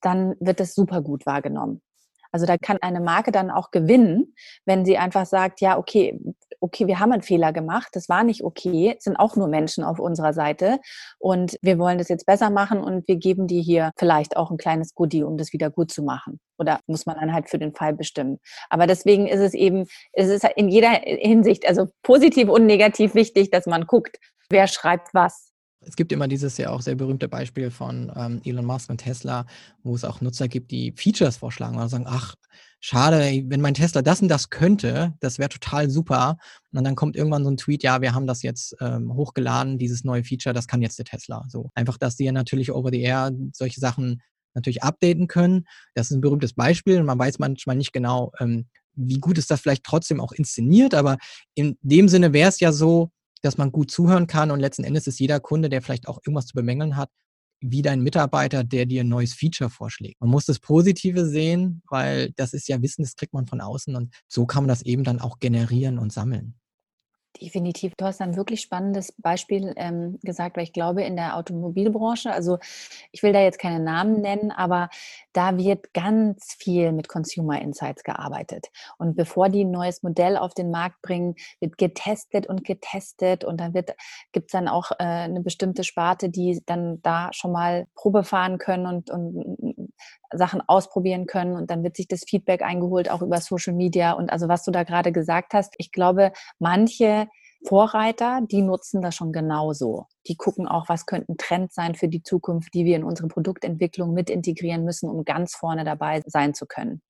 dann 0.00 0.34
wird 0.40 0.60
es 0.60 0.74
super 0.74 1.00
gut 1.00 1.26
wahrgenommen. 1.26 1.80
Also 2.34 2.46
da 2.46 2.58
kann 2.58 2.78
eine 2.80 3.00
Marke 3.00 3.30
dann 3.30 3.48
auch 3.48 3.70
gewinnen, 3.70 4.34
wenn 4.64 4.84
sie 4.84 4.98
einfach 4.98 5.24
sagt, 5.24 5.60
ja, 5.60 5.78
okay, 5.78 6.18
okay, 6.58 6.88
wir 6.88 6.98
haben 6.98 7.12
einen 7.12 7.22
Fehler 7.22 7.52
gemacht, 7.52 7.90
das 7.92 8.08
war 8.08 8.24
nicht 8.24 8.42
okay, 8.42 8.96
es 8.98 9.04
sind 9.04 9.14
auch 9.16 9.36
nur 9.36 9.46
Menschen 9.46 9.84
auf 9.84 10.00
unserer 10.00 10.32
Seite 10.32 10.80
und 11.20 11.56
wir 11.62 11.78
wollen 11.78 11.96
das 11.96 12.08
jetzt 12.08 12.26
besser 12.26 12.50
machen 12.50 12.80
und 12.80 13.06
wir 13.06 13.16
geben 13.18 13.46
dir 13.46 13.62
hier 13.62 13.92
vielleicht 13.96 14.36
auch 14.36 14.50
ein 14.50 14.56
kleines 14.56 14.96
Goodie, 14.96 15.22
um 15.22 15.36
das 15.36 15.52
wieder 15.52 15.70
gut 15.70 15.92
zu 15.92 16.02
machen. 16.02 16.40
Oder 16.58 16.80
muss 16.88 17.06
man 17.06 17.20
dann 17.20 17.32
halt 17.32 17.50
für 17.50 17.60
den 17.60 17.72
Fall 17.72 17.92
bestimmen. 17.92 18.40
Aber 18.68 18.88
deswegen 18.88 19.28
ist 19.28 19.40
es 19.40 19.54
eben, 19.54 19.86
es 20.12 20.28
ist 20.28 20.44
in 20.56 20.68
jeder 20.68 20.90
Hinsicht, 20.90 21.68
also 21.68 21.86
positiv 22.02 22.48
und 22.48 22.66
negativ 22.66 23.14
wichtig, 23.14 23.52
dass 23.52 23.66
man 23.66 23.86
guckt, 23.86 24.18
wer 24.50 24.66
schreibt 24.66 25.14
was 25.14 25.53
es 25.86 25.96
gibt 25.96 26.12
immer 26.12 26.28
dieses 26.28 26.56
ja 26.58 26.70
auch 26.70 26.80
sehr 26.80 26.94
berühmte 26.94 27.28
Beispiel 27.28 27.70
von 27.70 28.12
ähm, 28.16 28.40
Elon 28.44 28.64
Musk 28.64 28.90
und 28.90 28.98
Tesla, 28.98 29.46
wo 29.82 29.94
es 29.94 30.04
auch 30.04 30.20
Nutzer 30.20 30.48
gibt, 30.48 30.70
die 30.70 30.92
Features 30.96 31.36
vorschlagen 31.36 31.76
oder 31.76 31.88
sagen, 31.88 32.06
ach, 32.08 32.34
schade, 32.80 33.44
wenn 33.46 33.60
mein 33.60 33.74
Tesla 33.74 34.02
das 34.02 34.20
und 34.20 34.28
das 34.28 34.50
könnte, 34.50 35.14
das 35.20 35.38
wäre 35.38 35.48
total 35.48 35.88
super. 35.90 36.36
Und 36.72 36.84
dann 36.84 36.94
kommt 36.94 37.16
irgendwann 37.16 37.44
so 37.44 37.50
ein 37.50 37.56
Tweet, 37.56 37.82
ja, 37.82 38.00
wir 38.02 38.14
haben 38.14 38.26
das 38.26 38.42
jetzt 38.42 38.76
ähm, 38.80 39.14
hochgeladen, 39.14 39.78
dieses 39.78 40.04
neue 40.04 40.24
Feature, 40.24 40.52
das 40.52 40.66
kann 40.66 40.82
jetzt 40.82 40.98
der 40.98 41.06
Tesla. 41.06 41.44
So 41.48 41.70
einfach, 41.74 41.96
dass 41.96 42.16
die 42.16 42.24
ja 42.24 42.32
natürlich 42.32 42.72
over 42.72 42.90
the 42.90 43.00
air 43.00 43.30
solche 43.52 43.80
Sachen 43.80 44.22
natürlich 44.54 44.82
updaten 44.82 45.26
können. 45.26 45.66
Das 45.94 46.10
ist 46.10 46.16
ein 46.16 46.20
berühmtes 46.20 46.54
Beispiel 46.54 47.00
und 47.00 47.06
man 47.06 47.18
weiß 47.18 47.38
manchmal 47.38 47.76
nicht 47.76 47.92
genau, 47.92 48.32
ähm, 48.38 48.66
wie 48.96 49.18
gut 49.18 49.38
ist 49.38 49.50
das 49.50 49.60
vielleicht 49.60 49.84
trotzdem 49.84 50.20
auch 50.20 50.32
inszeniert, 50.32 50.94
aber 50.94 51.16
in 51.54 51.76
dem 51.82 52.08
Sinne 52.08 52.32
wäre 52.32 52.48
es 52.48 52.60
ja 52.60 52.70
so, 52.70 53.10
dass 53.44 53.58
man 53.58 53.72
gut 53.72 53.90
zuhören 53.90 54.26
kann 54.26 54.50
und 54.50 54.60
letzten 54.60 54.84
Endes 54.84 55.06
ist 55.06 55.20
jeder 55.20 55.40
Kunde, 55.40 55.68
der 55.68 55.82
vielleicht 55.82 56.08
auch 56.08 56.18
irgendwas 56.18 56.46
zu 56.46 56.54
bemängeln 56.54 56.96
hat, 56.96 57.10
wie 57.60 57.82
dein 57.82 58.02
Mitarbeiter, 58.02 58.64
der 58.64 58.86
dir 58.86 59.02
ein 59.02 59.08
neues 59.08 59.34
Feature 59.34 59.70
vorschlägt. 59.70 60.20
Man 60.20 60.30
muss 60.30 60.46
das 60.46 60.58
Positive 60.58 61.26
sehen, 61.26 61.82
weil 61.88 62.32
das 62.36 62.52
ist 62.52 62.68
ja 62.68 62.80
Wissen, 62.82 63.02
das 63.02 63.16
kriegt 63.16 63.32
man 63.32 63.46
von 63.46 63.60
außen 63.60 63.96
und 63.96 64.14
so 64.28 64.46
kann 64.46 64.64
man 64.64 64.68
das 64.68 64.82
eben 64.82 65.04
dann 65.04 65.20
auch 65.20 65.38
generieren 65.38 65.98
und 65.98 66.12
sammeln. 66.12 66.54
Definitiv. 67.40 67.94
Du 67.96 68.04
hast 68.04 68.20
ein 68.20 68.36
wirklich 68.36 68.60
spannendes 68.60 69.10
Beispiel 69.12 69.72
ähm, 69.76 70.20
gesagt, 70.22 70.56
weil 70.56 70.62
ich 70.62 70.72
glaube, 70.72 71.02
in 71.02 71.16
der 71.16 71.36
Automobilbranche, 71.36 72.30
also 72.30 72.58
ich 73.10 73.24
will 73.24 73.32
da 73.32 73.40
jetzt 73.40 73.58
keine 73.58 73.80
Namen 73.80 74.20
nennen, 74.20 74.52
aber 74.52 74.88
da 75.32 75.56
wird 75.56 75.92
ganz 75.94 76.54
viel 76.54 76.92
mit 76.92 77.08
Consumer 77.08 77.60
Insights 77.60 78.04
gearbeitet. 78.04 78.68
Und 78.98 79.16
bevor 79.16 79.48
die 79.48 79.64
ein 79.64 79.72
neues 79.72 80.04
Modell 80.04 80.36
auf 80.36 80.54
den 80.54 80.70
Markt 80.70 81.02
bringen, 81.02 81.34
wird 81.58 81.76
getestet 81.76 82.46
und 82.46 82.64
getestet 82.64 83.42
und 83.42 83.58
dann 83.58 83.72
gibt 83.72 84.46
es 84.46 84.52
dann 84.52 84.68
auch 84.68 84.92
äh, 84.92 85.04
eine 85.04 85.40
bestimmte 85.40 85.82
Sparte, 85.82 86.28
die 86.28 86.62
dann 86.66 87.02
da 87.02 87.30
schon 87.32 87.50
mal 87.50 87.88
Probe 87.96 88.22
fahren 88.22 88.58
können 88.58 88.86
und, 88.86 89.10
und 89.10 89.92
Sachen 90.36 90.62
ausprobieren 90.66 91.26
können 91.26 91.56
und 91.56 91.70
dann 91.70 91.82
wird 91.82 91.96
sich 91.96 92.08
das 92.08 92.24
Feedback 92.28 92.62
eingeholt, 92.62 93.10
auch 93.10 93.22
über 93.22 93.40
Social 93.40 93.74
Media 93.74 94.12
und 94.12 94.30
also 94.30 94.48
was 94.48 94.64
du 94.64 94.70
da 94.70 94.82
gerade 94.82 95.12
gesagt 95.12 95.54
hast. 95.54 95.74
Ich 95.78 95.92
glaube, 95.92 96.32
manche 96.58 97.28
Vorreiter, 97.66 98.40
die 98.42 98.60
nutzen 98.60 99.00
das 99.00 99.14
schon 99.14 99.32
genauso. 99.32 100.06
Die 100.26 100.36
gucken 100.36 100.68
auch, 100.68 100.88
was 100.88 101.06
könnten 101.06 101.36
Trends 101.38 101.74
sein 101.74 101.94
für 101.94 102.08
die 102.08 102.22
Zukunft, 102.22 102.74
die 102.74 102.84
wir 102.84 102.96
in 102.96 103.04
unsere 103.04 103.28
Produktentwicklung 103.28 104.12
mit 104.12 104.28
integrieren 104.28 104.84
müssen, 104.84 105.08
um 105.08 105.24
ganz 105.24 105.54
vorne 105.54 105.84
dabei 105.84 106.22
sein 106.26 106.52
zu 106.52 106.66
können. 106.66 107.00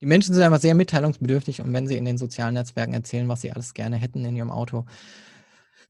Die 0.00 0.06
Menschen 0.06 0.34
sind 0.34 0.42
einfach 0.42 0.60
sehr 0.60 0.74
mitteilungsbedürftig 0.74 1.60
und 1.60 1.72
wenn 1.72 1.86
sie 1.86 1.96
in 1.96 2.06
den 2.06 2.18
sozialen 2.18 2.54
Netzwerken 2.54 2.94
erzählen, 2.94 3.28
was 3.28 3.42
sie 3.42 3.52
alles 3.52 3.74
gerne 3.74 3.96
hätten 3.96 4.24
in 4.24 4.34
ihrem 4.34 4.50
Auto, 4.50 4.86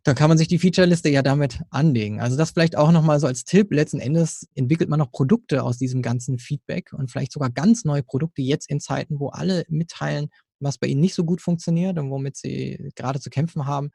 dann 0.02 0.14
kann 0.14 0.28
man 0.28 0.38
sich 0.38 0.48
die 0.48 0.58
Featureliste 0.58 1.10
ja 1.10 1.22
damit 1.22 1.60
anlegen. 1.70 2.20
Also 2.20 2.36
das 2.36 2.52
vielleicht 2.52 2.76
auch 2.76 2.90
nochmal 2.90 3.20
so 3.20 3.26
als 3.26 3.44
Tipp. 3.44 3.72
Letzten 3.72 4.00
Endes 4.00 4.48
entwickelt 4.54 4.88
man 4.88 4.98
noch 4.98 5.12
Produkte 5.12 5.62
aus 5.62 5.76
diesem 5.76 6.00
ganzen 6.00 6.38
Feedback 6.38 6.92
und 6.92 7.10
vielleicht 7.10 7.32
sogar 7.32 7.50
ganz 7.50 7.84
neue 7.84 8.02
Produkte 8.02 8.40
jetzt 8.40 8.70
in 8.70 8.80
Zeiten, 8.80 9.20
wo 9.20 9.28
alle 9.28 9.64
mitteilen, 9.68 10.30
was 10.58 10.78
bei 10.78 10.86
ihnen 10.86 11.00
nicht 11.00 11.14
so 11.14 11.24
gut 11.24 11.42
funktioniert 11.42 11.98
und 11.98 12.10
womit 12.10 12.36
sie 12.36 12.90
gerade 12.94 13.20
zu 13.20 13.28
kämpfen 13.28 13.66
haben. 13.66 13.90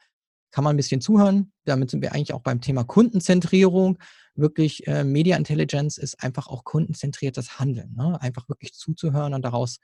Kann 0.52 0.64
man 0.64 0.76
ein 0.76 0.78
bisschen 0.78 1.02
zuhören. 1.02 1.52
Damit 1.66 1.90
sind 1.90 2.02
wir 2.02 2.14
eigentlich 2.14 2.34
auch 2.34 2.42
beim 2.42 2.62
Thema 2.62 2.84
Kundenzentrierung. 2.84 3.98
Wirklich 4.36 4.86
äh, 4.88 5.04
Media 5.04 5.38
Intelligence 5.38 5.98
ist 5.98 6.22
einfach 6.24 6.48
auch 6.48 6.64
kundenzentriertes 6.64 7.60
Handeln. 7.60 7.94
Ne? 7.96 8.22
Einfach 8.22 8.48
wirklich 8.48 8.74
zuzuhören 8.74 9.34
und 9.34 9.42
daraus 9.44 9.80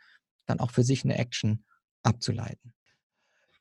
dann 0.46 0.60
auch 0.60 0.72
für 0.72 0.84
sich 0.84 1.04
eine 1.04 1.18
Action 1.18 1.66
abzuleiten. 2.04 2.74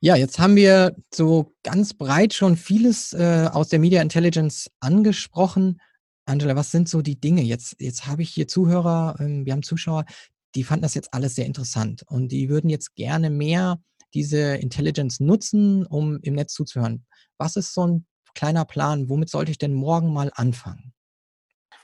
Ja, 0.02 0.16
jetzt 0.16 0.38
haben 0.38 0.56
wir 0.56 0.96
so 1.12 1.52
ganz 1.62 1.92
breit 1.92 2.32
schon 2.32 2.56
vieles 2.56 3.12
äh, 3.12 3.50
aus 3.52 3.68
der 3.68 3.78
Media 3.78 4.00
Intelligence 4.00 4.70
angesprochen. 4.80 5.78
Angela, 6.24 6.56
was 6.56 6.70
sind 6.70 6.88
so 6.88 7.02
die 7.02 7.20
Dinge? 7.20 7.42
Jetzt, 7.42 7.76
jetzt 7.78 8.06
habe 8.06 8.22
ich 8.22 8.30
hier 8.30 8.48
Zuhörer, 8.48 9.16
ähm, 9.20 9.44
wir 9.44 9.52
haben 9.52 9.62
Zuschauer, 9.62 10.06
die 10.54 10.64
fanden 10.64 10.84
das 10.84 10.94
jetzt 10.94 11.12
alles 11.12 11.34
sehr 11.34 11.44
interessant 11.44 12.02
und 12.08 12.32
die 12.32 12.48
würden 12.48 12.70
jetzt 12.70 12.94
gerne 12.94 13.28
mehr 13.28 13.78
diese 14.14 14.56
Intelligence 14.56 15.20
nutzen, 15.20 15.84
um 15.84 16.18
im 16.22 16.34
Netz 16.34 16.54
zuzuhören. 16.54 17.04
Was 17.36 17.56
ist 17.56 17.74
so 17.74 17.86
ein 17.86 18.06
kleiner 18.34 18.64
Plan? 18.64 19.10
Womit 19.10 19.28
sollte 19.28 19.50
ich 19.50 19.58
denn 19.58 19.74
morgen 19.74 20.14
mal 20.14 20.32
anfangen? 20.34 20.94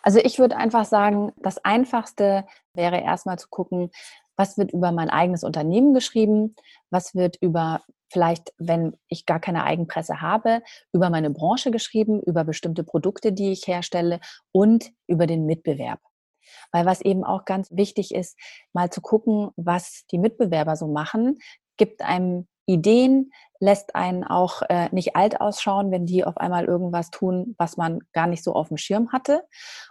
Also 0.02 0.20
ich 0.20 0.38
würde 0.38 0.56
einfach 0.56 0.86
sagen, 0.86 1.32
das 1.36 1.58
Einfachste 1.58 2.46
wäre 2.72 2.98
erstmal 3.02 3.38
zu 3.38 3.48
gucken, 3.50 3.90
was 4.36 4.56
wird 4.56 4.72
über 4.72 4.90
mein 4.90 5.10
eigenes 5.10 5.44
Unternehmen 5.44 5.92
geschrieben, 5.92 6.54
was 6.90 7.14
wird 7.14 7.36
über 7.42 7.82
vielleicht, 8.08 8.52
wenn 8.58 8.96
ich 9.08 9.26
gar 9.26 9.40
keine 9.40 9.64
Eigenpresse 9.64 10.20
habe, 10.20 10.62
über 10.92 11.10
meine 11.10 11.30
Branche 11.30 11.70
geschrieben, 11.70 12.20
über 12.22 12.44
bestimmte 12.44 12.84
Produkte, 12.84 13.32
die 13.32 13.52
ich 13.52 13.66
herstelle 13.66 14.20
und 14.52 14.92
über 15.06 15.26
den 15.26 15.46
Mitbewerb. 15.46 16.00
Weil 16.72 16.86
was 16.86 17.00
eben 17.00 17.24
auch 17.24 17.44
ganz 17.44 17.70
wichtig 17.70 18.14
ist, 18.14 18.38
mal 18.72 18.90
zu 18.90 19.00
gucken, 19.00 19.50
was 19.56 20.04
die 20.10 20.18
Mitbewerber 20.18 20.76
so 20.76 20.86
machen, 20.86 21.38
gibt 21.76 22.02
einem 22.02 22.46
Ideen, 22.66 23.30
lässt 23.60 23.94
einen 23.94 24.24
auch 24.24 24.62
äh, 24.68 24.88
nicht 24.92 25.16
alt 25.16 25.40
ausschauen, 25.40 25.90
wenn 25.90 26.04
die 26.04 26.24
auf 26.24 26.36
einmal 26.36 26.64
irgendwas 26.66 27.10
tun, 27.10 27.54
was 27.58 27.76
man 27.76 28.00
gar 28.12 28.26
nicht 28.26 28.44
so 28.44 28.52
auf 28.52 28.68
dem 28.68 28.76
Schirm 28.76 29.12
hatte. 29.12 29.42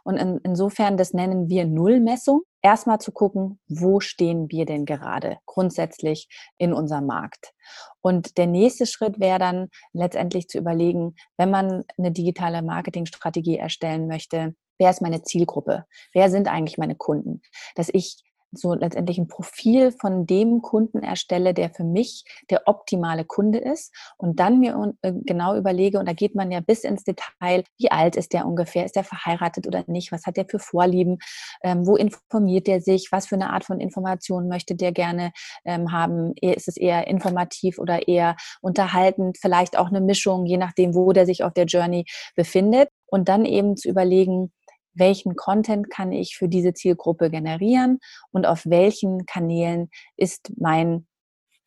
Und 0.03 0.17
in, 0.17 0.39
insofern, 0.43 0.97
das 0.97 1.13
nennen 1.13 1.49
wir 1.49 1.65
Nullmessung. 1.65 2.41
Erstmal 2.61 2.99
zu 2.99 3.11
gucken, 3.11 3.59
wo 3.67 3.99
stehen 3.99 4.49
wir 4.49 4.65
denn 4.65 4.85
gerade 4.85 5.37
grundsätzlich 5.45 6.27
in 6.57 6.73
unserem 6.73 7.05
Markt. 7.05 7.53
Und 8.01 8.37
der 8.37 8.47
nächste 8.47 8.85
Schritt 8.85 9.19
wäre 9.19 9.39
dann 9.39 9.69
letztendlich 9.93 10.47
zu 10.47 10.57
überlegen, 10.57 11.15
wenn 11.37 11.51
man 11.51 11.83
eine 11.97 12.11
digitale 12.11 12.61
Marketingstrategie 12.61 13.57
erstellen 13.57 14.07
möchte, 14.07 14.55
wer 14.77 14.89
ist 14.89 15.01
meine 15.01 15.21
Zielgruppe? 15.21 15.85
Wer 16.13 16.29
sind 16.29 16.47
eigentlich 16.47 16.77
meine 16.77 16.95
Kunden? 16.95 17.41
Dass 17.75 17.89
ich 17.91 18.23
so 18.57 18.73
letztendlich 18.73 19.17
ein 19.17 19.27
Profil 19.27 19.91
von 19.91 20.25
dem 20.25 20.61
Kunden 20.61 21.03
erstelle, 21.03 21.53
der 21.53 21.69
für 21.69 21.83
mich 21.83 22.25
der 22.49 22.63
optimale 22.65 23.25
Kunde 23.25 23.59
ist 23.59 23.93
und 24.17 24.39
dann 24.39 24.59
mir 24.59 24.93
äh, 25.01 25.13
genau 25.25 25.55
überlege, 25.55 25.99
und 25.99 26.07
da 26.07 26.13
geht 26.13 26.35
man 26.35 26.51
ja 26.51 26.59
bis 26.59 26.83
ins 26.83 27.03
Detail, 27.03 27.63
wie 27.77 27.91
alt 27.91 28.15
ist 28.15 28.33
der 28.33 28.45
ungefähr, 28.45 28.85
ist 28.85 28.95
der 28.95 29.03
verheiratet 29.03 29.67
oder 29.67 29.83
nicht, 29.87 30.11
was 30.11 30.25
hat 30.25 30.37
der 30.37 30.45
für 30.49 30.59
Vorlieben, 30.59 31.17
ähm, 31.63 31.85
wo 31.85 31.95
informiert 31.95 32.67
der 32.67 32.81
sich, 32.81 33.09
was 33.11 33.27
für 33.27 33.35
eine 33.35 33.51
Art 33.51 33.65
von 33.65 33.79
Information 33.79 34.47
möchte 34.47 34.75
der 34.75 34.91
gerne 34.91 35.31
ähm, 35.65 35.91
haben, 35.91 36.33
ist 36.41 36.67
es 36.67 36.77
eher 36.77 37.07
informativ 37.07 37.79
oder 37.79 38.07
eher 38.07 38.35
unterhaltend, 38.61 39.37
vielleicht 39.39 39.77
auch 39.77 39.87
eine 39.87 40.01
Mischung, 40.01 40.45
je 40.45 40.57
nachdem, 40.57 40.95
wo 40.95 41.11
der 41.11 41.25
sich 41.25 41.43
auf 41.43 41.53
der 41.53 41.65
Journey 41.65 42.05
befindet. 42.35 42.89
Und 43.07 43.29
dann 43.29 43.45
eben 43.45 43.77
zu 43.77 43.87
überlegen, 43.87 44.51
welchen 44.95 45.35
Content 45.35 45.89
kann 45.89 46.11
ich 46.11 46.35
für 46.37 46.47
diese 46.47 46.73
Zielgruppe 46.73 47.29
generieren 47.29 47.99
und 48.31 48.45
auf 48.45 48.65
welchen 48.65 49.25
Kanälen 49.25 49.89
ist 50.17 50.51
mein 50.57 51.07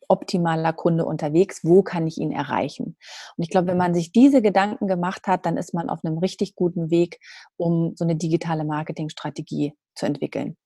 optimaler 0.09 0.73
Kunde 0.73 1.05
unterwegs, 1.05 1.63
wo 1.63 1.83
kann 1.83 2.07
ich 2.07 2.17
ihn 2.17 2.31
erreichen. 2.31 2.97
Und 3.37 3.43
ich 3.43 3.49
glaube, 3.49 3.67
wenn 3.67 3.77
man 3.77 3.93
sich 3.93 4.11
diese 4.11 4.41
Gedanken 4.41 4.87
gemacht 4.87 5.27
hat, 5.27 5.45
dann 5.45 5.55
ist 5.55 5.73
man 5.73 5.89
auf 5.89 6.03
einem 6.03 6.17
richtig 6.17 6.55
guten 6.55 6.89
Weg, 6.89 7.19
um 7.57 7.93
so 7.95 8.03
eine 8.03 8.15
digitale 8.15 8.65
Marketingstrategie 8.65 9.73
zu 9.95 10.05
entwickeln. 10.07 10.57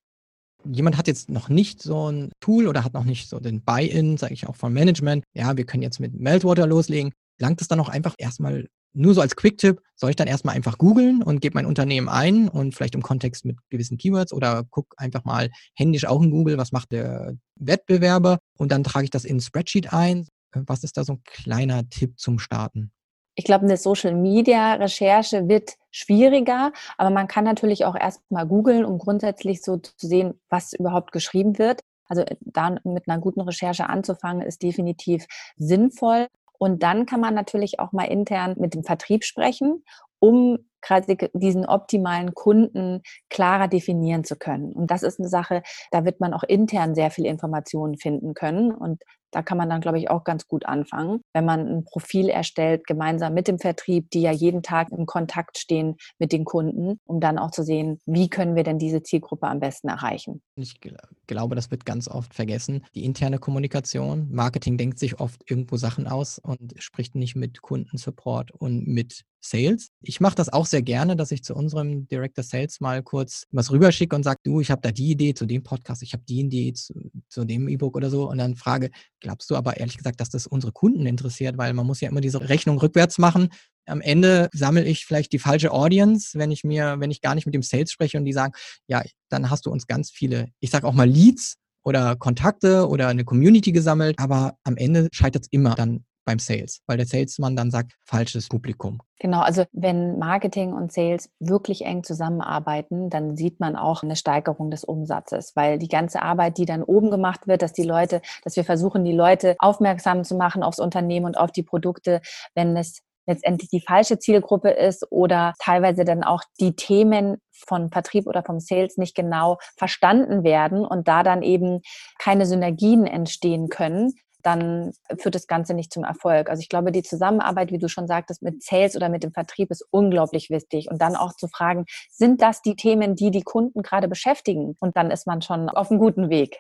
Jemand 0.65 0.97
hat 0.97 1.08
jetzt 1.08 1.30
noch 1.30 1.49
nicht 1.49 1.82
so 1.82 2.10
ein 2.10 2.32
Tool 2.39 2.67
oder 2.67 2.86
hat 2.86 2.93
noch 2.93 3.04
nicht 3.04 3.28
so 3.28 3.41
den 3.41 3.63
Buy-in, 3.63 4.15
sage 4.15 4.34
ich 4.34 4.47
auch 4.47 4.56
vom 4.56 4.71
Management. 4.71 5.26
Ja, 5.34 5.58
wir 5.58 5.65
können 5.65 5.84
jetzt 5.84 5.99
mit 5.99 6.17
Meltwater 6.17 6.65
loslegen. 6.65 7.12
Langt 7.38 7.60
es 7.60 7.67
dann 7.67 7.82
auch 7.82 7.89
einfach 7.89 8.15
erstmal 8.17 8.67
nur 8.93 9.13
so 9.13 9.21
als 9.21 9.36
Quick-Tipp, 9.36 9.82
soll 9.95 10.10
ich 10.12 10.15
dann 10.15 10.27
erstmal 10.27 10.56
einfach 10.56 10.77
googeln 10.77 11.23
und 11.23 11.41
gebe 11.41 11.56
mein 11.56 11.65
Unternehmen 11.65 12.10
ein 12.10 12.47
und 12.47 12.75
vielleicht 12.75 12.95
im 12.95 13.01
Kontext 13.01 13.45
mit 13.45 13.58
gewissen 13.69 13.97
Keywords 13.97 14.34
oder 14.34 14.63
gucke 14.69 14.97
einfach 14.97 15.23
mal 15.23 15.49
händisch 15.75 16.06
auch 16.06 16.21
in 16.21 16.32
Google, 16.32 16.58
was 16.58 16.71
macht 16.71 16.91
der 16.91 17.36
Wettbewerber 17.56 18.39
und 18.58 18.71
dann 18.71 18.84
trage 18.84 19.06
ich 19.06 19.10
das 19.10 19.25
in 19.25 19.38
ein 19.38 19.41
Spreadsheet 19.41 19.93
ein. 19.93 20.27
Was 20.53 20.84
ist 20.84 20.97
da 20.97 21.03
so 21.03 21.13
ein 21.13 21.23
kleiner 21.23 21.89
Tipp 21.89 22.19
zum 22.19 22.38
Starten? 22.38 22.91
Ich 23.36 23.45
glaube, 23.45 23.65
eine 23.65 23.77
Social 23.77 24.13
Media 24.13 24.75
Recherche 24.75 25.47
wird 25.47 25.73
schwieriger, 25.89 26.71
aber 26.97 27.10
man 27.10 27.27
kann 27.27 27.43
natürlich 27.43 27.86
auch 27.86 27.95
erstmal 27.95 28.47
googeln, 28.47 28.86
um 28.86 28.99
grundsätzlich 28.99 29.63
so 29.63 29.77
zu 29.77 29.93
sehen, 29.97 30.39
was 30.49 30.73
überhaupt 30.73 31.12
geschrieben 31.12 31.58
wird. 31.58 31.82
Also 32.08 32.25
da 32.41 32.75
mit 32.84 33.08
einer 33.08 33.19
guten 33.19 33.41
Recherche 33.41 33.89
anzufangen, 33.89 34.45
ist 34.45 34.62
definitiv 34.62 35.25
sinnvoll. 35.56 36.27
Und 36.57 36.83
dann 36.83 37.05
kann 37.05 37.19
man 37.19 37.33
natürlich 37.33 37.79
auch 37.79 37.91
mal 37.91 38.05
intern 38.05 38.55
mit 38.57 38.73
dem 38.73 38.83
Vertrieb 38.83 39.23
sprechen, 39.23 39.83
um 40.19 40.57
gerade 40.81 41.29
diesen 41.33 41.65
optimalen 41.65 42.33
Kunden 42.33 43.01
klarer 43.29 43.67
definieren 43.67 44.23
zu 44.23 44.35
können. 44.35 44.73
Und 44.73 44.91
das 44.91 45.03
ist 45.03 45.19
eine 45.19 45.29
Sache, 45.29 45.63
da 45.91 46.05
wird 46.05 46.19
man 46.19 46.33
auch 46.33 46.43
intern 46.43 46.95
sehr 46.95 47.11
viel 47.11 47.25
Informationen 47.25 47.97
finden 47.97 48.33
können. 48.33 48.71
Und 48.73 49.01
da 49.33 49.41
kann 49.41 49.57
man 49.57 49.69
dann, 49.69 49.81
glaube 49.81 49.99
ich, 49.99 50.09
auch 50.09 50.23
ganz 50.23 50.47
gut 50.47 50.65
anfangen, 50.65 51.21
wenn 51.33 51.45
man 51.45 51.67
ein 51.67 51.85
Profil 51.85 52.29
erstellt, 52.29 52.85
gemeinsam 52.87 53.33
mit 53.33 53.47
dem 53.47 53.59
Vertrieb, 53.59 54.09
die 54.11 54.21
ja 54.21 54.31
jeden 54.31 54.63
Tag 54.63 54.89
im 54.91 55.05
Kontakt 55.05 55.57
stehen 55.57 55.95
mit 56.19 56.31
den 56.31 56.45
Kunden, 56.45 56.99
um 57.05 57.19
dann 57.19 57.37
auch 57.37 57.51
zu 57.51 57.63
sehen, 57.63 57.99
wie 58.05 58.29
können 58.29 58.55
wir 58.55 58.63
denn 58.63 58.79
diese 58.79 59.03
Zielgruppe 59.03 59.47
am 59.47 59.59
besten 59.59 59.89
erreichen. 59.89 60.41
Ich 60.55 60.79
glaube, 61.27 61.55
das 61.55 61.71
wird 61.71 61.85
ganz 61.85 62.07
oft 62.07 62.33
vergessen. 62.33 62.85
Die 62.95 63.05
interne 63.05 63.39
Kommunikation. 63.39 64.29
Marketing 64.31 64.77
denkt 64.77 64.99
sich 64.99 65.19
oft 65.19 65.49
irgendwo 65.49 65.77
Sachen 65.77 66.07
aus 66.07 66.39
und 66.39 66.73
spricht 66.77 67.15
nicht 67.15 67.35
mit 67.35 67.61
Kundensupport 67.61 68.51
und 68.51 68.87
mit 68.87 69.23
Sales. 69.43 69.89
Ich 70.01 70.21
mache 70.21 70.36
das 70.36 70.51
auch 70.51 70.65
sehr 70.65 70.82
gerne, 70.82 71.15
dass 71.15 71.32
ich 71.32 71.43
zu 71.43 71.53
unserem 71.53 72.08
Director 72.08 72.43
Sales 72.43 72.79
mal 72.79 73.03
kurz 73.03 73.45
was 73.51 73.71
rüberschicke 73.71 74.15
und 74.15 74.23
sage, 74.23 74.39
du, 74.43 74.62
ich 74.62 74.71
habe 74.71 74.82
da 74.82 74.91
die 74.91 75.12
Idee 75.12 75.34
zu 75.34 75.45
dem 75.45 75.63
Podcast, 75.63 76.01
ich 76.01 76.13
habe 76.13 76.23
die 76.27 76.39
Idee 76.39 76.73
zu, 76.73 76.93
zu 77.27 77.43
dem 77.43 77.67
E-Book 77.67 77.95
oder 77.95 78.10
so 78.10 78.29
und 78.29 78.38
dann 78.38 78.56
frage, 78.56 78.89
glaubst 79.19 79.49
du 79.49 79.56
aber 79.56 79.77
ehrlich 79.77 79.97
gesagt, 79.97 80.21
dass 80.21 80.29
das 80.29 80.47
unsere 80.47 80.71
Kunden 80.71 81.06
interessiert, 81.06 81.58
weil 81.58 81.73
man 81.73 81.86
muss 81.86 81.99
ja 81.99 82.10
immer 82.10 82.21
diese 82.21 82.47
Rechnung 82.47 82.77
rückwärts 82.77 83.17
machen. 83.17 83.49
Am 83.86 83.99
Ende 83.99 84.49
sammle 84.53 84.86
ich 84.86 85.06
vielleicht 85.06 85.34
die 85.34 85.39
falsche 85.39 85.71
Audience, 85.71 86.39
wenn 86.39 86.51
ich 86.51 86.63
mir, 86.63 86.95
wenn 86.99 87.12
ich 87.12 87.21
gar 87.21 87.36
nicht 87.36 87.45
mit 87.45 87.53
dem 87.53 87.63
Sales 87.63 87.91
spreche 87.91 88.17
und 88.17 88.26
die 88.26 88.34
sagen, 88.34 88.53
ja, 88.88 89.03
dann 89.30 89.49
hast 89.49 89.65
du 89.65 89.72
uns 89.72 89.88
ganz 89.88 90.09
viele, 90.09 90.47
ich 90.61 90.70
sage 90.70 90.88
auch 90.88 90.93
mal 90.93 91.09
Leads 91.09 91.55
oder 91.84 92.15
Kontakte 92.15 92.88
oder 92.88 93.09
eine 93.09 93.26
Community 93.26 93.74
gesammelt, 93.74 94.17
aber 94.20 94.57
am 94.63 94.78
Ende 94.78 95.09
scheitert 95.11 95.43
es 95.43 95.51
immer 95.51 95.76
dann 95.76 96.05
beim 96.26 96.39
Sales, 96.39 96.82
weil 96.88 96.97
der 96.97 97.05
Salesman 97.05 97.55
dann 97.55 97.71
sagt, 97.71 97.93
falsches 98.05 98.47
Publikum. 98.47 98.99
Genau, 99.19 99.41
also 99.41 99.65
wenn 99.71 100.19
Marketing 100.19 100.74
und 100.74 100.91
Sales 100.91 101.30
wirklich 101.39 101.86
eng 101.86 102.03
zusammenarbeiten, 102.03 103.09
dann 103.09 103.36
sieht 103.36 103.59
man 103.59 103.76
auch 103.76 104.03
eine 104.03 104.15
Steigerung 104.15 104.71
des 104.71 104.84
Umsatzes, 104.84 105.53
weil 105.55 105.80
die 105.80 105.88
ganze 105.88 106.21
Arbeit, 106.21 106.57
die 106.57 106.65
dann 106.65 106.84
oben 106.84 107.11
gemacht 107.11 107.47
wird, 107.47 107.61
dass 107.61 107.74
die 107.74 107.84
Leute, 107.84 108.21
dass 108.43 108.55
wir 108.55 108.65
versuchen, 108.65 109.05
die 109.05 109.13
Leute 109.13 109.55
aufmerksam 109.59 110.24
zu 110.24 110.36
machen 110.36 110.63
aufs 110.63 110.80
Unternehmen 110.80 111.26
und 111.26 111.38
auf 111.38 111.51
die 111.51 111.63
Produkte, 111.63 112.21
wenn 112.55 112.76
es 112.76 113.01
letztendlich 113.26 113.69
die 113.69 113.82
falsche 113.82 114.19
Zielgruppe 114.19 114.69
ist 114.69 115.09
oder 115.09 115.53
teilweise 115.59 116.03
dann 116.03 116.24
auch 116.24 116.43
die 116.59 116.76
Themen 116.76 117.38
von 117.51 117.89
Vertrieb 117.89 118.28
oder 118.28 118.43
vom 118.43 118.59
Sales 118.59 118.97
nicht 118.97 119.15
genau 119.15 119.57
verstanden 119.78 120.43
werden 120.43 120.86
und 120.86 121.07
da 121.07 121.24
dann 121.24 121.41
eben 121.41 121.82
keine 122.19 122.45
Synergien 122.45 123.05
entstehen 123.07 123.69
können, 123.69 124.13
dann 124.43 124.91
führt 125.17 125.35
das 125.35 125.47
Ganze 125.47 125.73
nicht 125.73 125.91
zum 125.91 126.03
Erfolg. 126.03 126.49
Also 126.49 126.61
ich 126.61 126.69
glaube, 126.69 126.91
die 126.91 127.03
Zusammenarbeit, 127.03 127.71
wie 127.71 127.77
du 127.77 127.87
schon 127.87 128.07
sagtest, 128.07 128.41
mit 128.41 128.61
Sales 128.61 128.95
oder 128.95 129.09
mit 129.09 129.23
dem 129.23 129.31
Vertrieb 129.31 129.71
ist 129.71 129.85
unglaublich 129.89 130.49
wichtig. 130.49 130.89
Und 130.91 131.01
dann 131.01 131.15
auch 131.15 131.33
zu 131.33 131.47
fragen, 131.47 131.85
sind 132.11 132.41
das 132.41 132.61
die 132.61 132.75
Themen, 132.75 133.15
die 133.15 133.31
die 133.31 133.41
Kunden 133.41 133.81
gerade 133.81 134.07
beschäftigen? 134.07 134.75
Und 134.79 134.97
dann 134.97 135.11
ist 135.11 135.25
man 135.25 135.41
schon 135.41 135.69
auf 135.69 135.89
einem 135.89 135.99
guten 135.99 136.29
Weg. 136.29 136.59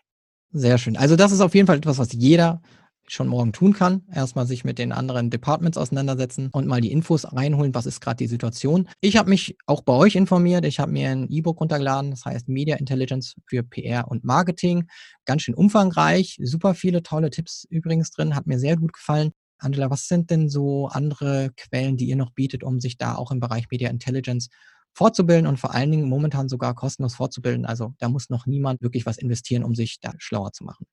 Sehr 0.51 0.77
schön. 0.77 0.97
Also 0.97 1.15
das 1.15 1.31
ist 1.31 1.41
auf 1.41 1.55
jeden 1.55 1.67
Fall 1.67 1.77
etwas, 1.77 1.97
was 1.97 2.13
jeder 2.13 2.61
schon 3.07 3.27
morgen 3.27 3.53
tun 3.53 3.73
kann. 3.73 4.03
Erstmal 4.13 4.47
sich 4.47 4.63
mit 4.63 4.79
den 4.79 4.91
anderen 4.91 5.29
Departments 5.29 5.77
auseinandersetzen 5.77 6.49
und 6.51 6.67
mal 6.67 6.81
die 6.81 6.91
Infos 6.91 7.31
reinholen, 7.31 7.75
was 7.75 7.85
ist 7.85 8.01
gerade 8.01 8.17
die 8.17 8.27
Situation. 8.27 8.87
Ich 9.01 9.17
habe 9.17 9.29
mich 9.29 9.57
auch 9.65 9.81
bei 9.81 9.93
euch 9.93 10.15
informiert. 10.15 10.65
Ich 10.65 10.79
habe 10.79 10.91
mir 10.91 11.09
ein 11.09 11.29
E-Book 11.29 11.59
runtergeladen, 11.59 12.11
das 12.11 12.25
heißt 12.25 12.47
Media 12.49 12.77
Intelligence 12.77 13.35
für 13.45 13.63
PR 13.63 14.07
und 14.09 14.23
Marketing. 14.23 14.87
Ganz 15.25 15.43
schön 15.43 15.55
umfangreich, 15.55 16.37
super 16.41 16.73
viele 16.73 17.03
tolle 17.03 17.29
Tipps 17.29 17.65
übrigens 17.69 18.11
drin, 18.11 18.35
hat 18.35 18.47
mir 18.47 18.59
sehr 18.59 18.77
gut 18.77 18.93
gefallen. 18.93 19.31
Angela, 19.59 19.89
was 19.89 20.07
sind 20.07 20.29
denn 20.29 20.49
so 20.49 20.87
andere 20.87 21.51
Quellen, 21.55 21.97
die 21.97 22.05
ihr 22.05 22.15
noch 22.15 22.31
bietet, 22.31 22.63
um 22.63 22.79
sich 22.79 22.97
da 22.97 23.15
auch 23.15 23.31
im 23.31 23.39
Bereich 23.39 23.65
Media 23.71 23.89
Intelligence 23.89 24.49
fortzubilden 24.93 25.47
und 25.47 25.59
vor 25.59 25.73
allen 25.73 25.91
Dingen 25.91 26.09
momentan 26.09 26.49
sogar 26.49 26.75
kostenlos 26.75 27.15
fortzubilden? 27.15 27.65
Also 27.65 27.93
da 27.99 28.09
muss 28.09 28.29
noch 28.29 28.45
niemand 28.45 28.81
wirklich 28.81 29.05
was 29.05 29.17
investieren, 29.17 29.63
um 29.63 29.73
sich 29.73 29.99
da 30.01 30.11
schlauer 30.17 30.51
zu 30.51 30.65
machen. 30.65 30.85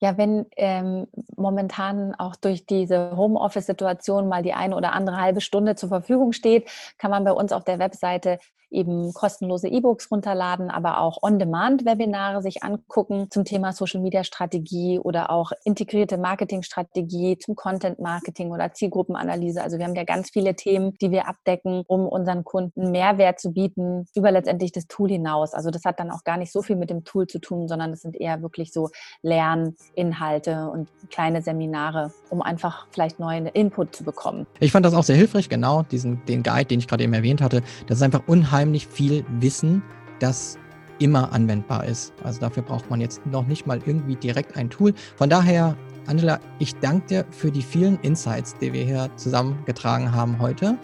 Ja, 0.00 0.18
wenn 0.18 0.46
ähm, 0.56 1.06
momentan 1.36 2.14
auch 2.14 2.36
durch 2.36 2.66
diese 2.66 3.16
Homeoffice-Situation 3.16 4.28
mal 4.28 4.42
die 4.42 4.52
eine 4.52 4.76
oder 4.76 4.92
andere 4.92 5.16
halbe 5.16 5.40
Stunde 5.40 5.74
zur 5.74 5.88
Verfügung 5.88 6.32
steht, 6.32 6.68
kann 6.98 7.10
man 7.10 7.24
bei 7.24 7.32
uns 7.32 7.52
auf 7.52 7.64
der 7.64 7.78
Webseite 7.78 8.38
eben 8.76 9.12
kostenlose 9.14 9.68
E-Books 9.68 10.10
runterladen, 10.10 10.70
aber 10.70 11.00
auch 11.00 11.22
On-Demand-Webinare 11.22 12.42
sich 12.42 12.62
angucken 12.62 13.28
zum 13.30 13.44
Thema 13.44 13.72
Social-Media-Strategie 13.72 14.98
oder 14.98 15.30
auch 15.30 15.52
integrierte 15.64 16.18
Marketing-Strategie 16.18 17.38
zum 17.38 17.56
Content-Marketing 17.56 18.50
oder 18.50 18.72
Zielgruppenanalyse. 18.72 19.62
Also 19.62 19.78
wir 19.78 19.86
haben 19.86 19.94
ja 19.94 20.04
ganz 20.04 20.30
viele 20.30 20.54
Themen, 20.54 20.96
die 21.00 21.10
wir 21.10 21.26
abdecken, 21.26 21.82
um 21.86 22.06
unseren 22.06 22.44
Kunden 22.44 22.90
Mehrwert 22.90 23.40
zu 23.40 23.52
bieten 23.52 24.06
über 24.14 24.30
letztendlich 24.30 24.72
das 24.72 24.86
Tool 24.86 25.08
hinaus. 25.08 25.54
Also 25.54 25.70
das 25.70 25.84
hat 25.84 25.98
dann 25.98 26.10
auch 26.10 26.24
gar 26.24 26.36
nicht 26.36 26.52
so 26.52 26.62
viel 26.62 26.76
mit 26.76 26.90
dem 26.90 27.04
Tool 27.04 27.26
zu 27.26 27.38
tun, 27.38 27.68
sondern 27.68 27.92
es 27.92 28.02
sind 28.02 28.14
eher 28.14 28.42
wirklich 28.42 28.72
so 28.72 28.90
Lerninhalte 29.22 30.68
und 30.68 30.88
kleine 31.10 31.40
Seminare, 31.40 32.12
um 32.28 32.42
einfach 32.42 32.86
vielleicht 32.90 33.18
neuen 33.18 33.46
Input 33.46 33.96
zu 33.96 34.04
bekommen. 34.04 34.46
Ich 34.60 34.72
fand 34.72 34.84
das 34.84 34.92
auch 34.94 35.02
sehr 35.02 35.16
hilfreich, 35.16 35.48
genau, 35.48 35.82
diesen, 35.82 36.24
den 36.26 36.42
Guide, 36.42 36.66
den 36.66 36.80
ich 36.80 36.88
gerade 36.88 37.04
eben 37.04 37.14
erwähnt 37.14 37.40
hatte. 37.40 37.62
Das 37.86 37.98
ist 37.98 38.02
einfach 38.02 38.22
unheimlich 38.26 38.65
unheimlich 38.66 38.88
viel 38.88 39.24
Wissen, 39.40 39.82
das 40.18 40.58
immer 40.98 41.32
anwendbar 41.32 41.84
ist. 41.84 42.12
Also 42.24 42.40
dafür 42.40 42.62
braucht 42.64 42.90
man 42.90 43.00
jetzt 43.00 43.24
noch 43.26 43.46
nicht 43.46 43.66
mal 43.66 43.80
irgendwie 43.84 44.16
direkt 44.16 44.56
ein 44.56 44.70
Tool. 44.70 44.92
Von 45.16 45.30
daher, 45.30 45.76
Angela, 46.06 46.40
ich 46.58 46.74
danke 46.76 47.06
dir 47.06 47.24
für 47.30 47.52
die 47.52 47.62
vielen 47.62 47.98
Insights, 48.00 48.54
die 48.60 48.72
wir 48.72 48.84
hier 48.84 49.10
zusammengetragen 49.16 50.12
haben 50.12 50.38
heute. 50.40 50.78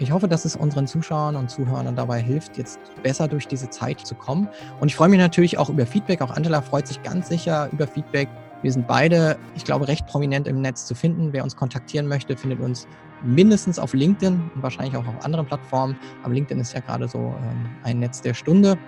Ich 0.00 0.10
hoffe, 0.10 0.26
dass 0.26 0.44
es 0.44 0.56
unseren 0.56 0.86
Zuschauern 0.86 1.36
und 1.36 1.50
Zuhörern 1.50 1.94
dabei 1.94 2.20
hilft, 2.20 2.56
jetzt 2.56 2.78
besser 3.02 3.28
durch 3.28 3.46
diese 3.46 3.68
Zeit 3.70 4.00
zu 4.00 4.14
kommen. 4.14 4.48
Und 4.80 4.88
ich 4.88 4.96
freue 4.96 5.08
mich 5.08 5.18
natürlich 5.18 5.58
auch 5.58 5.68
über 5.68 5.86
Feedback. 5.86 6.22
Auch 6.22 6.30
Angela 6.30 6.62
freut 6.62 6.88
sich 6.88 7.02
ganz 7.02 7.28
sicher 7.28 7.68
über 7.72 7.86
Feedback. 7.86 8.28
Wir 8.62 8.72
sind 8.72 8.88
beide, 8.88 9.36
ich 9.54 9.64
glaube, 9.64 9.86
recht 9.86 10.06
prominent 10.06 10.48
im 10.48 10.60
Netz 10.60 10.86
zu 10.86 10.94
finden. 10.94 11.32
Wer 11.32 11.44
uns 11.44 11.54
kontaktieren 11.54 12.08
möchte, 12.08 12.36
findet 12.36 12.60
uns 12.60 12.88
mindestens 13.22 13.78
auf 13.78 13.94
LinkedIn 13.94 14.50
und 14.54 14.62
wahrscheinlich 14.62 14.96
auch 14.96 15.06
auf 15.06 15.24
anderen 15.24 15.46
Plattformen. 15.46 15.96
Aber 16.22 16.34
LinkedIn 16.34 16.60
ist 16.60 16.72
ja 16.72 16.80
gerade 16.80 17.08
so 17.08 17.18
ähm, 17.18 17.68
ein 17.82 17.98
Netz 17.98 18.20
der 18.20 18.34
Stunde. 18.34 18.78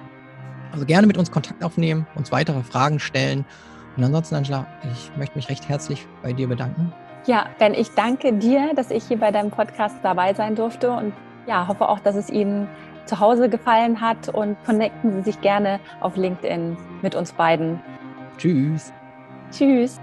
Also 0.72 0.86
gerne 0.86 1.06
mit 1.06 1.18
uns 1.18 1.30
Kontakt 1.30 1.64
aufnehmen, 1.64 2.06
uns 2.14 2.30
weitere 2.30 2.62
Fragen 2.62 3.00
stellen. 3.00 3.44
Und 3.96 4.04
ansonsten, 4.04 4.36
Angela, 4.36 4.66
ich 4.92 5.10
möchte 5.16 5.36
mich 5.36 5.48
recht 5.48 5.68
herzlich 5.68 6.06
bei 6.22 6.32
dir 6.32 6.48
bedanken. 6.48 6.92
Ja, 7.26 7.46
Ben, 7.58 7.74
ich 7.74 7.90
danke 7.90 8.32
dir, 8.32 8.72
dass 8.74 8.90
ich 8.90 9.04
hier 9.04 9.18
bei 9.18 9.30
deinem 9.30 9.50
Podcast 9.50 9.96
dabei 10.02 10.32
sein 10.32 10.54
durfte 10.54 10.90
und 10.90 11.12
ja, 11.46 11.66
hoffe 11.68 11.88
auch, 11.88 12.00
dass 12.00 12.16
es 12.16 12.30
Ihnen 12.30 12.68
zu 13.04 13.18
Hause 13.18 13.48
gefallen 13.48 14.00
hat 14.00 14.28
und 14.28 14.56
connecten 14.64 15.12
Sie 15.12 15.22
sich 15.22 15.40
gerne 15.40 15.80
auf 16.00 16.16
LinkedIn 16.16 16.76
mit 17.02 17.14
uns 17.14 17.32
beiden. 17.32 17.80
Tschüss. 18.38 18.92
Tschüss. 19.50 20.00